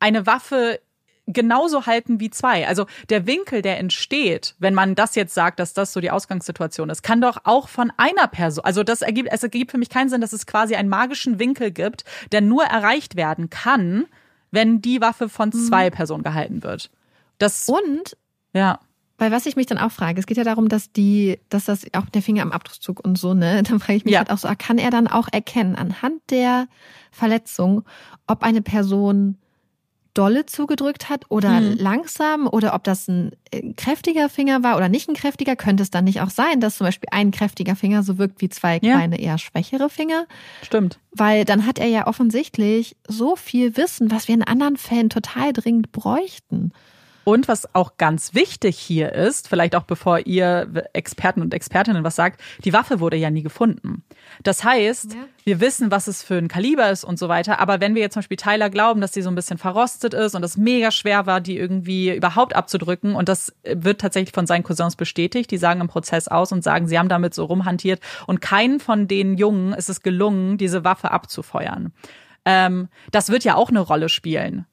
[0.00, 0.80] eine Waffe
[1.26, 2.66] genauso halten wie zwei.
[2.66, 6.88] Also der Winkel, der entsteht, wenn man das jetzt sagt, dass das so die Ausgangssituation
[6.88, 10.08] ist, kann doch auch von einer Person, also das ergibt, es ergibt für mich keinen
[10.08, 14.06] Sinn, dass es quasi einen magischen Winkel gibt, der nur erreicht werden kann,
[14.50, 15.66] wenn die Waffe von mhm.
[15.66, 16.90] zwei Personen gehalten wird.
[17.36, 18.16] Das und
[18.54, 18.80] ja.
[19.18, 21.82] Weil was ich mich dann auch frage, es geht ja darum, dass die, dass das
[21.92, 23.62] auch der Finger am Abdruck und so, ne?
[23.68, 24.20] Dann frage ich mich ja.
[24.20, 26.68] halt auch so, kann er dann auch erkennen anhand der
[27.10, 27.84] Verletzung,
[28.26, 29.36] ob eine Person
[30.14, 31.76] dolle zugedrückt hat oder mhm.
[31.78, 35.90] langsam oder ob das ein äh, kräftiger Finger war oder nicht ein kräftiger, könnte es
[35.90, 38.96] dann nicht auch sein, dass zum Beispiel ein kräftiger Finger so wirkt wie zwei ja.
[38.96, 40.26] kleine, eher schwächere Finger?
[40.62, 40.98] Stimmt.
[41.12, 45.52] Weil dann hat er ja offensichtlich so viel Wissen, was wir in anderen Fällen total
[45.52, 46.72] dringend bräuchten.
[47.28, 52.16] Und was auch ganz wichtig hier ist, vielleicht auch bevor ihr Experten und Expertinnen was
[52.16, 54.02] sagt, die Waffe wurde ja nie gefunden.
[54.42, 55.20] Das heißt, ja.
[55.44, 57.60] wir wissen, was es für ein Kaliber ist und so weiter.
[57.60, 60.36] Aber wenn wir jetzt zum Beispiel Tyler glauben, dass die so ein bisschen verrostet ist
[60.36, 64.62] und es mega schwer war, die irgendwie überhaupt abzudrücken, und das wird tatsächlich von seinen
[64.62, 68.40] Cousins bestätigt, die sagen im Prozess aus und sagen, sie haben damit so rumhantiert und
[68.40, 71.92] keinen von den Jungen ist es gelungen, diese Waffe abzufeuern.
[72.46, 74.64] Ähm, das wird ja auch eine Rolle spielen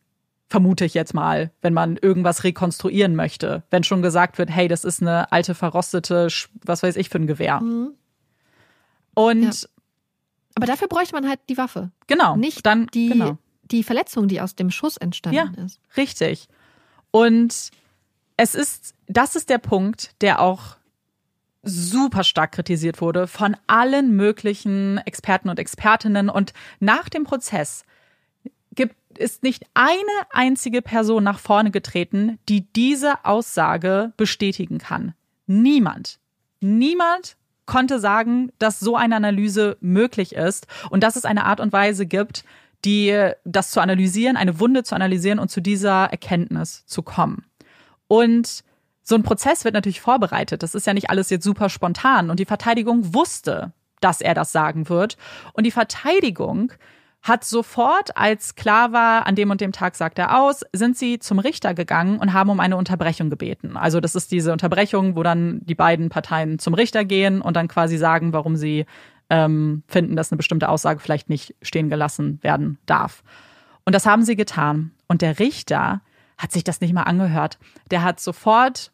[0.47, 3.63] vermute ich jetzt mal, wenn man irgendwas rekonstruieren möchte.
[3.69, 6.27] Wenn schon gesagt wird, hey, das ist eine alte, verrostete,
[6.63, 7.61] was weiß ich für ein Gewehr.
[7.61, 7.93] Mhm.
[9.13, 9.43] Und.
[9.43, 9.69] Ja.
[10.57, 11.91] Aber dafür bräuchte man halt die Waffe.
[12.07, 12.37] Genau.
[12.37, 13.37] Nicht dann, die, genau.
[13.63, 15.81] die Verletzung, die aus dem Schuss entstanden ja, ist.
[15.97, 16.47] Richtig.
[17.11, 17.71] Und
[18.37, 20.77] es ist, das ist der Punkt, der auch
[21.65, 26.29] super stark kritisiert wurde von allen möglichen Experten und Expertinnen.
[26.29, 27.83] Und nach dem Prozess
[28.73, 29.93] gibt ist nicht eine
[30.31, 35.13] einzige Person nach vorne getreten, die diese Aussage bestätigen kann.
[35.47, 36.19] Niemand.
[36.61, 41.73] Niemand konnte sagen, dass so eine Analyse möglich ist und dass es eine Art und
[41.73, 42.43] Weise gibt,
[42.83, 47.45] die das zu analysieren, eine Wunde zu analysieren und zu dieser Erkenntnis zu kommen.
[48.07, 48.63] Und
[49.01, 50.63] so ein Prozess wird natürlich vorbereitet.
[50.63, 52.29] Das ist ja nicht alles jetzt super spontan.
[52.29, 53.71] Und die Verteidigung wusste,
[54.01, 55.17] dass er das sagen wird.
[55.53, 56.73] Und die Verteidigung
[57.25, 61.17] hat sofort, als klar war, an dem und dem Tag sagt er aus, sind sie
[61.17, 63.77] zum Richter gegangen und haben um eine Unterbrechung gebeten.
[63.77, 67.67] Also das ist diese Unterbrechung, wo dann die beiden Parteien zum Richter gehen und dann
[67.67, 68.85] quasi sagen, warum sie
[69.31, 73.23] ähm, finden, dass eine bestimmte Aussage vielleicht nicht stehen gelassen werden darf.
[73.85, 74.91] Und das haben sie getan.
[75.07, 76.01] Und der Richter
[76.37, 77.57] hat sich das nicht mal angehört.
[77.89, 78.91] Der hat sofort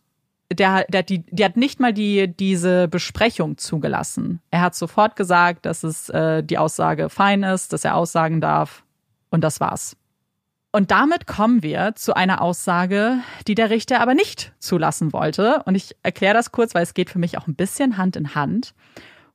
[0.54, 4.42] der, der, die, die hat nicht mal die, diese Besprechung zugelassen.
[4.52, 8.84] Er hat sofort gesagt, dass es äh, die Aussage fein ist, dass er aussagen darf.
[9.30, 9.96] Und das war's.
[10.74, 13.18] Und damit kommen wir zu einer Aussage,
[13.48, 15.62] die der Richter aber nicht zulassen wollte.
[15.66, 18.36] Und ich erkläre das kurz, weil es geht für mich auch ein bisschen Hand in
[18.36, 18.74] Hand.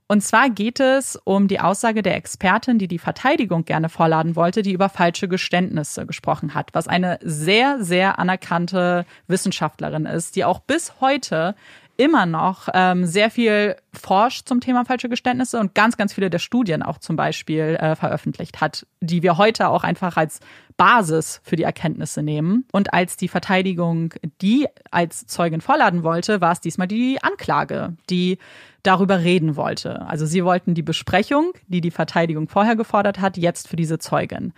[0.09, 4.63] Und zwar geht es um die Aussage der Expertin, die die Verteidigung gerne vorladen wollte,
[4.63, 10.61] die über falsche Geständnisse gesprochen hat, was eine sehr, sehr anerkannte Wissenschaftlerin ist, die auch
[10.61, 11.57] bis heute
[11.97, 16.39] immer noch ähm, sehr viel forscht zum Thema falsche Geständnisse und ganz, ganz viele der
[16.39, 20.41] Studien auch zum Beispiel äh, veröffentlicht hat, die wir heute auch einfach als
[20.77, 22.67] Basis für die Erkenntnisse nehmen.
[22.73, 28.39] Und als die Verteidigung die als Zeugin vorladen wollte, war es diesmal die Anklage, die
[28.83, 30.07] darüber reden wollte.
[30.07, 34.53] Also sie wollten die Besprechung, die die Verteidigung vorher gefordert hat, jetzt für diese Zeugin.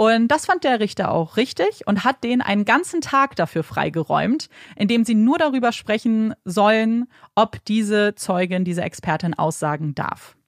[0.00, 4.48] Und das fand der Richter auch richtig und hat denen einen ganzen Tag dafür freigeräumt,
[4.74, 10.38] indem sie nur darüber sprechen sollen, ob diese Zeugin, diese Expertin aussagen darf.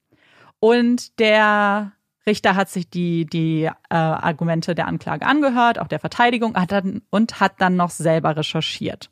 [0.58, 1.92] Und der
[2.26, 7.02] Richter hat sich die, die äh, Argumente der Anklage angehört, auch der Verteidigung, hat dann,
[7.10, 9.10] und hat dann noch selber recherchiert.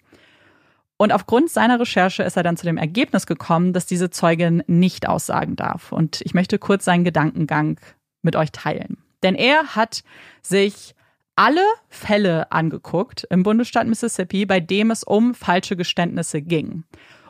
[0.97, 5.07] Und aufgrund seiner Recherche ist er dann zu dem Ergebnis gekommen, dass diese Zeugin nicht
[5.07, 5.93] aussagen darf.
[5.93, 7.79] Und ich möchte kurz seinen Gedankengang
[8.23, 8.97] mit euch teilen.
[9.23, 10.03] Denn er hat
[10.43, 10.95] sich
[11.37, 16.85] alle Fälle angeguckt im Bundesstaat Mississippi, bei dem es um falsche Geständnisse ging.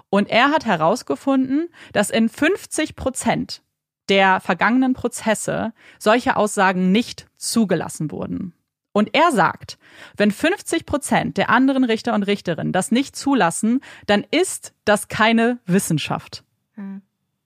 [0.09, 3.62] Und er hat herausgefunden, dass in 50 Prozent
[4.09, 8.53] der vergangenen Prozesse solche Aussagen nicht zugelassen wurden.
[8.93, 9.79] Und er sagt,
[10.17, 15.61] wenn 50 Prozent der anderen Richter und Richterinnen das nicht zulassen, dann ist das keine
[15.65, 16.43] Wissenschaft.
[16.75, 17.03] Hm.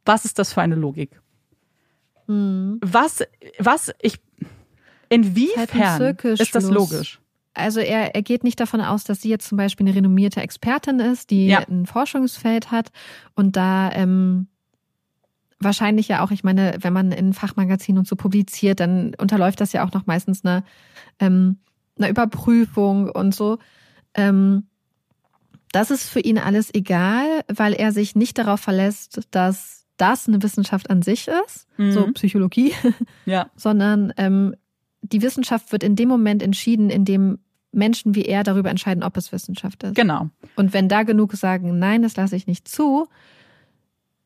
[0.07, 1.21] Was ist das für eine Logik?
[2.27, 2.79] Hm.
[2.81, 3.23] Was,
[3.59, 4.21] was, ich,
[5.09, 7.21] inwiefern halt ist das logisch?
[7.55, 10.99] Also er, er geht nicht davon aus, dass sie jetzt zum Beispiel eine renommierte Expertin
[10.99, 11.61] ist, die ja.
[11.61, 12.91] ein Forschungsfeld hat
[13.37, 14.49] und da ähm,
[15.61, 19.73] wahrscheinlich ja auch, ich meine, wenn man in Fachmagazinen und so publiziert, dann unterläuft das
[19.73, 20.65] ja auch noch meistens eine,
[21.21, 21.59] ähm,
[21.97, 23.59] eine Überprüfung und so.
[24.15, 24.67] Ähm,
[25.73, 30.43] das ist für ihn alles egal, weil er sich nicht darauf verlässt, dass das eine
[30.43, 31.93] Wissenschaft an sich ist, mhm.
[31.93, 32.73] so Psychologie,
[33.27, 33.51] ja.
[33.57, 34.55] sondern ähm,
[35.03, 37.39] die Wissenschaft wird in dem Moment entschieden, in dem
[37.73, 39.95] Menschen wie er darüber entscheiden, ob es Wissenschaft ist.
[39.95, 40.31] Genau.
[40.57, 43.09] Und wenn da genug sagen, nein, das lasse ich nicht zu,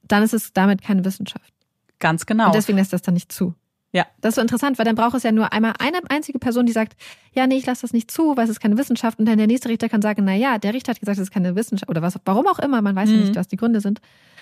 [0.02, 1.52] dann ist es damit keine Wissenschaft.
[1.98, 2.46] Ganz genau.
[2.46, 3.54] Und deswegen lässt das dann nicht zu.
[3.92, 4.06] Ja.
[4.20, 6.72] Das ist so interessant, weil dann braucht es ja nur einmal eine einzige Person, die
[6.72, 6.94] sagt,
[7.32, 9.18] ja, nee, ich lasse das nicht zu, weil es ist keine Wissenschaft.
[9.18, 11.30] Und dann der nächste Richter kann sagen, na ja, der Richter hat gesagt, es ist
[11.30, 13.14] keine Wissenschaft oder was, warum auch immer, man weiß mhm.
[13.14, 14.00] ja nicht, was die Gründe sind.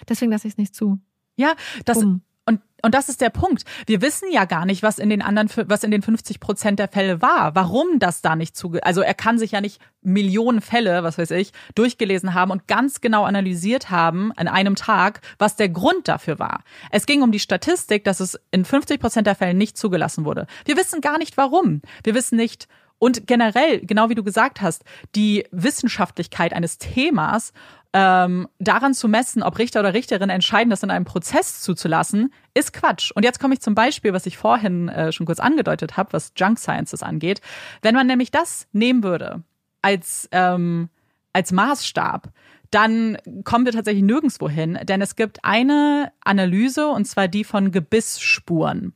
[0.08, 0.98] Deswegen lasse ich es nicht zu.
[1.36, 1.54] Ja,
[1.84, 2.22] das, Bumm.
[2.48, 3.64] Und, und das ist der Punkt.
[3.86, 6.86] Wir wissen ja gar nicht, was in den anderen, was in den 50 Prozent der
[6.86, 11.02] Fälle war, warum das da nicht zuge, also er kann sich ja nicht Millionen Fälle,
[11.02, 15.68] was weiß ich, durchgelesen haben und ganz genau analysiert haben an einem Tag, was der
[15.68, 16.62] Grund dafür war.
[16.92, 20.46] Es ging um die Statistik, dass es in 50 Prozent der Fälle nicht zugelassen wurde.
[20.64, 21.82] Wir wissen gar nicht warum.
[22.04, 27.52] Wir wissen nicht, und generell, genau wie du gesagt hast, die Wissenschaftlichkeit eines Themas
[27.92, 32.72] ähm, daran zu messen, ob Richter oder Richterin entscheiden, das in einem Prozess zuzulassen, ist
[32.72, 33.10] Quatsch.
[33.12, 36.32] Und jetzt komme ich zum Beispiel, was ich vorhin äh, schon kurz angedeutet habe, was
[36.36, 37.40] Junk Sciences angeht.
[37.82, 39.42] Wenn man nämlich das nehmen würde
[39.82, 40.90] als, ähm,
[41.32, 42.28] als Maßstab,
[42.70, 47.70] dann kommen wir tatsächlich nirgendwo hin, denn es gibt eine Analyse, und zwar die von
[47.70, 48.92] Gebissspuren.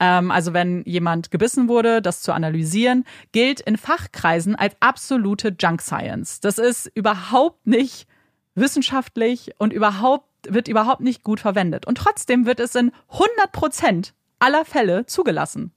[0.00, 5.82] Ähm, also wenn jemand gebissen wurde, das zu analysieren, gilt in Fachkreisen als absolute Junk
[5.82, 6.40] Science.
[6.40, 8.06] Das ist überhaupt nicht
[8.54, 11.86] wissenschaftlich und überhaupt wird überhaupt nicht gut verwendet.
[11.86, 15.72] Und trotzdem wird es in 100 Prozent aller Fälle zugelassen.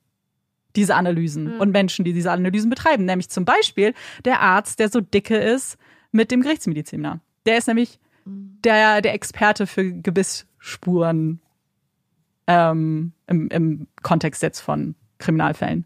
[0.75, 1.59] Diese Analysen mhm.
[1.59, 3.05] und Menschen, die diese Analysen betreiben.
[3.05, 3.93] Nämlich zum Beispiel
[4.23, 5.77] der Arzt, der so dicke ist
[6.11, 7.19] mit dem Gerichtsmediziner.
[7.45, 8.59] Der ist nämlich mhm.
[8.63, 11.41] der, der Experte für Gebissspuren
[12.51, 15.85] ähm, im, im Kontext jetzt von Kriminalfällen.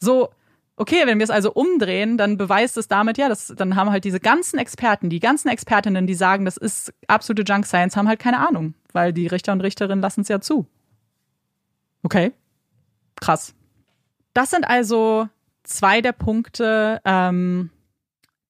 [0.00, 0.30] So,
[0.76, 4.04] Okay, wenn wir es also umdrehen, dann beweist es damit, ja, das, dann haben halt
[4.04, 8.18] diese ganzen Experten, die ganzen Expertinnen, die sagen, das ist absolute Junk Science, haben halt
[8.18, 10.66] keine Ahnung, weil die Richter und Richterinnen lassen es ja zu.
[12.02, 12.32] Okay,
[13.20, 13.54] krass.
[14.32, 15.28] Das sind also
[15.62, 17.70] zwei der Punkte, ähm,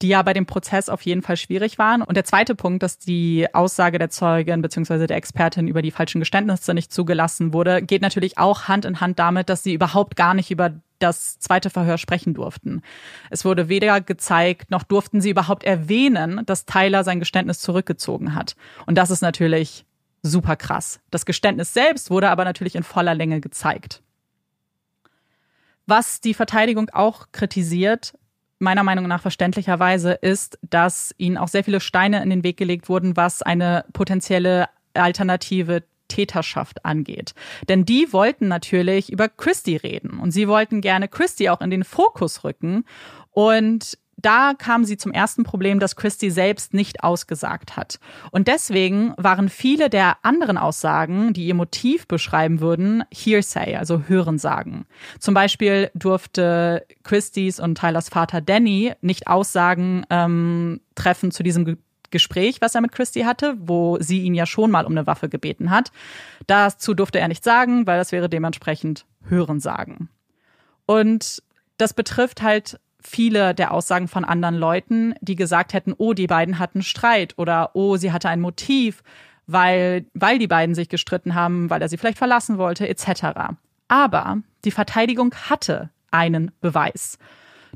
[0.03, 2.03] die ja bei dem Prozess auf jeden Fall schwierig waren.
[2.03, 5.07] Und der zweite Punkt, dass die Aussage der Zeugin bzw.
[5.07, 9.19] der Expertin über die falschen Geständnisse nicht zugelassen wurde, geht natürlich auch Hand in Hand
[9.19, 12.83] damit, dass sie überhaupt gar nicht über das zweite Verhör sprechen durften.
[13.31, 18.57] Es wurde weder gezeigt, noch durften sie überhaupt erwähnen, dass Tyler sein Geständnis zurückgezogen hat.
[18.87, 19.85] Und das ist natürlich
[20.23, 21.01] super krass.
[21.11, 24.03] Das Geständnis selbst wurde aber natürlich in voller Länge gezeigt.
[25.87, 28.15] Was die Verteidigung auch kritisiert,
[28.59, 32.89] meiner Meinung nach verständlicherweise, ist, dass ihnen auch sehr viele Steine in den Weg gelegt
[32.89, 37.35] wurden, was eine potenzielle alternative Täterschaft angeht.
[37.69, 41.85] Denn die wollten natürlich über Christie reden und sie wollten gerne Christie auch in den
[41.85, 42.85] Fokus rücken.
[43.31, 47.99] Und da kam sie zum ersten Problem, dass Christie selbst nicht ausgesagt hat.
[48.31, 54.87] Und deswegen waren viele der anderen Aussagen, die ihr Motiv beschreiben würden, Hearsay, also Hörensagen.
[55.19, 61.77] Zum Beispiel durfte Christies und Tylers Vater Danny nicht Aussagen ähm, treffen zu diesem
[62.11, 65.29] Gespräch, was er mit Christy hatte, wo sie ihn ja schon mal um eine Waffe
[65.29, 65.91] gebeten hat.
[66.47, 70.09] Dazu durfte er nichts sagen, weil das wäre dementsprechend Hörensagen.
[70.87, 71.43] Und
[71.77, 76.59] das betrifft halt viele der Aussagen von anderen Leuten, die gesagt hätten, oh, die beiden
[76.59, 79.03] hatten Streit oder oh, sie hatte ein Motiv,
[79.47, 83.57] weil, weil die beiden sich gestritten haben, weil er sie vielleicht verlassen wollte, etc.
[83.89, 87.19] Aber die Verteidigung hatte einen Beweis.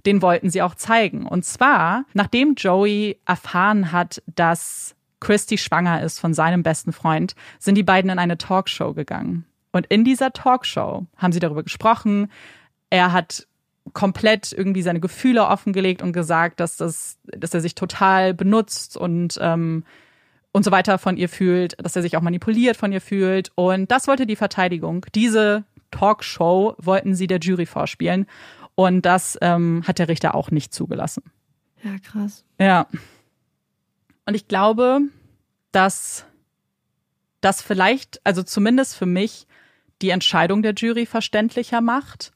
[0.07, 1.27] Den wollten sie auch zeigen.
[1.27, 7.75] Und zwar, nachdem Joey erfahren hat, dass Christy schwanger ist von seinem besten Freund, sind
[7.75, 9.45] die beiden in eine Talkshow gegangen.
[9.73, 12.31] Und in dieser Talkshow haben sie darüber gesprochen.
[12.91, 13.47] Er hat
[13.93, 19.39] komplett irgendwie seine Gefühle offengelegt und gesagt, dass, das, dass er sich total benutzt und,
[19.41, 19.85] ähm,
[20.53, 23.53] und so weiter von ihr fühlt, dass er sich auch manipuliert von ihr fühlt.
[23.55, 25.07] Und das wollte die Verteidigung.
[25.15, 28.27] Diese Talkshow wollten sie der Jury vorspielen.
[28.75, 31.25] Und das ähm, hat der Richter auch nicht zugelassen.
[31.83, 32.45] Ja, krass.
[32.61, 32.87] Ja.
[34.27, 35.01] Und ich glaube,
[35.73, 36.25] dass
[37.41, 39.47] das vielleicht, also zumindest für mich,
[40.03, 42.33] die Entscheidung der Jury verständlicher macht.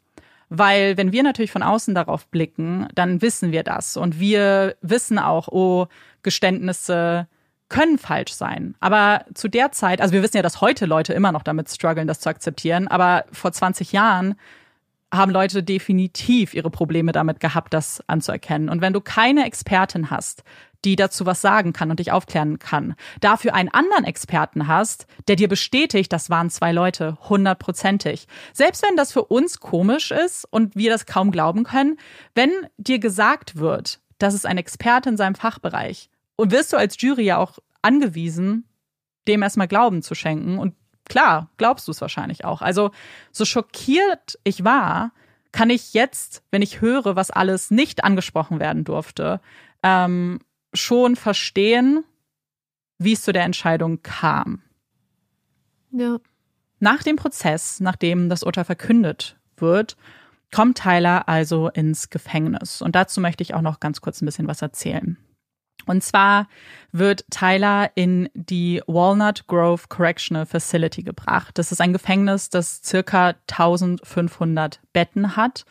[0.55, 3.97] Weil wenn wir natürlich von außen darauf blicken, dann wissen wir das.
[3.97, 5.87] Und wir wissen auch, oh,
[6.23, 7.27] Geständnisse
[7.71, 8.75] können falsch sein.
[8.79, 12.07] Aber zu der Zeit, also wir wissen ja, dass heute Leute immer noch damit strugglen,
[12.07, 12.87] das zu akzeptieren.
[12.87, 14.35] Aber vor 20 Jahren
[15.13, 18.69] haben Leute definitiv ihre Probleme damit gehabt, das anzuerkennen.
[18.69, 20.43] Und wenn du keine Expertin hast,
[20.85, 25.37] die dazu was sagen kann und dich aufklären kann, dafür einen anderen Experten hast, der
[25.37, 28.27] dir bestätigt, das waren zwei Leute, hundertprozentig.
[28.53, 31.99] Selbst wenn das für uns komisch ist und wir das kaum glauben können,
[32.35, 37.01] wenn dir gesagt wird, das ist ein Experte in seinem Fachbereich und wirst du als
[37.01, 38.65] Jury ja auch angewiesen,
[39.29, 42.63] dem erstmal Glauben zu schenken und klar, glaubst du es wahrscheinlich auch.
[42.63, 42.91] Also
[43.31, 45.13] so schockiert ich war,
[45.53, 49.41] kann ich jetzt, wenn ich höre, was alles nicht angesprochen werden durfte,
[49.83, 50.41] ähm,
[50.73, 52.05] schon verstehen,
[52.99, 54.63] wie es zu der Entscheidung kam.
[55.91, 56.19] Ja.
[56.81, 59.97] Nach dem Prozess, nachdem das Urteil verkündet wird,
[60.53, 62.83] kommt Tyler also ins Gefängnis.
[62.83, 65.17] Und dazu möchte ich auch noch ganz kurz ein bisschen was erzählen.
[65.87, 66.49] Und zwar
[66.93, 71.59] wird Tyler in die Walnut Grove Correctional Facility gebracht.
[71.59, 75.65] Das ist ein Gefängnis, das circa 1500 Betten hat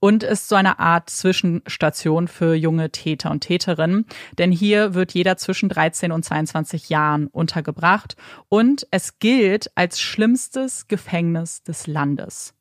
[0.00, 4.06] und ist so eine Art Zwischenstation für junge Täter und Täterinnen.
[4.38, 8.16] Denn hier wird jeder zwischen 13 und 22 Jahren untergebracht
[8.48, 12.54] und es gilt als schlimmstes Gefängnis des Landes.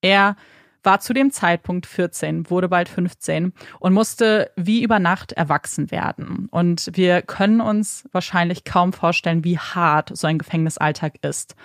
[0.00, 0.36] Er
[0.84, 6.48] war zu dem Zeitpunkt 14, wurde bald 15 und musste wie über Nacht erwachsen werden.
[6.50, 11.56] Und wir können uns wahrscheinlich kaum vorstellen, wie hart so ein Gefängnisalltag ist.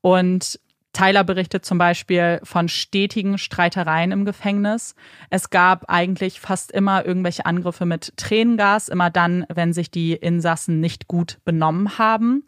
[0.00, 0.60] Und
[0.92, 4.94] Tyler berichtet zum Beispiel von stetigen Streitereien im Gefängnis.
[5.30, 10.80] Es gab eigentlich fast immer irgendwelche Angriffe mit Tränengas, immer dann, wenn sich die Insassen
[10.80, 12.44] nicht gut benommen haben.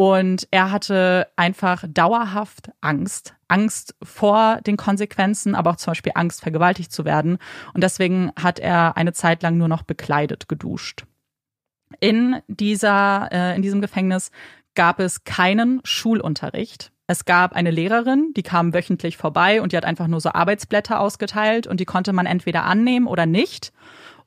[0.00, 3.34] Und er hatte einfach dauerhaft Angst.
[3.48, 7.36] Angst vor den Konsequenzen, aber auch zum Beispiel Angst, vergewaltigt zu werden.
[7.74, 11.04] Und deswegen hat er eine Zeit lang nur noch bekleidet geduscht.
[12.00, 14.30] In dieser, äh, in diesem Gefängnis
[14.74, 16.92] gab es keinen Schulunterricht.
[17.06, 20.98] Es gab eine Lehrerin, die kam wöchentlich vorbei und die hat einfach nur so Arbeitsblätter
[20.98, 23.70] ausgeteilt und die konnte man entweder annehmen oder nicht.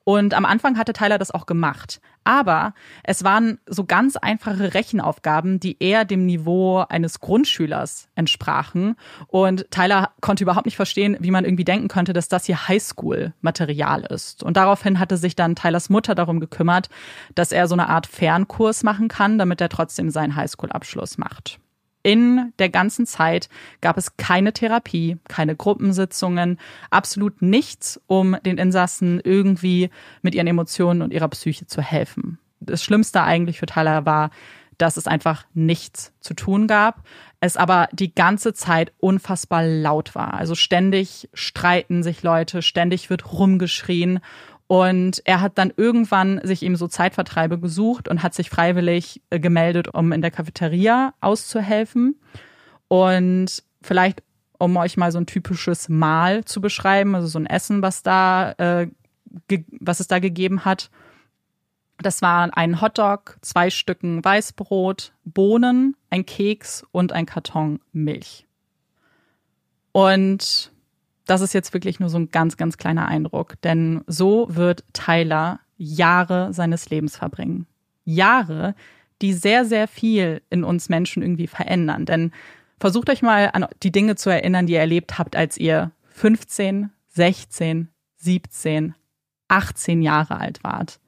[0.04, 2.02] Und am Anfang hatte Tyler das auch gemacht.
[2.26, 2.74] Aber
[3.04, 8.96] es waren so ganz einfache Rechenaufgaben, die eher dem Niveau eines Grundschülers entsprachen.
[9.28, 14.04] Und Tyler konnte überhaupt nicht verstehen, wie man irgendwie denken könnte, dass das hier Highschool-Material
[14.04, 14.44] ist.
[14.44, 16.90] Und daraufhin hatte sich dann Tylers Mutter darum gekümmert,
[17.36, 21.60] dass er so eine Art Fernkurs machen kann, damit er trotzdem seinen Highschool-Abschluss macht.
[22.04, 23.48] In der ganzen Zeit
[23.80, 26.60] gab es keine Therapie, keine Gruppensitzungen,
[26.90, 29.90] absolut nichts, um den Insassen irgendwie
[30.22, 32.40] mit ihren Emotionen und ihrer Psyche zu helfen.
[32.60, 34.32] Das Schlimmste eigentlich für Tyler war,
[34.78, 37.04] dass es einfach nichts zu tun gab,
[37.40, 40.34] es aber die ganze Zeit unfassbar laut war.
[40.34, 44.20] Also ständig streiten sich Leute, ständig wird rumgeschrien
[44.68, 49.40] und er hat dann irgendwann sich eben so Zeitvertreibe gesucht und hat sich freiwillig äh,
[49.40, 52.20] gemeldet, um in der Cafeteria auszuhelfen.
[52.88, 54.24] Und vielleicht,
[54.58, 58.54] um euch mal so ein typisches Mahl zu beschreiben, also so ein Essen, was da,
[58.54, 58.88] äh,
[59.80, 60.90] was es da gegeben hat.
[62.00, 68.48] Das waren ein Hotdog, zwei Stücken Weißbrot, Bohnen, ein Keks und ein Karton Milch.
[69.92, 70.73] Und
[71.26, 75.60] das ist jetzt wirklich nur so ein ganz, ganz kleiner Eindruck, denn so wird Tyler
[75.78, 77.66] Jahre seines Lebens verbringen.
[78.06, 78.76] Jahre,
[79.22, 82.06] die sehr, sehr viel in uns Menschen irgendwie verändern.
[82.06, 82.32] Denn
[82.80, 86.90] versucht euch mal an die Dinge zu erinnern, die ihr erlebt habt, als ihr 15,
[87.10, 88.96] 16, 17,
[89.48, 91.00] 18 Jahre alt wart.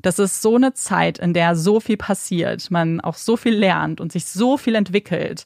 [0.00, 4.00] Das ist so eine Zeit, in der so viel passiert, man auch so viel lernt
[4.00, 5.44] und sich so viel entwickelt.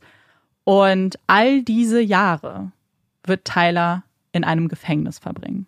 [0.62, 2.70] Und all diese Jahre
[3.24, 5.66] wird Tyler in einem Gefängnis verbringen.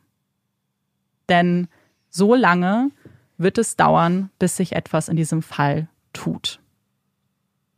[1.29, 1.69] Denn
[2.11, 2.91] so lange
[3.39, 6.61] wird es dauern, bis sich etwas in diesem Fall tut.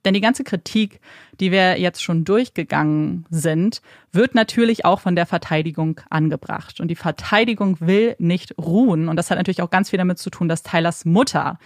[0.05, 1.01] Denn die ganze Kritik,
[1.41, 3.83] die wir jetzt schon durchgegangen sind,
[4.13, 6.81] wird natürlich auch von der Verteidigung angebracht.
[6.81, 9.09] Und die Verteidigung will nicht ruhen.
[9.09, 11.59] Und das hat natürlich auch ganz viel damit zu tun, dass Tylers Mutter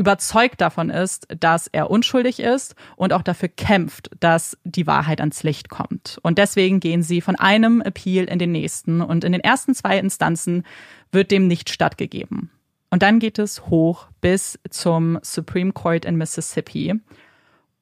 [0.00, 5.42] überzeugt davon ist, dass er unschuldig ist und auch dafür kämpft, dass die Wahrheit ans
[5.42, 6.18] Licht kommt.
[6.22, 9.02] Und deswegen gehen sie von einem Appeal in den nächsten.
[9.02, 10.64] Und in den ersten zwei Instanzen
[11.12, 12.50] wird dem nicht stattgegeben.
[12.88, 16.94] Und dann geht es hoch bis zum Supreme Court in Mississippi.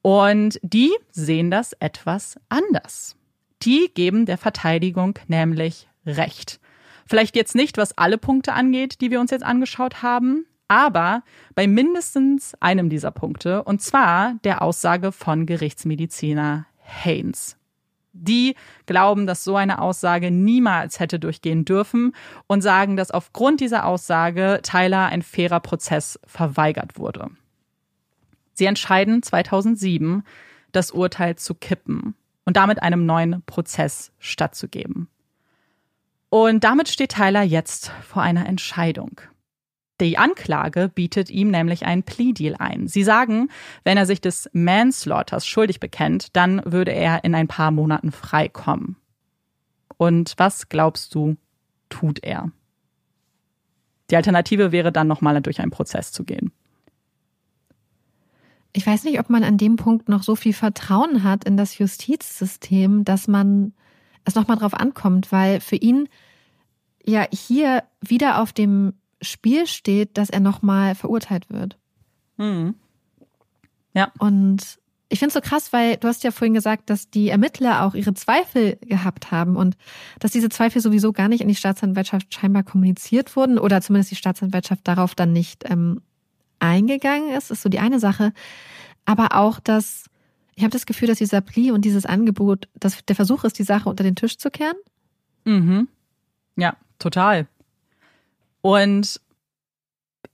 [0.01, 3.15] Und die sehen das etwas anders.
[3.61, 6.59] Die geben der Verteidigung nämlich Recht.
[7.05, 11.23] Vielleicht jetzt nicht, was alle Punkte angeht, die wir uns jetzt angeschaut haben, aber
[11.55, 17.57] bei mindestens einem dieser Punkte, und zwar der Aussage von Gerichtsmediziner Haynes.
[18.13, 18.55] Die
[18.85, 22.15] glauben, dass so eine Aussage niemals hätte durchgehen dürfen
[22.47, 27.29] und sagen, dass aufgrund dieser Aussage Tyler ein fairer Prozess verweigert wurde.
[28.53, 30.23] Sie entscheiden 2007,
[30.71, 32.15] das Urteil zu kippen
[32.45, 35.07] und damit einem neuen Prozess stattzugeben.
[36.29, 39.21] Und damit steht Tyler jetzt vor einer Entscheidung.
[39.99, 42.87] Die Anklage bietet ihm nämlich einen Plea-Deal ein.
[42.87, 43.49] Sie sagen,
[43.83, 48.95] wenn er sich des Manslaughters schuldig bekennt, dann würde er in ein paar Monaten freikommen.
[49.97, 51.35] Und was glaubst du,
[51.89, 52.51] tut er?
[54.09, 56.51] Die Alternative wäre dann nochmal durch einen Prozess zu gehen
[58.73, 61.77] ich weiß nicht, ob man an dem Punkt noch so viel Vertrauen hat in das
[61.77, 63.73] Justizsystem, dass man
[64.25, 66.07] es nochmal drauf ankommt, weil für ihn
[67.05, 71.77] ja hier wieder auf dem Spiel steht, dass er nochmal verurteilt wird.
[72.37, 72.75] Mhm.
[73.93, 74.11] Ja.
[74.19, 74.79] Und
[75.09, 77.95] ich finde es so krass, weil du hast ja vorhin gesagt, dass die Ermittler auch
[77.95, 79.75] ihre Zweifel gehabt haben und
[80.19, 84.15] dass diese Zweifel sowieso gar nicht an die Staatsanwaltschaft scheinbar kommuniziert wurden oder zumindest die
[84.15, 86.01] Staatsanwaltschaft darauf dann nicht ähm,
[86.59, 88.33] eingegangen ist, ist so die eine Sache.
[89.05, 90.05] Aber auch, dass
[90.55, 93.63] ich habe das Gefühl, dass dieser Pli und dieses Angebot, dass der Versuch ist, die
[93.63, 94.75] Sache unter den Tisch zu kehren.
[95.45, 95.87] Mhm.
[96.57, 97.47] Ja, total.
[98.61, 99.21] Und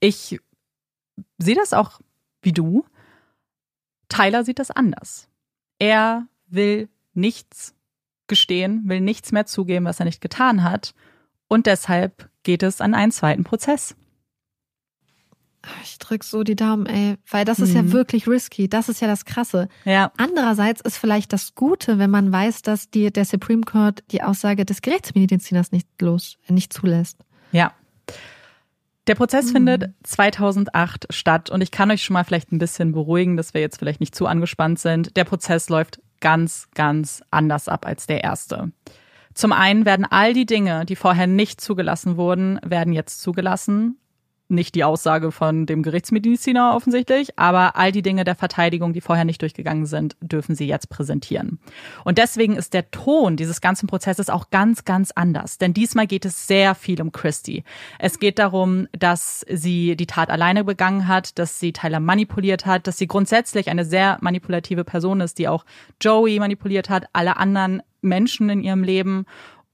[0.00, 0.38] ich
[1.38, 2.00] sehe das auch
[2.42, 2.84] wie du.
[4.08, 5.28] Tyler sieht das anders.
[5.78, 7.74] Er will nichts
[8.26, 10.94] gestehen, will nichts mehr zugeben, was er nicht getan hat.
[11.48, 13.94] Und deshalb geht es an einen zweiten Prozess.
[15.82, 17.76] Ich drück so die Daumen, ey, weil das ist mhm.
[17.76, 18.68] ja wirklich risky.
[18.68, 19.68] Das ist ja das Krasse.
[19.84, 20.12] Ja.
[20.16, 24.64] Andererseits ist vielleicht das Gute, wenn man weiß, dass die, der Supreme Court die Aussage
[24.64, 27.18] des Gerichtsmediziners nicht los, nicht zulässt.
[27.50, 27.72] Ja.
[29.06, 29.52] Der Prozess mhm.
[29.52, 33.60] findet 2008 statt und ich kann euch schon mal vielleicht ein bisschen beruhigen, dass wir
[33.60, 35.16] jetzt vielleicht nicht zu angespannt sind.
[35.16, 38.72] Der Prozess läuft ganz, ganz anders ab als der erste.
[39.34, 43.98] Zum einen werden all die Dinge, die vorher nicht zugelassen wurden, werden jetzt zugelassen
[44.48, 49.24] nicht die Aussage von dem Gerichtsmediziner offensichtlich, aber all die Dinge der Verteidigung, die vorher
[49.24, 51.58] nicht durchgegangen sind, dürfen sie jetzt präsentieren.
[52.04, 55.58] Und deswegen ist der Ton dieses ganzen Prozesses auch ganz, ganz anders.
[55.58, 57.64] Denn diesmal geht es sehr viel um Christy.
[57.98, 62.86] Es geht darum, dass sie die Tat alleine begangen hat, dass sie Tyler manipuliert hat,
[62.86, 65.64] dass sie grundsätzlich eine sehr manipulative Person ist, die auch
[66.00, 69.26] Joey manipuliert hat, alle anderen Menschen in ihrem Leben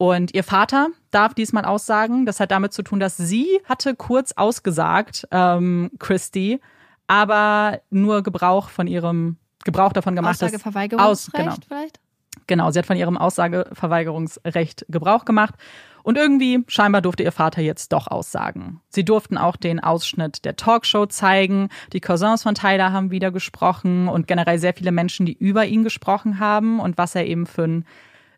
[0.02, 2.26] und ihr Vater darf diesmal aussagen.
[2.26, 6.60] Das hat damit zu tun, dass sie hatte kurz ausgesagt, ähm, Christy,
[7.06, 10.42] aber nur Gebrauch von ihrem Gebrauch davon gemacht.
[10.42, 11.54] Aussageverweigerungsrecht aus, genau.
[11.68, 12.00] vielleicht?
[12.48, 15.54] Genau, sie hat von ihrem Aussageverweigerungsrecht Gebrauch gemacht.
[16.02, 18.80] Und irgendwie, scheinbar durfte ihr Vater jetzt doch aussagen.
[18.88, 21.68] Sie durften auch den Ausschnitt der Talkshow zeigen.
[21.92, 25.84] Die Cousins von Tyler haben wieder gesprochen und generell sehr viele Menschen, die über ihn
[25.84, 27.84] gesprochen haben und was er eben für ein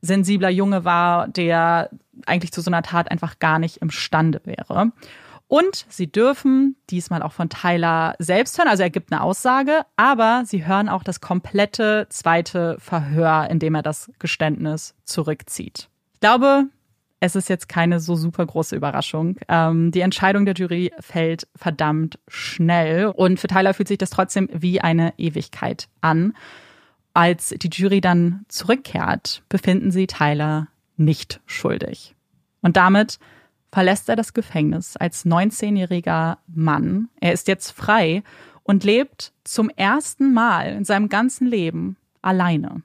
[0.04, 1.90] sensibler Junge war, der
[2.26, 4.92] eigentlich zu so einer Tat einfach gar nicht imstande wäre.
[5.46, 10.42] Und sie dürfen diesmal auch von Tyler selbst hören, also er gibt eine Aussage, aber
[10.46, 15.88] sie hören auch das komplette zweite Verhör, in dem er das Geständnis zurückzieht.
[16.14, 16.64] Ich glaube,
[17.20, 19.36] es ist jetzt keine so super große Überraschung.
[19.48, 24.48] Ähm, die Entscheidung der Jury fällt verdammt schnell und für Tyler fühlt sich das trotzdem
[24.52, 26.34] wie eine Ewigkeit an.
[27.14, 32.14] Als die Jury dann zurückkehrt, befinden sie Tyler nicht schuldig.
[32.60, 33.18] Und damit
[33.70, 37.08] verlässt er das Gefängnis als 19-jähriger Mann.
[37.20, 38.22] Er ist jetzt frei
[38.64, 42.82] und lebt zum ersten Mal in seinem ganzen Leben alleine.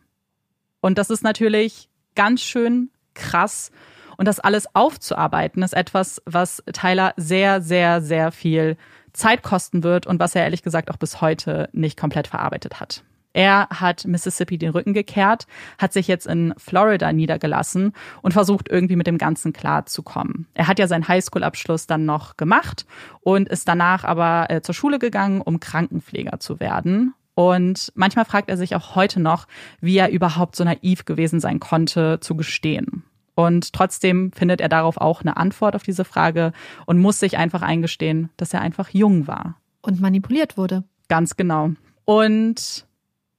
[0.81, 3.71] Und das ist natürlich ganz schön krass.
[4.17, 8.77] Und das alles aufzuarbeiten, ist etwas, was Tyler sehr, sehr, sehr viel
[9.13, 13.03] Zeit kosten wird und was er ehrlich gesagt auch bis heute nicht komplett verarbeitet hat.
[13.33, 15.45] Er hat Mississippi den Rücken gekehrt,
[15.77, 20.47] hat sich jetzt in Florida niedergelassen und versucht irgendwie mit dem Ganzen klarzukommen.
[20.55, 22.85] Er hat ja seinen Highschool-Abschluss dann noch gemacht
[23.21, 27.13] und ist danach aber äh, zur Schule gegangen, um Krankenpfleger zu werden.
[27.35, 29.47] Und manchmal fragt er sich auch heute noch,
[29.79, 33.03] wie er überhaupt so naiv gewesen sein konnte, zu gestehen.
[33.35, 36.51] Und trotzdem findet er darauf auch eine Antwort auf diese Frage
[36.85, 39.55] und muss sich einfach eingestehen, dass er einfach jung war.
[39.81, 40.83] Und manipuliert wurde.
[41.07, 41.71] Ganz genau.
[42.03, 42.85] Und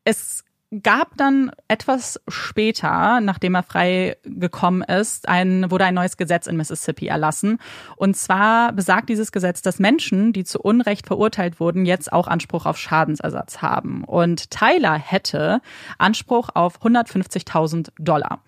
[0.04, 0.44] es
[0.82, 6.56] gab dann etwas später, nachdem er frei gekommen ist, ein, wurde ein neues Gesetz in
[6.56, 7.58] Mississippi erlassen.
[7.96, 12.66] Und zwar besagt dieses Gesetz, dass Menschen, die zu Unrecht verurteilt wurden, jetzt auch Anspruch
[12.66, 14.04] auf Schadensersatz haben.
[14.04, 15.60] Und Tyler hätte
[15.98, 18.42] Anspruch auf 150.000 Dollar.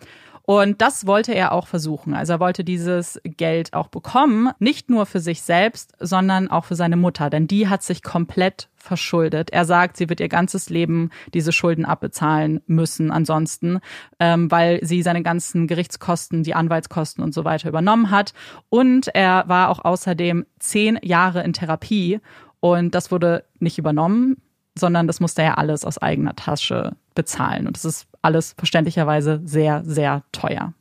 [0.44, 2.14] Und das wollte er auch versuchen.
[2.14, 6.74] Also er wollte dieses Geld auch bekommen, nicht nur für sich selbst, sondern auch für
[6.74, 9.50] seine Mutter, denn die hat sich komplett verschuldet.
[9.50, 13.78] Er sagt, sie wird ihr ganzes Leben diese Schulden abbezahlen müssen, ansonsten,
[14.18, 18.34] ähm, weil sie seine ganzen Gerichtskosten, die Anwaltskosten und so weiter übernommen hat.
[18.68, 22.20] Und er war auch außerdem zehn Jahre in Therapie
[22.60, 24.36] und das wurde nicht übernommen,
[24.76, 27.66] sondern das musste er alles aus eigener Tasche bezahlen.
[27.66, 30.72] Und das ist alles verständlicherweise sehr, sehr teuer.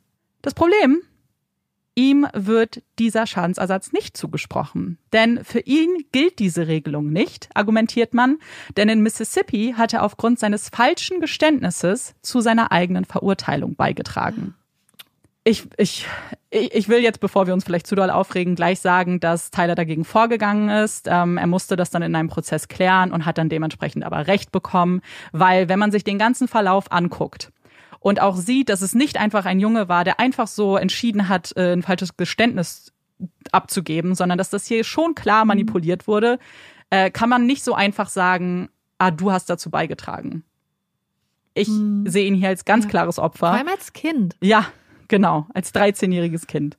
[0.42, 1.02] Das Problem,
[1.94, 4.98] ihm wird dieser Schadensersatz nicht zugesprochen.
[5.12, 8.38] Denn für ihn gilt diese Regelung nicht, argumentiert man,
[8.76, 14.54] denn in Mississippi hat er aufgrund seines falschen Geständnisses zu seiner eigenen Verurteilung beigetragen
[15.44, 16.06] ich, ich,
[16.50, 20.04] ich will jetzt, bevor wir uns vielleicht zu doll aufregen, gleich sagen, dass Tyler dagegen
[20.04, 21.08] vorgegangen ist.
[21.10, 24.52] Ähm, er musste das dann in einem Prozess klären und hat dann dementsprechend aber Recht
[24.52, 25.02] bekommen,
[25.32, 27.50] weil wenn man sich den ganzen Verlauf anguckt
[28.02, 31.52] und auch sieht, dass es nicht einfach ein Junge war, der einfach so entschieden hat,
[31.56, 32.92] äh, ein falsches Geständnis
[33.52, 36.38] abzugeben, sondern dass das hier schon klar manipuliert wurde,
[36.90, 38.68] äh, kann man nicht so einfach sagen,
[38.98, 40.44] ah, du hast dazu beigetragen.
[41.54, 42.04] Ich hm.
[42.06, 43.48] sehe ihn hier als ganz klares Opfer.
[43.48, 44.36] Vor allem als Kind.
[44.40, 44.66] Ja,
[45.12, 46.78] Genau, als 13-jähriges Kind.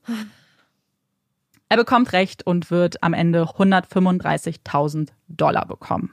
[1.68, 6.12] Er bekommt Recht und wird am Ende 135.000 Dollar bekommen.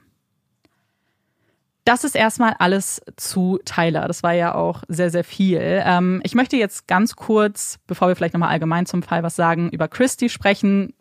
[1.83, 4.07] Das ist erstmal alles zu Tyler.
[4.07, 5.59] Das war ja auch sehr, sehr viel.
[5.61, 9.69] Ähm, ich möchte jetzt ganz kurz, bevor wir vielleicht nochmal allgemein zum Fall was sagen,
[9.69, 10.93] über Christy sprechen.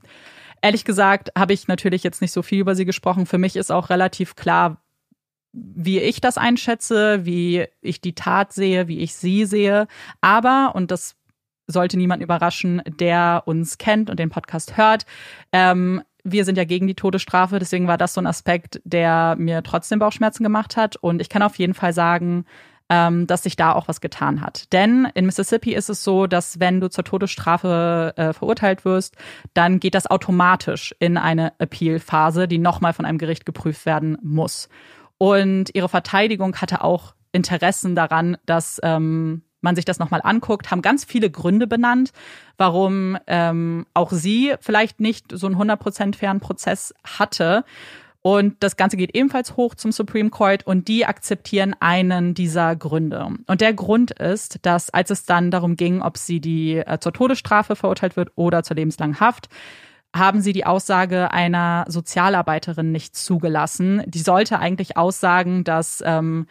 [0.62, 3.26] Ehrlich gesagt habe ich natürlich jetzt nicht so viel über sie gesprochen.
[3.26, 4.78] Für mich ist auch relativ klar,
[5.52, 9.86] wie ich das einschätze, wie ich die Tat sehe, wie ich sie sehe.
[10.20, 11.16] Aber, und das
[11.66, 15.06] sollte niemand überraschen, der uns kennt und den Podcast hört,
[15.52, 19.62] ähm, wir sind ja gegen die Todesstrafe, deswegen war das so ein Aspekt, der mir
[19.62, 20.96] trotzdem Bauchschmerzen gemacht hat.
[20.96, 22.44] Und ich kann auf jeden Fall sagen,
[22.90, 24.70] ähm, dass sich da auch was getan hat.
[24.72, 29.16] Denn in Mississippi ist es so, dass wenn du zur Todesstrafe äh, verurteilt wirst,
[29.54, 34.68] dann geht das automatisch in eine Appeal-Phase, die nochmal von einem Gericht geprüft werden muss.
[35.18, 40.82] Und ihre Verteidigung hatte auch Interessen daran, dass ähm, man sich das nochmal anguckt, haben
[40.82, 42.12] ganz viele Gründe benannt,
[42.56, 47.64] warum ähm, auch sie vielleicht nicht so einen 100% fairen Prozess hatte.
[48.22, 53.28] Und das Ganze geht ebenfalls hoch zum Supreme Court und die akzeptieren einen dieser Gründe.
[53.46, 57.14] Und der Grund ist, dass als es dann darum ging, ob sie die äh, zur
[57.14, 59.48] Todesstrafe verurteilt wird oder zur lebenslangen Haft,
[60.14, 64.02] haben sie die Aussage einer Sozialarbeiterin nicht zugelassen.
[64.06, 66.46] Die sollte eigentlich aussagen, dass ähm,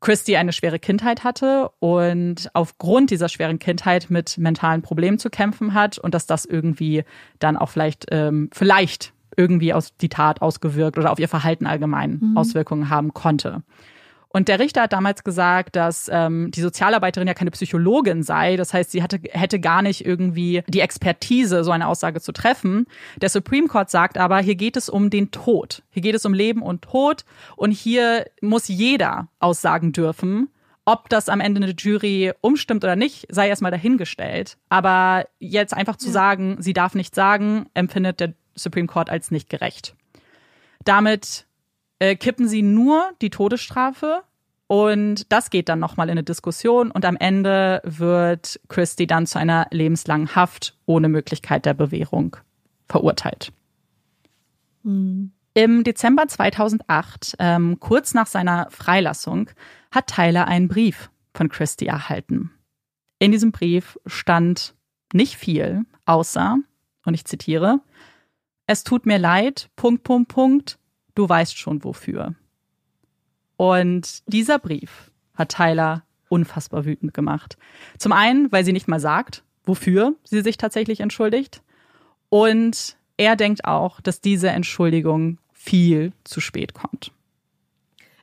[0.00, 5.74] Christy eine schwere Kindheit hatte und aufgrund dieser schweren Kindheit mit mentalen Problemen zu kämpfen
[5.74, 7.04] hat und dass das irgendwie
[7.38, 12.18] dann auch vielleicht, ähm, vielleicht irgendwie aus die Tat ausgewirkt oder auf ihr Verhalten allgemein
[12.20, 12.36] mhm.
[12.36, 13.62] Auswirkungen haben konnte.
[14.32, 18.56] Und der Richter hat damals gesagt, dass ähm, die Sozialarbeiterin ja keine Psychologin sei.
[18.56, 22.86] Das heißt, sie hatte, hätte gar nicht irgendwie die Expertise, so eine Aussage zu treffen.
[23.20, 25.82] Der Supreme Court sagt aber, hier geht es um den Tod.
[25.90, 27.24] Hier geht es um Leben und Tod.
[27.56, 30.48] Und hier muss jeder aussagen dürfen.
[30.84, 34.58] Ob das am Ende eine Jury umstimmt oder nicht, sei erstmal dahingestellt.
[34.68, 36.12] Aber jetzt einfach zu ja.
[36.12, 39.96] sagen, sie darf nicht sagen, empfindet der Supreme Court als nicht gerecht.
[40.84, 41.46] Damit
[42.00, 44.22] äh, kippen sie nur die Todesstrafe
[44.66, 49.38] und das geht dann nochmal in eine Diskussion und am Ende wird Christy dann zu
[49.38, 52.36] einer lebenslangen Haft ohne Möglichkeit der Bewährung
[52.88, 53.52] verurteilt.
[54.82, 55.32] Mhm.
[55.54, 59.50] Im Dezember 2008, ähm, kurz nach seiner Freilassung,
[59.90, 62.52] hat Tyler einen Brief von Christy erhalten.
[63.18, 64.74] In diesem Brief stand
[65.12, 66.58] nicht viel, außer,
[67.04, 67.80] und ich zitiere,
[68.66, 70.78] es tut mir leid, Punkt, Punkt, Punkt,
[71.14, 72.34] du weißt schon wofür.
[73.56, 77.56] Und dieser Brief hat Tyler unfassbar wütend gemacht.
[77.98, 81.62] Zum einen, weil sie nicht mal sagt, wofür sie sich tatsächlich entschuldigt.
[82.28, 87.12] Und er denkt auch, dass diese Entschuldigung viel zu spät kommt.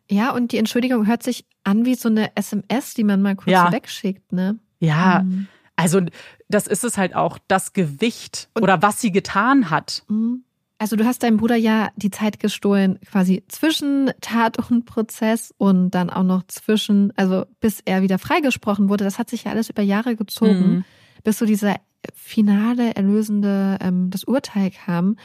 [0.10, 3.52] Ja, und die Entschuldigung hört sich an wie so eine SMS, die man mal kurz
[3.52, 3.72] Ja.
[3.72, 4.58] wegschickt, ne?
[4.80, 5.48] Ja, Mhm.
[5.76, 6.02] also
[6.48, 10.04] das ist es halt auch, das Gewicht oder was sie getan hat.
[10.08, 10.44] Mhm.
[10.80, 15.92] Also du hast deinem Bruder ja die Zeit gestohlen, quasi zwischen Tat und Prozess und
[15.92, 19.04] dann auch noch zwischen, also bis er wieder freigesprochen wurde.
[19.04, 20.86] Das hat sich ja alles über Jahre gezogen, Mhm.
[21.24, 21.78] bis so dieser
[22.14, 25.18] finale, erlösende, ähm, das Urteil kam.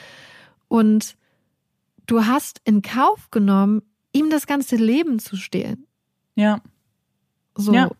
[0.68, 1.16] Und
[2.06, 5.86] du hast in Kauf genommen, ihm das ganze Leben zu stehlen.
[6.34, 6.60] Ja.
[7.54, 7.74] So.
[7.74, 7.90] Ja.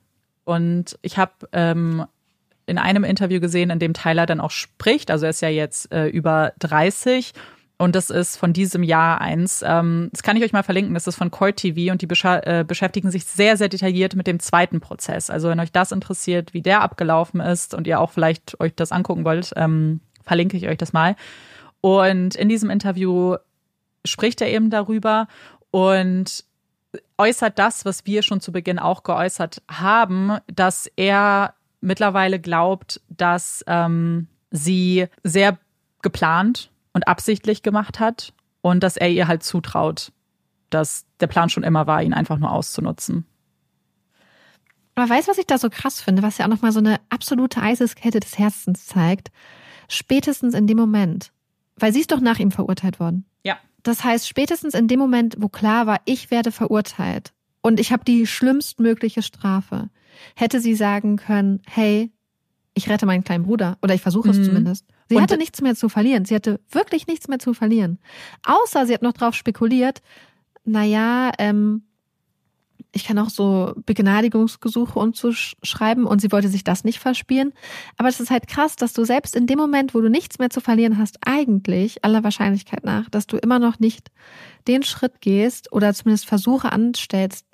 [0.45, 2.07] Und ich habe ähm,
[2.67, 5.93] in einem Interview gesehen, in dem Tyler dann auch spricht, also er ist ja jetzt
[5.93, 7.33] äh, über 30
[7.83, 9.65] und das ist von diesem Jahr eins.
[9.67, 12.65] Ähm, das kann ich euch mal verlinken, das ist von Court TV und die äh,
[12.65, 15.31] beschäftigen sich sehr, sehr detailliert mit dem zweiten Prozess.
[15.31, 18.93] Also wenn euch das interessiert, wie der abgelaufen ist und ihr auch vielleicht euch das
[18.93, 21.17] angucken wollt, ähm, verlinke ich euch das mal.
[21.81, 23.37] Und in diesem Interview
[24.05, 25.27] spricht er eben darüber
[25.73, 26.45] und
[27.19, 33.63] äußert das, was wir schon zu Beginn auch geäußert haben, dass er mittlerweile glaubt, dass
[33.67, 35.59] ähm, sie sehr
[36.01, 38.33] geplant und absichtlich gemacht hat
[38.63, 40.13] und dass er ihr halt zutraut,
[40.71, 43.27] dass der Plan schon immer war, ihn einfach nur auszunutzen.
[44.95, 47.01] Aber weißt du, was ich da so krass finde, was ja auch nochmal so eine
[47.09, 49.31] absolute Eiseskälte des Herzens zeigt?
[49.89, 51.33] Spätestens in dem Moment,
[51.77, 53.25] weil sie ist doch nach ihm verurteilt worden.
[53.43, 53.59] Ja.
[53.83, 57.33] Das heißt, spätestens in dem Moment, wo klar war, ich werde verurteilt
[57.63, 59.89] und ich habe die schlimmstmögliche Strafe,
[60.37, 62.11] hätte sie sagen können, hey,
[62.75, 64.45] ich rette meinen kleinen Bruder oder ich versuche es Mhm.
[64.45, 64.87] zumindest.
[65.09, 66.25] Sie Und- hatte nichts mehr zu verlieren.
[66.25, 67.99] Sie hatte wirklich nichts mehr zu verlieren.
[68.47, 70.01] Außer sie hat noch drauf spekuliert,
[70.65, 71.83] naja, ähm,
[72.95, 76.99] ich kann auch so Begnadigungsgesuche und so sch- schreiben und sie wollte sich das nicht
[76.99, 77.53] verspielen.
[77.97, 80.51] Aber es ist halt krass, dass du selbst in dem Moment, wo du nichts mehr
[80.51, 84.11] zu verlieren hast, eigentlich aller Wahrscheinlichkeit nach, dass du immer noch nicht
[84.69, 87.47] den Schritt gehst oder zumindest Versuche anstellst,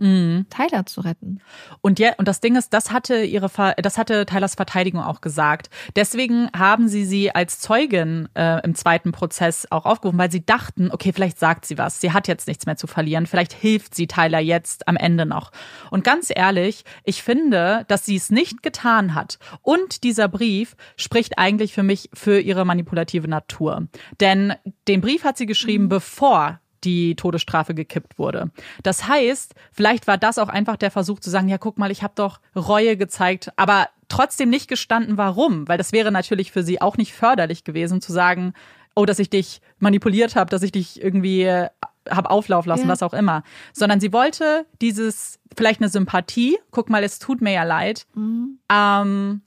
[0.00, 0.46] Mhm.
[0.48, 1.40] Tyler zu retten.
[1.82, 5.20] Und ja, und das Ding ist, das hatte ihre, Ver das hatte Tylers Verteidigung auch
[5.20, 5.68] gesagt.
[5.94, 10.90] Deswegen haben sie sie als Zeugin äh, im zweiten Prozess auch aufgerufen, weil sie dachten,
[10.90, 12.00] okay, vielleicht sagt sie was.
[12.00, 13.26] Sie hat jetzt nichts mehr zu verlieren.
[13.26, 15.52] Vielleicht hilft sie Tyler jetzt am Ende noch.
[15.90, 19.38] Und ganz ehrlich, ich finde, dass sie es nicht getan hat.
[19.60, 23.86] Und dieser Brief spricht eigentlich für mich für ihre manipulative Natur.
[24.18, 24.54] Denn
[24.88, 28.50] den Brief hat sie geschrieben, bevor die Todesstrafe gekippt wurde.
[28.82, 32.02] Das heißt, vielleicht war das auch einfach der Versuch zu sagen, ja, guck mal, ich
[32.02, 36.80] habe doch Reue gezeigt, aber trotzdem nicht gestanden, warum, weil das wäre natürlich für sie
[36.80, 38.54] auch nicht förderlich gewesen zu sagen,
[38.94, 41.68] oh, dass ich dich manipuliert habe, dass ich dich irgendwie äh,
[42.08, 42.88] hab auflaufen lassen, Ja.
[42.88, 47.52] was auch immer, sondern sie wollte dieses vielleicht eine Sympathie, guck mal, es tut mir
[47.52, 49.42] ja leid, ähm,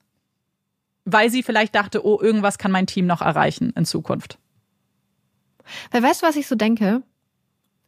[1.05, 4.37] weil sie vielleicht dachte, oh, irgendwas kann mein Team noch erreichen in Zukunft.
[5.91, 7.03] Weil weißt du, was ich so denke?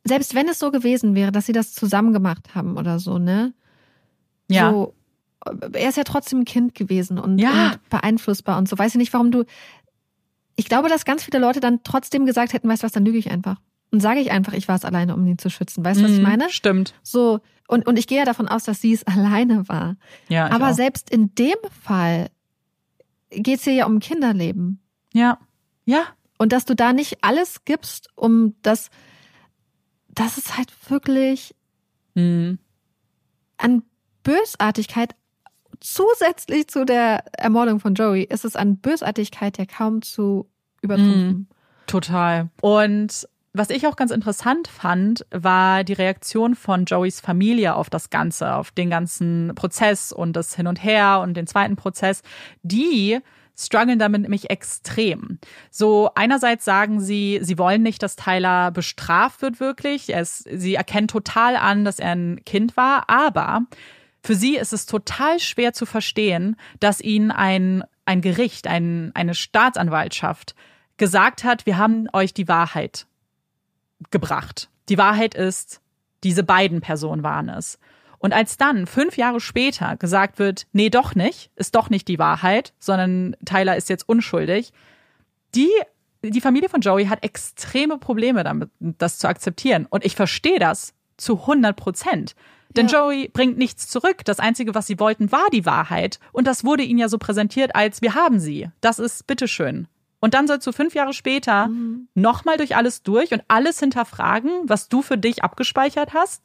[0.06, 3.54] Selbst wenn es so gewesen wäre, dass sie das zusammen gemacht haben oder so, ne?
[4.50, 4.70] Ja.
[4.72, 4.94] So,
[5.74, 7.72] er ist ja trotzdem ein Kind gewesen und, Ja.
[7.72, 8.78] und beeinflussbar und so.
[8.78, 9.46] Weiß ich nicht, warum du.
[10.56, 13.18] Ich glaube, dass ganz viele Leute dann trotzdem gesagt hätten, weißt du was, dann lüge
[13.18, 13.60] ich einfach.
[13.92, 15.84] Und sage ich einfach, ich war es alleine, um ihn zu schützen.
[15.84, 16.50] Weißt du, was ich Mhm, meine?
[16.50, 16.94] Stimmt.
[17.04, 19.96] So, und, und ich gehe ja davon aus, dass sie es alleine war.
[20.30, 20.74] Ja, Aber auch.
[20.76, 22.30] selbst in dem Fall
[23.32, 24.80] geht es hier ja um Kinderleben.
[25.14, 25.40] Ja.
[25.86, 26.04] Ja.
[26.38, 28.90] Und dass du da nicht alles gibst, um das,
[30.16, 31.56] das ist halt wirklich
[32.16, 32.60] Mhm.
[33.58, 33.84] an
[34.24, 35.16] Bösartigkeit
[35.82, 40.50] zusätzlich zu der Ermordung von Joey ist es an Bösartigkeit ja kaum zu
[40.82, 41.50] übertrumpfen.
[41.88, 42.50] Total.
[42.62, 48.10] Und was ich auch ganz interessant fand, war die Reaktion von Joeys Familie auf das
[48.10, 52.22] Ganze, auf den ganzen Prozess und das Hin und Her und den zweiten Prozess.
[52.64, 53.20] Die
[53.58, 55.40] strugglen damit nämlich extrem.
[55.72, 60.10] So einerseits sagen sie, sie wollen nicht, dass Tyler bestraft wird wirklich.
[60.10, 63.64] Er ist, sie erkennen total an, dass er ein Kind war, aber
[64.24, 69.36] für sie ist es total schwer zu verstehen, dass ihnen ein, ein Gericht, ein, eine
[69.36, 70.56] Staatsanwaltschaft
[70.98, 73.06] gesagt hat, wir haben euch die Wahrheit
[74.12, 74.70] gebracht.
[74.90, 75.82] Die Wahrheit ist,
[76.24, 77.78] diese beiden Personen waren es.
[78.20, 82.20] Und als dann fünf Jahre später gesagt wird, nee, doch nicht, ist doch nicht die
[82.20, 84.74] Wahrheit, sondern Tyler ist jetzt unschuldig,
[85.54, 85.70] die,
[86.24, 89.86] die Familie von Joey hat extreme Probleme damit, das zu akzeptieren.
[89.90, 92.36] Und ich verstehe das zu 100 Prozent.
[92.70, 93.00] Denn Ja.
[93.06, 94.26] Joey bringt nichts zurück.
[94.26, 96.20] Das Einzige, was sie wollten, war die Wahrheit.
[96.34, 98.70] Und das wurde ihnen ja so präsentiert, als wir haben sie.
[98.82, 99.88] Das ist bitteschön.
[100.20, 101.70] Und dann sollst du fünf Jahre später
[102.16, 106.42] nochmal durch alles durch und alles hinterfragen, was du für dich abgespeichert hast.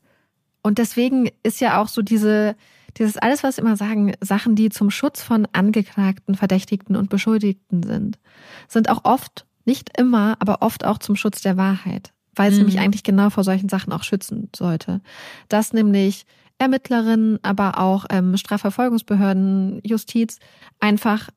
[0.62, 2.56] Und deswegen ist ja auch so diese,
[2.98, 8.18] Dieses alles, was immer sagen, Sachen, die zum Schutz von Angeklagten, Verdächtigten und Beschuldigten sind,
[8.66, 12.64] sind auch oft, nicht immer, aber oft auch zum Schutz der Wahrheit, weil es Mhm.
[12.64, 15.02] nämlich eigentlich genau vor solchen Sachen auch schützen sollte.
[15.48, 16.26] Dass nämlich
[16.58, 20.38] Ermittlerinnen, aber auch ähm, Strafverfolgungsbehörden, Justiz
[20.80, 21.28] einfach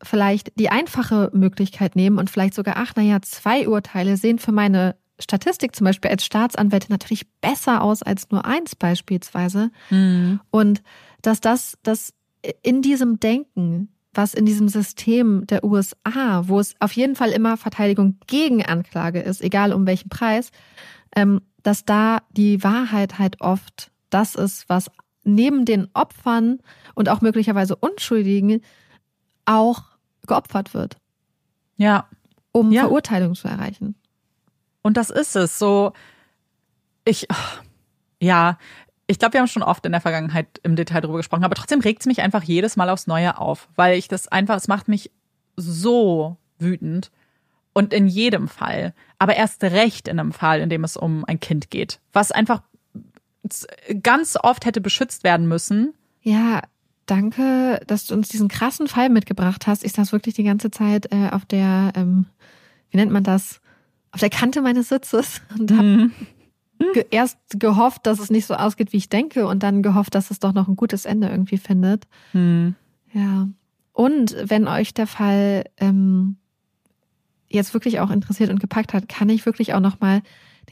[0.00, 4.94] vielleicht die einfache Möglichkeit nehmen und vielleicht sogar, ach naja, zwei Urteile sehen für meine
[5.20, 9.70] Statistik zum Beispiel als Staatsanwältin natürlich besser aus als nur eins beispielsweise.
[9.90, 10.40] Mhm.
[10.50, 10.82] Und
[11.22, 12.12] dass das, dass
[12.62, 17.56] in diesem Denken, was in diesem System der USA, wo es auf jeden Fall immer
[17.56, 20.50] Verteidigung gegen Anklage ist, egal um welchen Preis,
[21.16, 24.90] ähm, dass da die Wahrheit halt oft das ist, was
[25.24, 26.58] neben den Opfern
[26.94, 28.60] und auch möglicherweise Unschuldigen
[29.46, 29.82] auch
[30.26, 30.96] geopfert wird,
[31.76, 32.08] Ja.
[32.52, 32.82] um Ja.
[32.82, 33.94] Verurteilung zu erreichen.
[34.84, 35.58] Und das ist es.
[35.58, 35.94] So,
[37.04, 37.26] ich,
[38.20, 38.58] ja,
[39.06, 41.80] ich glaube, wir haben schon oft in der Vergangenheit im Detail darüber gesprochen, aber trotzdem
[41.80, 44.86] regt es mich einfach jedes Mal aufs Neue auf, weil ich das einfach, es macht
[44.86, 45.10] mich
[45.56, 47.10] so wütend.
[47.72, 51.40] Und in jedem Fall, aber erst recht in einem Fall, in dem es um ein
[51.40, 52.62] Kind geht, was einfach
[54.02, 55.92] ganz oft hätte beschützt werden müssen.
[56.22, 56.62] Ja,
[57.06, 59.82] danke, dass du uns diesen krassen Fall mitgebracht hast.
[59.84, 62.26] Ich saß wirklich die ganze Zeit äh, auf der, ähm,
[62.90, 63.60] wie nennt man das,
[64.14, 66.10] auf der Kante meines Sitzes und habe
[66.78, 66.92] Mhm.
[66.92, 70.30] ge erst gehofft, dass es nicht so ausgeht, wie ich denke, und dann gehofft, dass
[70.30, 72.06] es doch noch ein gutes Ende irgendwie findet.
[72.32, 72.74] Hm.
[73.12, 73.48] Ja.
[73.92, 76.36] Und wenn euch der Fall ähm,
[77.48, 80.22] jetzt wirklich auch interessiert und gepackt hat, kann ich wirklich auch noch mal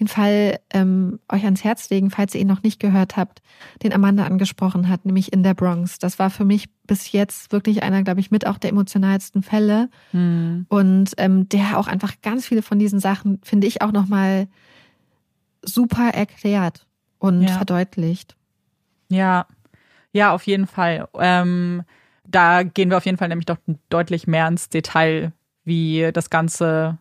[0.00, 3.42] den Fall ähm, euch ans Herz legen, falls ihr ihn noch nicht gehört habt,
[3.82, 5.98] den Amanda angesprochen hat, nämlich in der Bronx.
[5.98, 9.88] Das war für mich bis jetzt wirklich einer, glaube ich, mit auch der emotionalsten Fälle
[10.12, 10.66] Hm.
[10.68, 14.48] und ähm, der auch einfach ganz viele von diesen Sachen, finde ich, auch noch mal
[15.64, 16.86] super erklärt
[17.18, 17.56] und Ja.
[17.56, 18.36] verdeutlicht.
[19.08, 19.46] Ja,
[20.12, 21.08] ja, auf jeden Fall.
[21.18, 21.82] Ähm,
[22.26, 23.58] da gehen wir auf jeden Fall nämlich doch
[23.88, 25.32] deutlich mehr ins Detail,
[25.64, 26.98] wie das Ganze,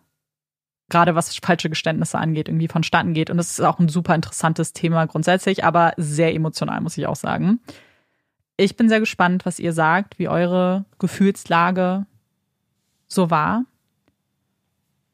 [0.92, 3.30] gerade was falsche Geständnisse angeht, irgendwie vonstatten geht.
[3.30, 7.16] Und es ist auch ein super interessantes Thema grundsätzlich, aber sehr emotional, muss ich auch
[7.16, 7.60] sagen.
[8.56, 12.06] Ich bin sehr gespannt, was ihr sagt, wie eure Gefühlslage
[13.08, 13.64] so war.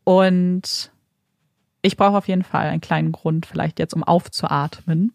[0.05, 0.91] Und
[1.81, 5.13] ich brauche auf jeden Fall einen kleinen Grund, vielleicht jetzt, um aufzuatmen.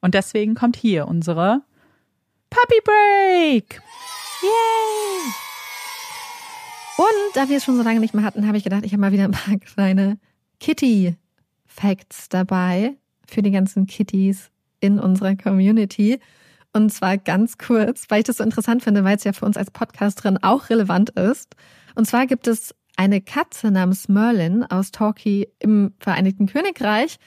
[0.00, 1.62] Und deswegen kommt hier unsere
[2.50, 3.82] Puppy Break.
[4.42, 5.47] Yay!
[6.98, 9.00] Und da wir es schon so lange nicht mehr hatten, habe ich gedacht, ich habe
[9.00, 10.18] mal wieder ein paar kleine
[10.58, 14.50] Kitty-Facts dabei für die ganzen Kitties
[14.80, 16.18] in unserer Community.
[16.72, 19.56] Und zwar ganz kurz, weil ich das so interessant finde, weil es ja für uns
[19.56, 21.54] als Podcasterin auch relevant ist.
[21.94, 27.20] Und zwar gibt es eine Katze namens Merlin aus Torquay im Vereinigten Königreich.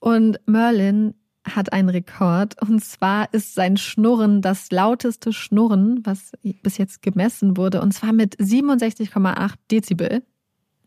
[0.00, 1.14] Und Merlin
[1.54, 2.60] hat einen Rekord.
[2.62, 7.80] Und zwar ist sein Schnurren das lauteste Schnurren, was bis jetzt gemessen wurde.
[7.80, 10.22] Und zwar mit 67,8 Dezibel.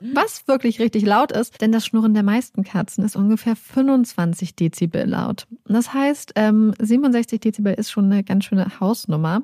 [0.01, 5.05] Was wirklich richtig laut ist, denn das Schnurren der meisten Katzen ist ungefähr 25 Dezibel
[5.05, 5.45] laut.
[5.65, 9.43] Das heißt, ähm, 67 Dezibel ist schon eine ganz schöne Hausnummer.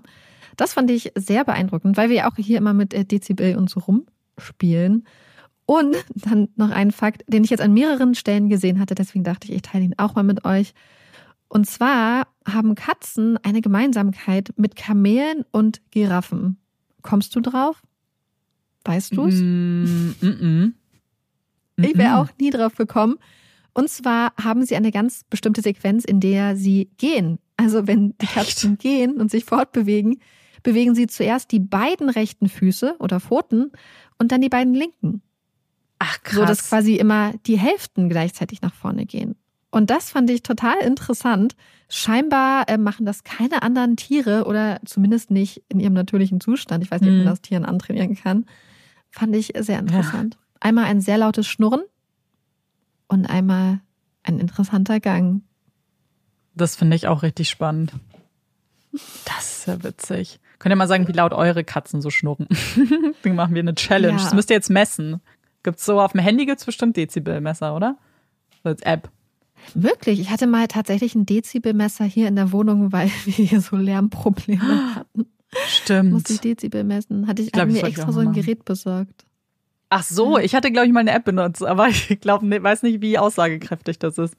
[0.56, 3.70] Das fand ich sehr beeindruckend, weil wir ja auch hier immer mit äh, Dezibel und
[3.70, 5.06] so rumspielen.
[5.68, 9.48] Und dann noch ein Fakt, den ich jetzt an mehreren Stellen gesehen hatte, deswegen dachte
[9.48, 10.74] ich, ich teile ihn auch mal mit euch.
[11.50, 16.58] Und zwar haben Katzen eine Gemeinsamkeit mit Kamelen und Giraffen.
[17.02, 17.82] Kommst du drauf?
[18.84, 19.36] Weißt du's?
[19.36, 20.74] Mm, mm, mm.
[21.78, 22.16] Ich Mm, wäre mm.
[22.16, 23.18] auch nie drauf gekommen.
[23.74, 27.38] Und zwar haben sie eine ganz bestimmte Sequenz, in der sie gehen.
[27.58, 30.20] Also wenn die Katzen gehen und sich fortbewegen,
[30.64, 33.72] bewegen sie zuerst die beiden rechten Füße oder Pfoten
[34.18, 35.22] und dann die beiden linken.
[36.00, 36.36] Ach krass.
[36.36, 39.36] So dass quasi immer die Hälften gleichzeitig nach vorne gehen.
[39.78, 41.56] Und das fand ich total interessant.
[41.88, 46.84] Scheinbar äh, machen das keine anderen Tiere oder zumindest nicht in ihrem natürlichen Zustand.
[46.84, 47.30] Ich weiß nicht, ob man Mhm.
[47.30, 48.46] das Tieren antrainieren kann.
[49.12, 50.38] Fand ich sehr interessant.
[50.60, 51.82] Einmal ein sehr lautes Schnurren
[53.08, 53.80] und einmal
[54.24, 55.44] ein interessanter Gang.
[56.56, 57.94] Das finde ich auch richtig spannend.
[59.26, 60.40] Das ist ja witzig.
[60.58, 62.48] Könnt ihr mal sagen, wie laut eure Katzen so schnurren?
[63.22, 64.18] Dann machen wir eine Challenge.
[64.18, 64.24] Ja.
[64.24, 65.22] Das müsst ihr jetzt messen.
[65.62, 67.96] Gibt's so auf dem Handy gibt's bestimmt Dezibelmesser, oder?
[68.64, 69.12] So als App.
[69.74, 73.76] Wirklich, ich hatte mal tatsächlich ein Dezibelmesser hier in der Wohnung, weil wir hier so
[73.76, 75.26] Lärmprobleme hatten.
[75.68, 76.12] Stimmt.
[76.12, 77.28] Musste ich Dezibel messen.
[77.28, 78.42] Hatte ich, glaub, hatten das mir ich extra so ein machen.
[78.42, 79.26] Gerät besorgt.
[79.90, 82.84] Ach so, ich hatte, glaube ich, mal eine App benutzt, aber ich glaube, ne, weiß
[82.84, 84.36] nicht, wie aussagekräftig das ist.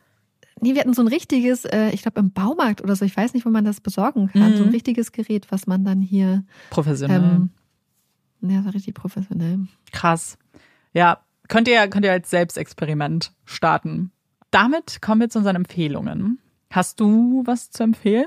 [0.61, 3.33] Nee, wir hatten so ein richtiges, äh, ich glaube im Baumarkt oder so, ich weiß
[3.33, 4.53] nicht, wo man das besorgen kann.
[4.53, 4.57] Mhm.
[4.57, 7.21] So ein richtiges Gerät, was man dann hier, Professionell.
[7.21, 7.51] ähm,
[8.41, 9.61] ja, so richtig professionell.
[9.93, 10.37] Krass.
[10.93, 14.11] Ja, könnt ihr, könnt ihr als Selbstexperiment starten.
[14.51, 16.39] Damit kommen wir zu unseren Empfehlungen.
[16.71, 18.27] Hast du was zu empfehlen?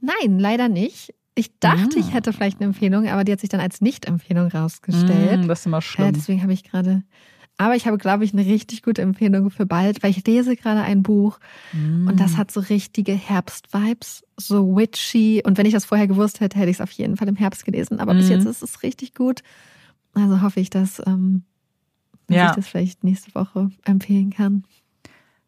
[0.00, 1.14] Nein, leider nicht.
[1.34, 2.00] Ich dachte, Ah.
[2.00, 5.44] ich hätte vielleicht eine Empfehlung, aber die hat sich dann als Nicht-Empfehlung rausgestellt.
[5.44, 6.12] Mm, das ist immer Ja, schlimm.
[6.12, 7.02] deswegen habe ich gerade.
[7.56, 10.82] Aber ich habe, glaube ich, eine richtig gute Empfehlung für bald, weil ich lese gerade
[10.82, 11.38] ein Buch
[11.72, 12.16] und Mm.
[12.16, 15.42] das hat so richtige Herbst-Vibes, so witchy.
[15.44, 17.64] Und wenn ich das vorher gewusst hätte, hätte ich es auf jeden Fall im Herbst
[17.64, 18.00] gelesen.
[18.00, 18.32] Aber bis Mhm.
[18.32, 19.42] jetzt ist es richtig gut.
[20.14, 21.44] Also hoffe ich, dass, ähm,
[22.26, 22.50] dass Ja.
[22.50, 24.64] ich das vielleicht nächste Woche empfehlen kann.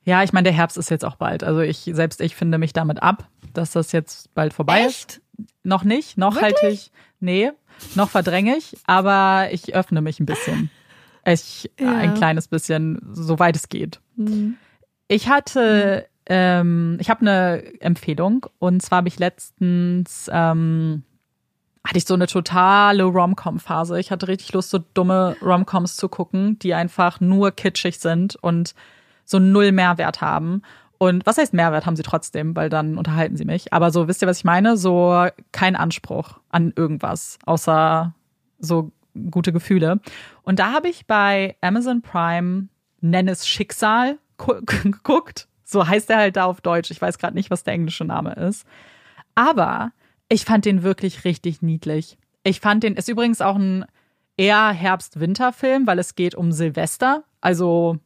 [0.07, 1.43] Ja, ich meine, der Herbst ist jetzt auch bald.
[1.45, 5.21] Also ich, selbst ich finde mich damit ab, dass das jetzt bald vorbei ist.
[5.65, 7.51] Noch nicht, noch halte ich, nee,
[7.97, 10.71] noch verdränge ich, aber ich öffne mich ein bisschen.
[11.27, 11.93] Ich, Ja.
[11.93, 14.01] ein kleines bisschen, soweit es geht.
[14.15, 14.57] Mhm.
[15.09, 21.03] Ich hatte, ähm, ich habe eine Empfehlung und zwar habe ich letztens, ähm,
[21.85, 23.99] hatte ich so eine totale Rom-Com-Phase.
[23.99, 28.75] Ich hatte richtig Lust, so dumme Rom-Coms zu gucken, die einfach nur kitschig sind und
[29.27, 30.63] so null Mehrwert haben.
[30.99, 33.75] Und was heißt Mehrwert haben sie trotzdem, weil dann unterhalten sie mich.
[33.75, 34.79] Aber so, wisst ihr, was ich meine?
[34.79, 38.15] So kein Anspruch an irgendwas, außer
[38.59, 38.93] so
[39.31, 40.01] gute Gefühle.
[40.43, 42.69] Und da habe ich bei Amazon Prime
[43.03, 45.49] Nenn es Schicksal gu- geguckt.
[45.65, 46.91] So heißt er halt da auf Deutsch.
[46.91, 48.65] Ich weiß gerade nicht, was der englische Name ist.
[49.35, 49.93] Aber
[50.31, 52.17] ich fand den wirklich richtig niedlich.
[52.43, 53.85] Ich fand den, ist übrigens auch ein
[54.39, 57.25] eher Herbst-Winter-Film, weil es geht um Silvester.
[57.41, 57.99] Also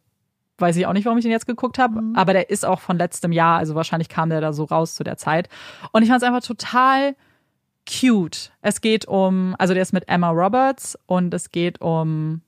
[0.61, 2.99] weiß ich auch nicht, warum ich den jetzt geguckt habe, aber der ist auch von
[2.99, 5.49] letztem Jahr, also wahrscheinlich kam der da so raus zu der Zeit.
[5.93, 7.15] Und ich fand es einfach total
[7.89, 8.53] cute.
[8.63, 12.43] Es geht um, also der ist mit Emma Roberts und es geht um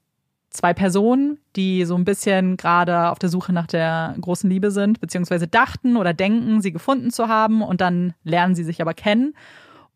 [0.50, 5.00] zwei Personen, die so ein bisschen gerade auf der Suche nach der großen Liebe sind,
[5.00, 9.34] beziehungsweise dachten oder denken, sie gefunden zu haben und dann lernen sie sich aber kennen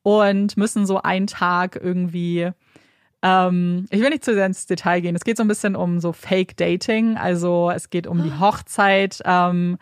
[0.03, 2.51] und müssen so einen Tag irgendwie
[3.27, 5.16] ähm, ich will nicht zu sehr ins Detail gehen.
[5.16, 7.16] Es geht so ein bisschen um so Fake Dating.
[7.16, 9.78] Also es geht um die Hochzeit ähm,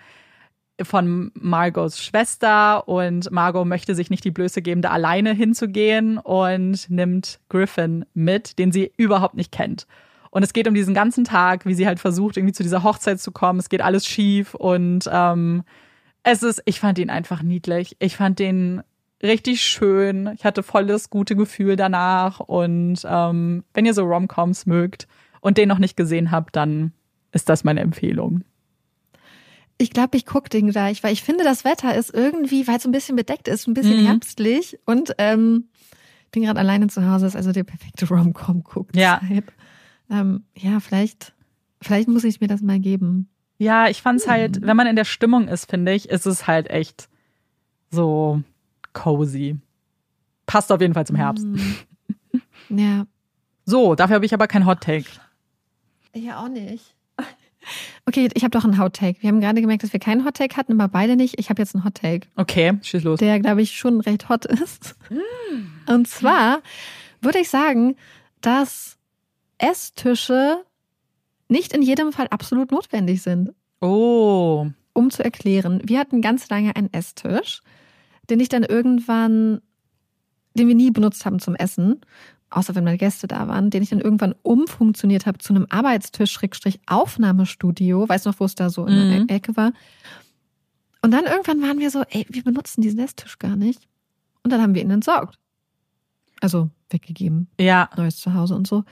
[0.82, 6.88] von Margos Schwester und Margot möchte sich nicht die Blöße geben, da alleine hinzugehen und
[6.88, 9.86] nimmt Griffin mit, den sie überhaupt nicht kennt.
[10.30, 13.20] Und es geht um diesen ganzen Tag, wie sie halt versucht, irgendwie zu dieser Hochzeit
[13.20, 13.60] zu kommen.
[13.60, 15.64] Es geht alles schief und ähm,
[16.24, 17.94] es ist, ich fand ihn einfach niedlich.
[18.00, 18.82] Ich fand den
[19.22, 20.30] richtig schön.
[20.36, 22.40] Ich hatte voll das gute Gefühl danach.
[22.40, 25.06] Und ähm, wenn ihr so Romcoms mögt
[25.40, 26.92] und den noch nicht gesehen habt, dann
[27.32, 28.42] ist das meine Empfehlung.
[29.76, 32.84] Ich glaube, ich gucke den gleich, weil ich finde, das Wetter ist irgendwie, weil es
[32.84, 34.06] so ein bisschen bedeckt ist, ein bisschen Mhm.
[34.06, 34.78] herbstlich.
[34.86, 35.64] Und ähm,
[36.26, 39.00] ich bin gerade alleine zu Hause, ist also der perfekte Rom-Com-Guckzeit.
[39.00, 39.20] Ja.
[40.10, 41.34] Ähm, ja, vielleicht,
[41.80, 43.28] vielleicht muss ich mir das mal geben.
[43.58, 46.70] Ja, ich fand's halt, wenn man in der Stimmung ist, finde ich, ist es halt
[46.70, 47.08] echt
[47.90, 48.42] so
[48.94, 49.56] cozy.
[50.46, 51.46] Passt auf jeden Fall zum Herbst.
[52.70, 53.06] Ja.
[53.66, 55.04] So, dafür habe ich aber kein Hot Take.
[56.14, 56.94] Ja, auch nicht.
[58.06, 59.22] Okay, ich habe doch einen Hot Take.
[59.22, 61.38] Wir haben gerade gemerkt, dass wir keinen Hot Take hatten, aber beide nicht.
[61.38, 63.18] Ich habe jetzt einen Hot Take, Okay, schieß los.
[63.20, 64.96] der, glaube ich, schon recht hot ist.
[65.86, 66.60] Und zwar
[67.22, 67.96] würde ich sagen,
[68.42, 68.98] dass
[69.56, 70.62] Esstische
[71.48, 73.54] nicht in jedem Fall absolut notwendig sind.
[73.80, 77.62] Oh, Um zu erklären, wir hatten ganz lange einen Esstisch,
[78.30, 79.60] den ich dann irgendwann,
[80.54, 82.00] den wir nie benutzt haben zum Essen,
[82.50, 86.32] außer wenn meine Gäste da waren, den ich dann irgendwann umfunktioniert habe zu einem Arbeitstisch,
[86.32, 89.26] Schrägstrich Aufnahmestudio, weißt du noch, wo es da so in Mhm.
[89.26, 89.72] der Ecke war.
[91.02, 93.88] Und dann irgendwann waren wir so, ey, wir benutzen diesen Esstisch gar nicht.
[94.42, 95.38] Und dann haben wir ihn entsorgt.
[96.40, 97.88] Also weggegeben ja.
[97.96, 98.84] neues Zuhause und so.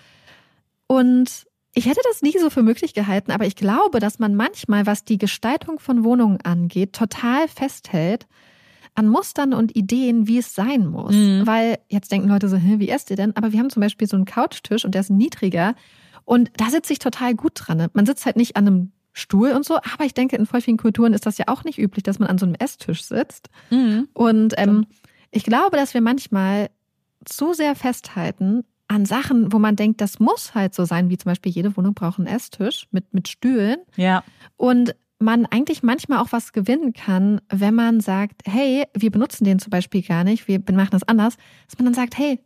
[0.87, 4.87] Und ich hätte das nie so für möglich gehalten, aber ich glaube, dass man manchmal,
[4.87, 8.27] was die Gestaltung von Wohnungen angeht, total festhält
[8.95, 11.15] an Mustern und Ideen, wie es sein muss.
[11.15, 11.47] Mhm.
[11.47, 13.37] Weil jetzt denken Leute so, wie esst ihr denn?
[13.37, 15.75] Aber wir haben zum Beispiel so einen Couchtisch und der ist niedriger
[16.25, 17.89] und da sitze ich total gut dran.
[17.95, 20.77] Man sitzt halt nicht an einem Stuhl und so, aber ich denke, in voll vielen
[20.79, 23.49] Kulturen ist das ja auch nicht üblich, dass man an so einem Esstisch sitzt.
[23.71, 24.09] Mhm.
[24.15, 24.87] Und ähm,
[25.31, 26.71] ich glaube, dass wir manchmal
[27.25, 31.31] zu sehr festhalten an Sachen, wo man denkt, das muss halt so sein, wie zum
[31.31, 33.79] Beispiel jede Wohnung braucht einen Esstisch mit, mit Stühlen.
[33.97, 34.23] Ja.
[34.57, 39.59] Und man eigentlich manchmal auch was gewinnen kann, wenn man sagt, hey, wir benutzen den
[39.59, 41.37] zum Beispiel gar nicht, wir machen das anders,
[41.67, 42.41] dass man dann sagt, hey,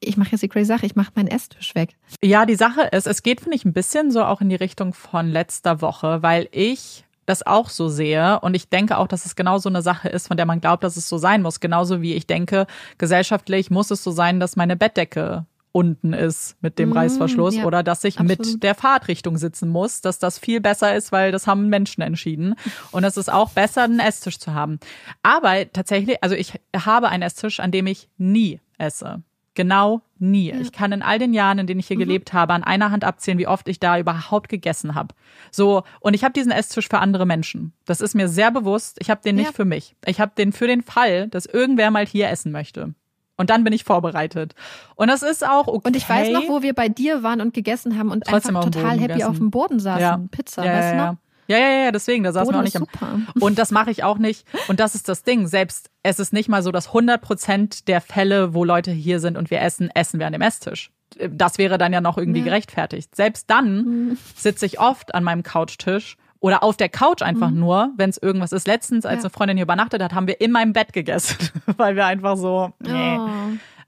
[0.00, 1.96] ich mache jetzt die crazy Sache, ich mache meinen Esstisch weg.
[2.22, 4.92] Ja, die Sache ist, es geht, finde ich, ein bisschen so auch in die Richtung
[4.92, 9.34] von letzter Woche, weil ich das auch so sehe und ich denke auch, dass es
[9.34, 11.60] genau so eine Sache ist, von der man glaubt, dass es so sein muss.
[11.60, 12.66] Genauso wie ich denke,
[12.98, 15.44] gesellschaftlich muss es so sein, dass meine Bettdecke
[15.76, 18.46] unten ist mit dem Mm, Reißverschluss ja, oder dass ich absolut.
[18.54, 22.54] mit der Fahrtrichtung sitzen muss, dass das viel besser ist, weil das haben Menschen entschieden.
[22.92, 24.80] Und es ist auch besser, einen Esstisch zu haben.
[25.22, 29.22] Aber tatsächlich, also ich habe einen Esstisch, an dem ich nie esse.
[29.54, 30.50] Genau nie.
[30.52, 32.00] Ich kann in all den Jahren, in denen ich hier Mhm.
[32.00, 35.14] gelebt habe, an einer Hand abzählen, wie oft ich da überhaupt gegessen habe.
[35.50, 37.72] So, und ich habe diesen Esstisch für andere Menschen.
[37.84, 38.96] Das ist mir sehr bewusst.
[39.00, 39.52] Ich habe den nicht Ja.
[39.52, 39.94] für mich.
[40.06, 42.94] Ich habe den für den Fall, dass irgendwer mal hier essen möchte.
[43.36, 44.54] Und dann bin ich vorbereitet.
[44.94, 45.88] Und das ist auch okay.
[45.88, 48.70] Und ich weiß noch, wo wir bei dir waren und gegessen haben und Trotzdem einfach
[48.70, 49.24] total happy gegessen.
[49.28, 50.00] auf dem Boden saßen.
[50.00, 50.20] ja.
[50.30, 51.18] Pizza, ja, weißt du ja, noch?
[51.48, 51.58] ja.
[51.58, 52.88] Ja, ja, deswegen, da saßen wir auch nicht ist am.
[52.92, 53.20] super.
[53.44, 54.44] Und das mache ich auch nicht.
[54.66, 55.46] Und das ist das Ding.
[55.46, 59.36] Selbst es ist nicht mal so, dass 100 Prozent der Fälle, wo Leute hier sind
[59.36, 60.90] und wir essen, essen wir an dem Esstisch.
[61.30, 62.46] Das wäre dann ja noch irgendwie Ja.
[62.46, 63.14] gerechtfertigt.
[63.14, 64.18] Selbst dann Mhm.
[64.34, 66.16] sitze ich oft an meinem Couchtisch
[66.46, 68.66] oder auf der Couch einfach nur, wenn es irgendwas ist.
[68.66, 69.18] Letztens, als Mhm.
[69.18, 69.24] Ja.
[69.24, 71.36] eine Freundin hier übernachtet hat, haben wir in meinem Bett gegessen,
[71.76, 73.18] weil wir einfach so, nee.
[73.18, 73.28] Oh.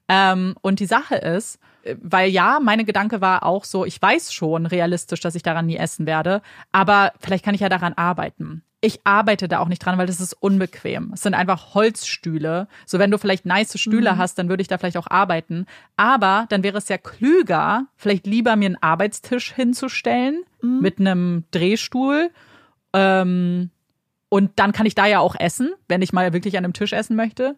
[0.09, 4.33] Ähm, und die Sache ist, äh, weil ja, meine Gedanke war auch so, ich weiß
[4.33, 6.41] schon realistisch, dass ich daran nie essen werde,
[6.73, 8.63] aber vielleicht kann ich ja daran arbeiten.
[8.81, 11.11] Ich arbeite da auch nicht dran, weil das ist unbequem.
[11.13, 12.69] Es sind einfach Holzstühle.
[12.87, 15.67] So, wenn du vielleicht nice Stühle hast, dann würde ich da vielleicht auch arbeiten.
[15.97, 22.31] Aber dann wäre es ja klüger, vielleicht lieber mir einen Arbeitstisch hinzustellen mit einem Drehstuhl.
[22.93, 23.71] Ähm,
[24.29, 26.93] und dann kann ich da ja auch essen, wenn ich mal wirklich an einem Tisch
[26.93, 27.57] essen möchte.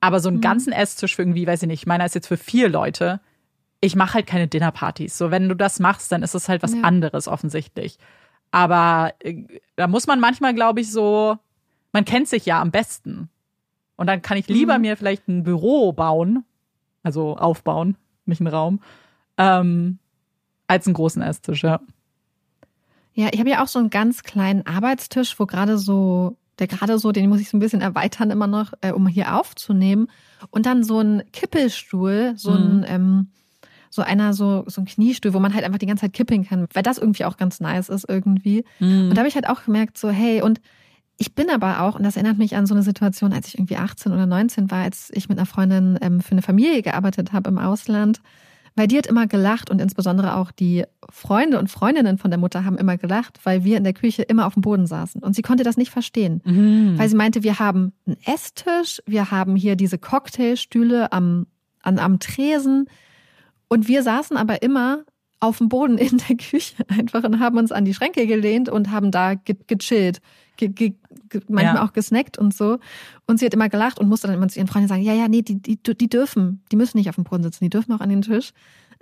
[0.00, 2.68] Aber so einen ganzen Esstisch für irgendwie, weiß ich nicht, meiner ist jetzt für vier
[2.68, 3.20] Leute.
[3.80, 5.16] Ich mache halt keine Dinnerpartys.
[5.16, 6.82] So, wenn du das machst, dann ist es halt was Ja.
[6.82, 7.98] anderes offensichtlich.
[8.50, 9.44] Aber äh,
[9.76, 11.38] da muss man manchmal, glaube ich, so,
[11.92, 13.30] man kennt sich ja am besten.
[13.96, 14.80] Und dann kann ich lieber Mhm.
[14.82, 16.44] mir vielleicht ein Büro bauen,
[17.02, 17.96] also aufbauen,
[18.26, 18.80] nicht einen Raum,
[19.38, 19.98] ähm,
[20.66, 21.80] als einen großen Esstisch, ja.
[23.14, 26.98] Ja, ich habe ja auch so einen ganz kleinen Arbeitstisch, wo gerade so, der gerade
[26.98, 30.08] so, den muss ich so ein bisschen erweitern immer noch, äh, um hier aufzunehmen.
[30.50, 32.84] Und dann so ein Kippelstuhl, so ein, Mhm.
[32.88, 33.26] ähm,
[33.90, 36.66] so einer, so, so ein Kniestuhl, wo man halt einfach die ganze Zeit kippeln kann,
[36.74, 38.64] weil das irgendwie auch ganz nice ist irgendwie.
[38.80, 39.08] Mhm.
[39.08, 40.60] Und da habe ich halt auch gemerkt, so, hey, und
[41.16, 43.76] ich bin aber auch, und das erinnert mich an so eine Situation, als ich irgendwie
[43.76, 47.50] 18 oder 19 war, als ich mit einer Freundin ähm, für eine Familie gearbeitet habe
[47.50, 48.20] im Ausland.
[48.76, 52.64] Weil die hat immer gelacht und insbesondere auch die Freunde und Freundinnen von der Mutter
[52.64, 55.22] haben immer gelacht, weil wir in der Küche immer auf dem Boden saßen.
[55.22, 56.42] Und sie konnte das nicht verstehen.
[56.44, 56.98] Mhm.
[56.98, 61.46] Weil sie meinte, wir haben einen Esstisch, wir haben hier diese Cocktailstühle am,
[61.82, 62.86] an, am Tresen
[63.68, 65.04] und wir saßen aber immer
[65.40, 68.90] auf dem Boden in der Küche einfach und haben uns an die Schränke gelehnt und
[68.90, 70.20] haben da ge gechillt, ge ge ge
[71.48, 71.84] manchmal Ja.
[71.84, 72.78] auch gesnackt und so.
[73.26, 75.28] Und sie hat immer gelacht und musste dann immer zu ihren Freunden sagen, ja, ja,
[75.28, 78.00] nee, die, die, die dürfen, die müssen nicht auf dem Boden sitzen, die dürfen auch
[78.00, 78.52] an den Tisch.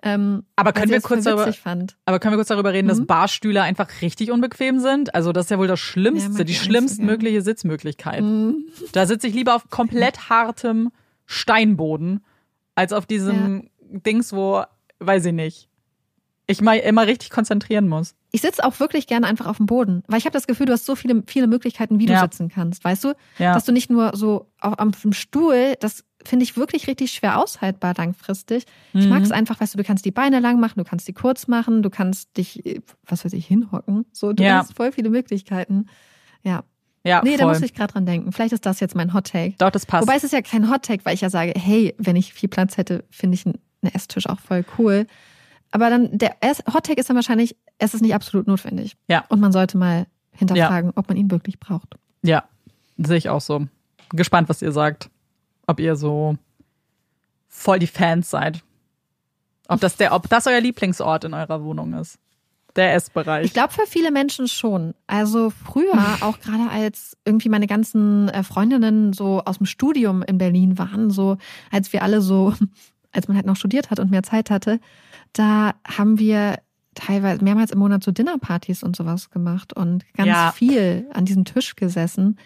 [0.05, 1.97] Ähm, Aber können wir kurz darüber, fand.
[2.07, 3.07] aber können wir kurz darüber reden, dass Mhm.
[3.07, 5.15] Barstühle einfach richtig unbequem sind?
[5.15, 7.45] Also das ist ja wohl das Ja, Schlimmste, mag die so schlimmstmögliche gern.
[7.45, 8.20] Sitzmöglichkeit.
[8.20, 8.65] Mhm.
[8.93, 10.91] Da sitze ich lieber auf komplett hartem
[11.27, 12.24] Steinboden,
[12.74, 14.62] als auf diesem Dings, wo,
[14.99, 15.69] weiß ich nicht,
[16.53, 18.15] ich mal immer richtig konzentrieren muss.
[18.31, 20.73] Ich sitze auch wirklich gerne einfach auf dem Boden, weil ich habe das Gefühl, du
[20.73, 22.20] hast so viele, viele Möglichkeiten, wie du Ja.
[22.20, 23.15] sitzen kannst, weißt du?
[23.39, 23.55] Ja.
[23.55, 27.95] Dass du nicht nur so auf, am Stuhl, das finde ich wirklich richtig schwer aushaltbar
[27.97, 28.65] langfristig.
[28.95, 29.09] Ich Mhm.
[29.11, 31.49] mag es einfach, weißt du, du kannst die Beine lang machen, du kannst die kurz
[31.49, 32.62] machen, du kannst dich,
[33.07, 34.07] was weiß ich, hinhocken.
[34.12, 34.59] So, du Ja.
[34.59, 35.87] hast voll viele Möglichkeiten.
[36.43, 36.62] Ja.
[37.05, 37.55] Ja, Nee, da voll.
[37.55, 38.31] muss ich gerade dran denken.
[38.31, 39.57] Vielleicht ist das jetzt mein Hot Take.
[39.59, 40.07] Doch, das passt.
[40.07, 42.49] Wobei es ist ja kein Hot Take, weil ich ja sage, hey, wenn ich viel
[42.49, 43.59] Platz hätte, finde ich einen
[43.93, 45.09] Esstisch auch voll cool.
[45.73, 46.36] Aber dann, der
[46.73, 48.97] Hot Take ist dann wahrscheinlich, es ist nicht absolut notwendig.
[49.09, 49.24] Ja.
[49.28, 51.97] Und man sollte mal hinterfragen, ob man ihn wirklich braucht.
[52.23, 52.44] Ja,
[52.99, 53.66] sehe ich auch so.
[54.11, 55.11] Gespannt, was ihr sagt.
[55.66, 56.36] Ob ihr so
[57.49, 58.62] voll die Fans seid.
[59.69, 62.19] Ob das der, ob das euer Lieblingsort in eurer Wohnung ist.
[62.77, 63.44] Der Essbereich.
[63.44, 64.94] Ich glaube für viele Menschen schon.
[65.07, 70.39] Also früher, auch gerade als irgendwie meine ganzen äh, Freundinnen so aus dem Studium in
[70.39, 71.36] Berlin waren, so
[71.70, 72.55] als wir alle so,
[73.12, 74.81] als man halt noch studiert hat und mehr Zeit hatte,
[75.33, 76.59] da haben wir
[76.95, 80.53] teilweise mehrmals im Monat so Dinnerpartys und sowas gemacht und ganz Ja.
[80.53, 82.39] viel an diesem Tisch gesessen.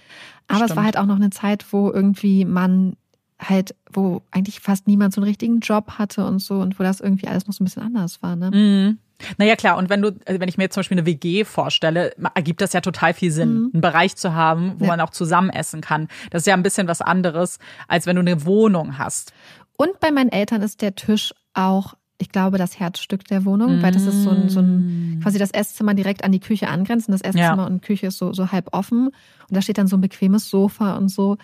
[0.46, 0.76] Aber es Stimmt.
[0.76, 2.96] war halt auch noch eine Zeit, wo irgendwie man
[3.40, 7.00] halt, wo eigentlich fast niemand so einen richtigen Job hatte und so und wo das
[7.00, 8.50] irgendwie alles noch so ein bisschen anders war, ne?
[8.50, 8.98] Mhm.
[9.38, 12.12] Naja, klar, und wenn du, also wenn ich mir jetzt zum Beispiel eine WG vorstelle,
[12.34, 14.90] ergibt das ja total viel Sinn, einen Bereich zu haben, wo Ja.
[14.90, 16.08] man auch zusammen essen kann.
[16.30, 17.58] Das ist ja ein bisschen was anderes,
[17.88, 19.32] als wenn du eine Wohnung hast.
[19.78, 23.92] Und bei meinen Eltern ist der Tisch auch, ich glaube, das Herzstück der Wohnung, weil
[23.92, 27.08] das ist so ein, so ein quasi das Esszimmer direkt an die Küche angrenzt.
[27.08, 27.66] Und das Esszimmer Ja.
[27.66, 29.08] und Küche ist so, so halb offen.
[29.08, 31.36] Und da steht dann so ein bequemes Sofa und so.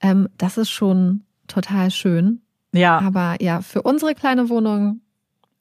[0.00, 2.40] Ähm, das ist schon total schön.
[2.72, 5.00] Ja, Aber ja, für unsere kleine Wohnung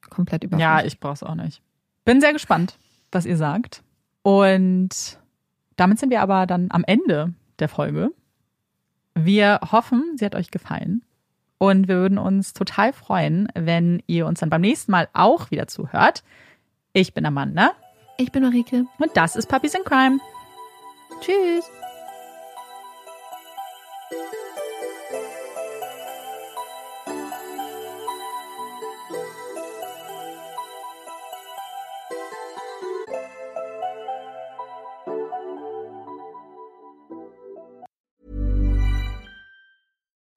[0.09, 0.93] komplett ja, überflüssig.
[0.93, 1.61] ich brauch's auch nicht.
[2.03, 2.77] Bin sehr gespannt,
[3.11, 3.83] was ihr sagt.
[4.23, 5.19] Und
[5.77, 8.09] damit sind wir aber dann am Ende der Folge.
[9.13, 11.03] Wir hoffen, sie hat euch gefallen.
[11.57, 15.67] Und wir würden uns total freuen, wenn ihr uns dann beim nächsten Mal auch wieder
[15.67, 16.23] zuhört.
[16.93, 17.71] Ich bin Amanda
[18.17, 18.85] ich bin Marike.
[18.99, 20.19] und das ist Puppies in Crime.
[21.21, 21.69] Tschüss.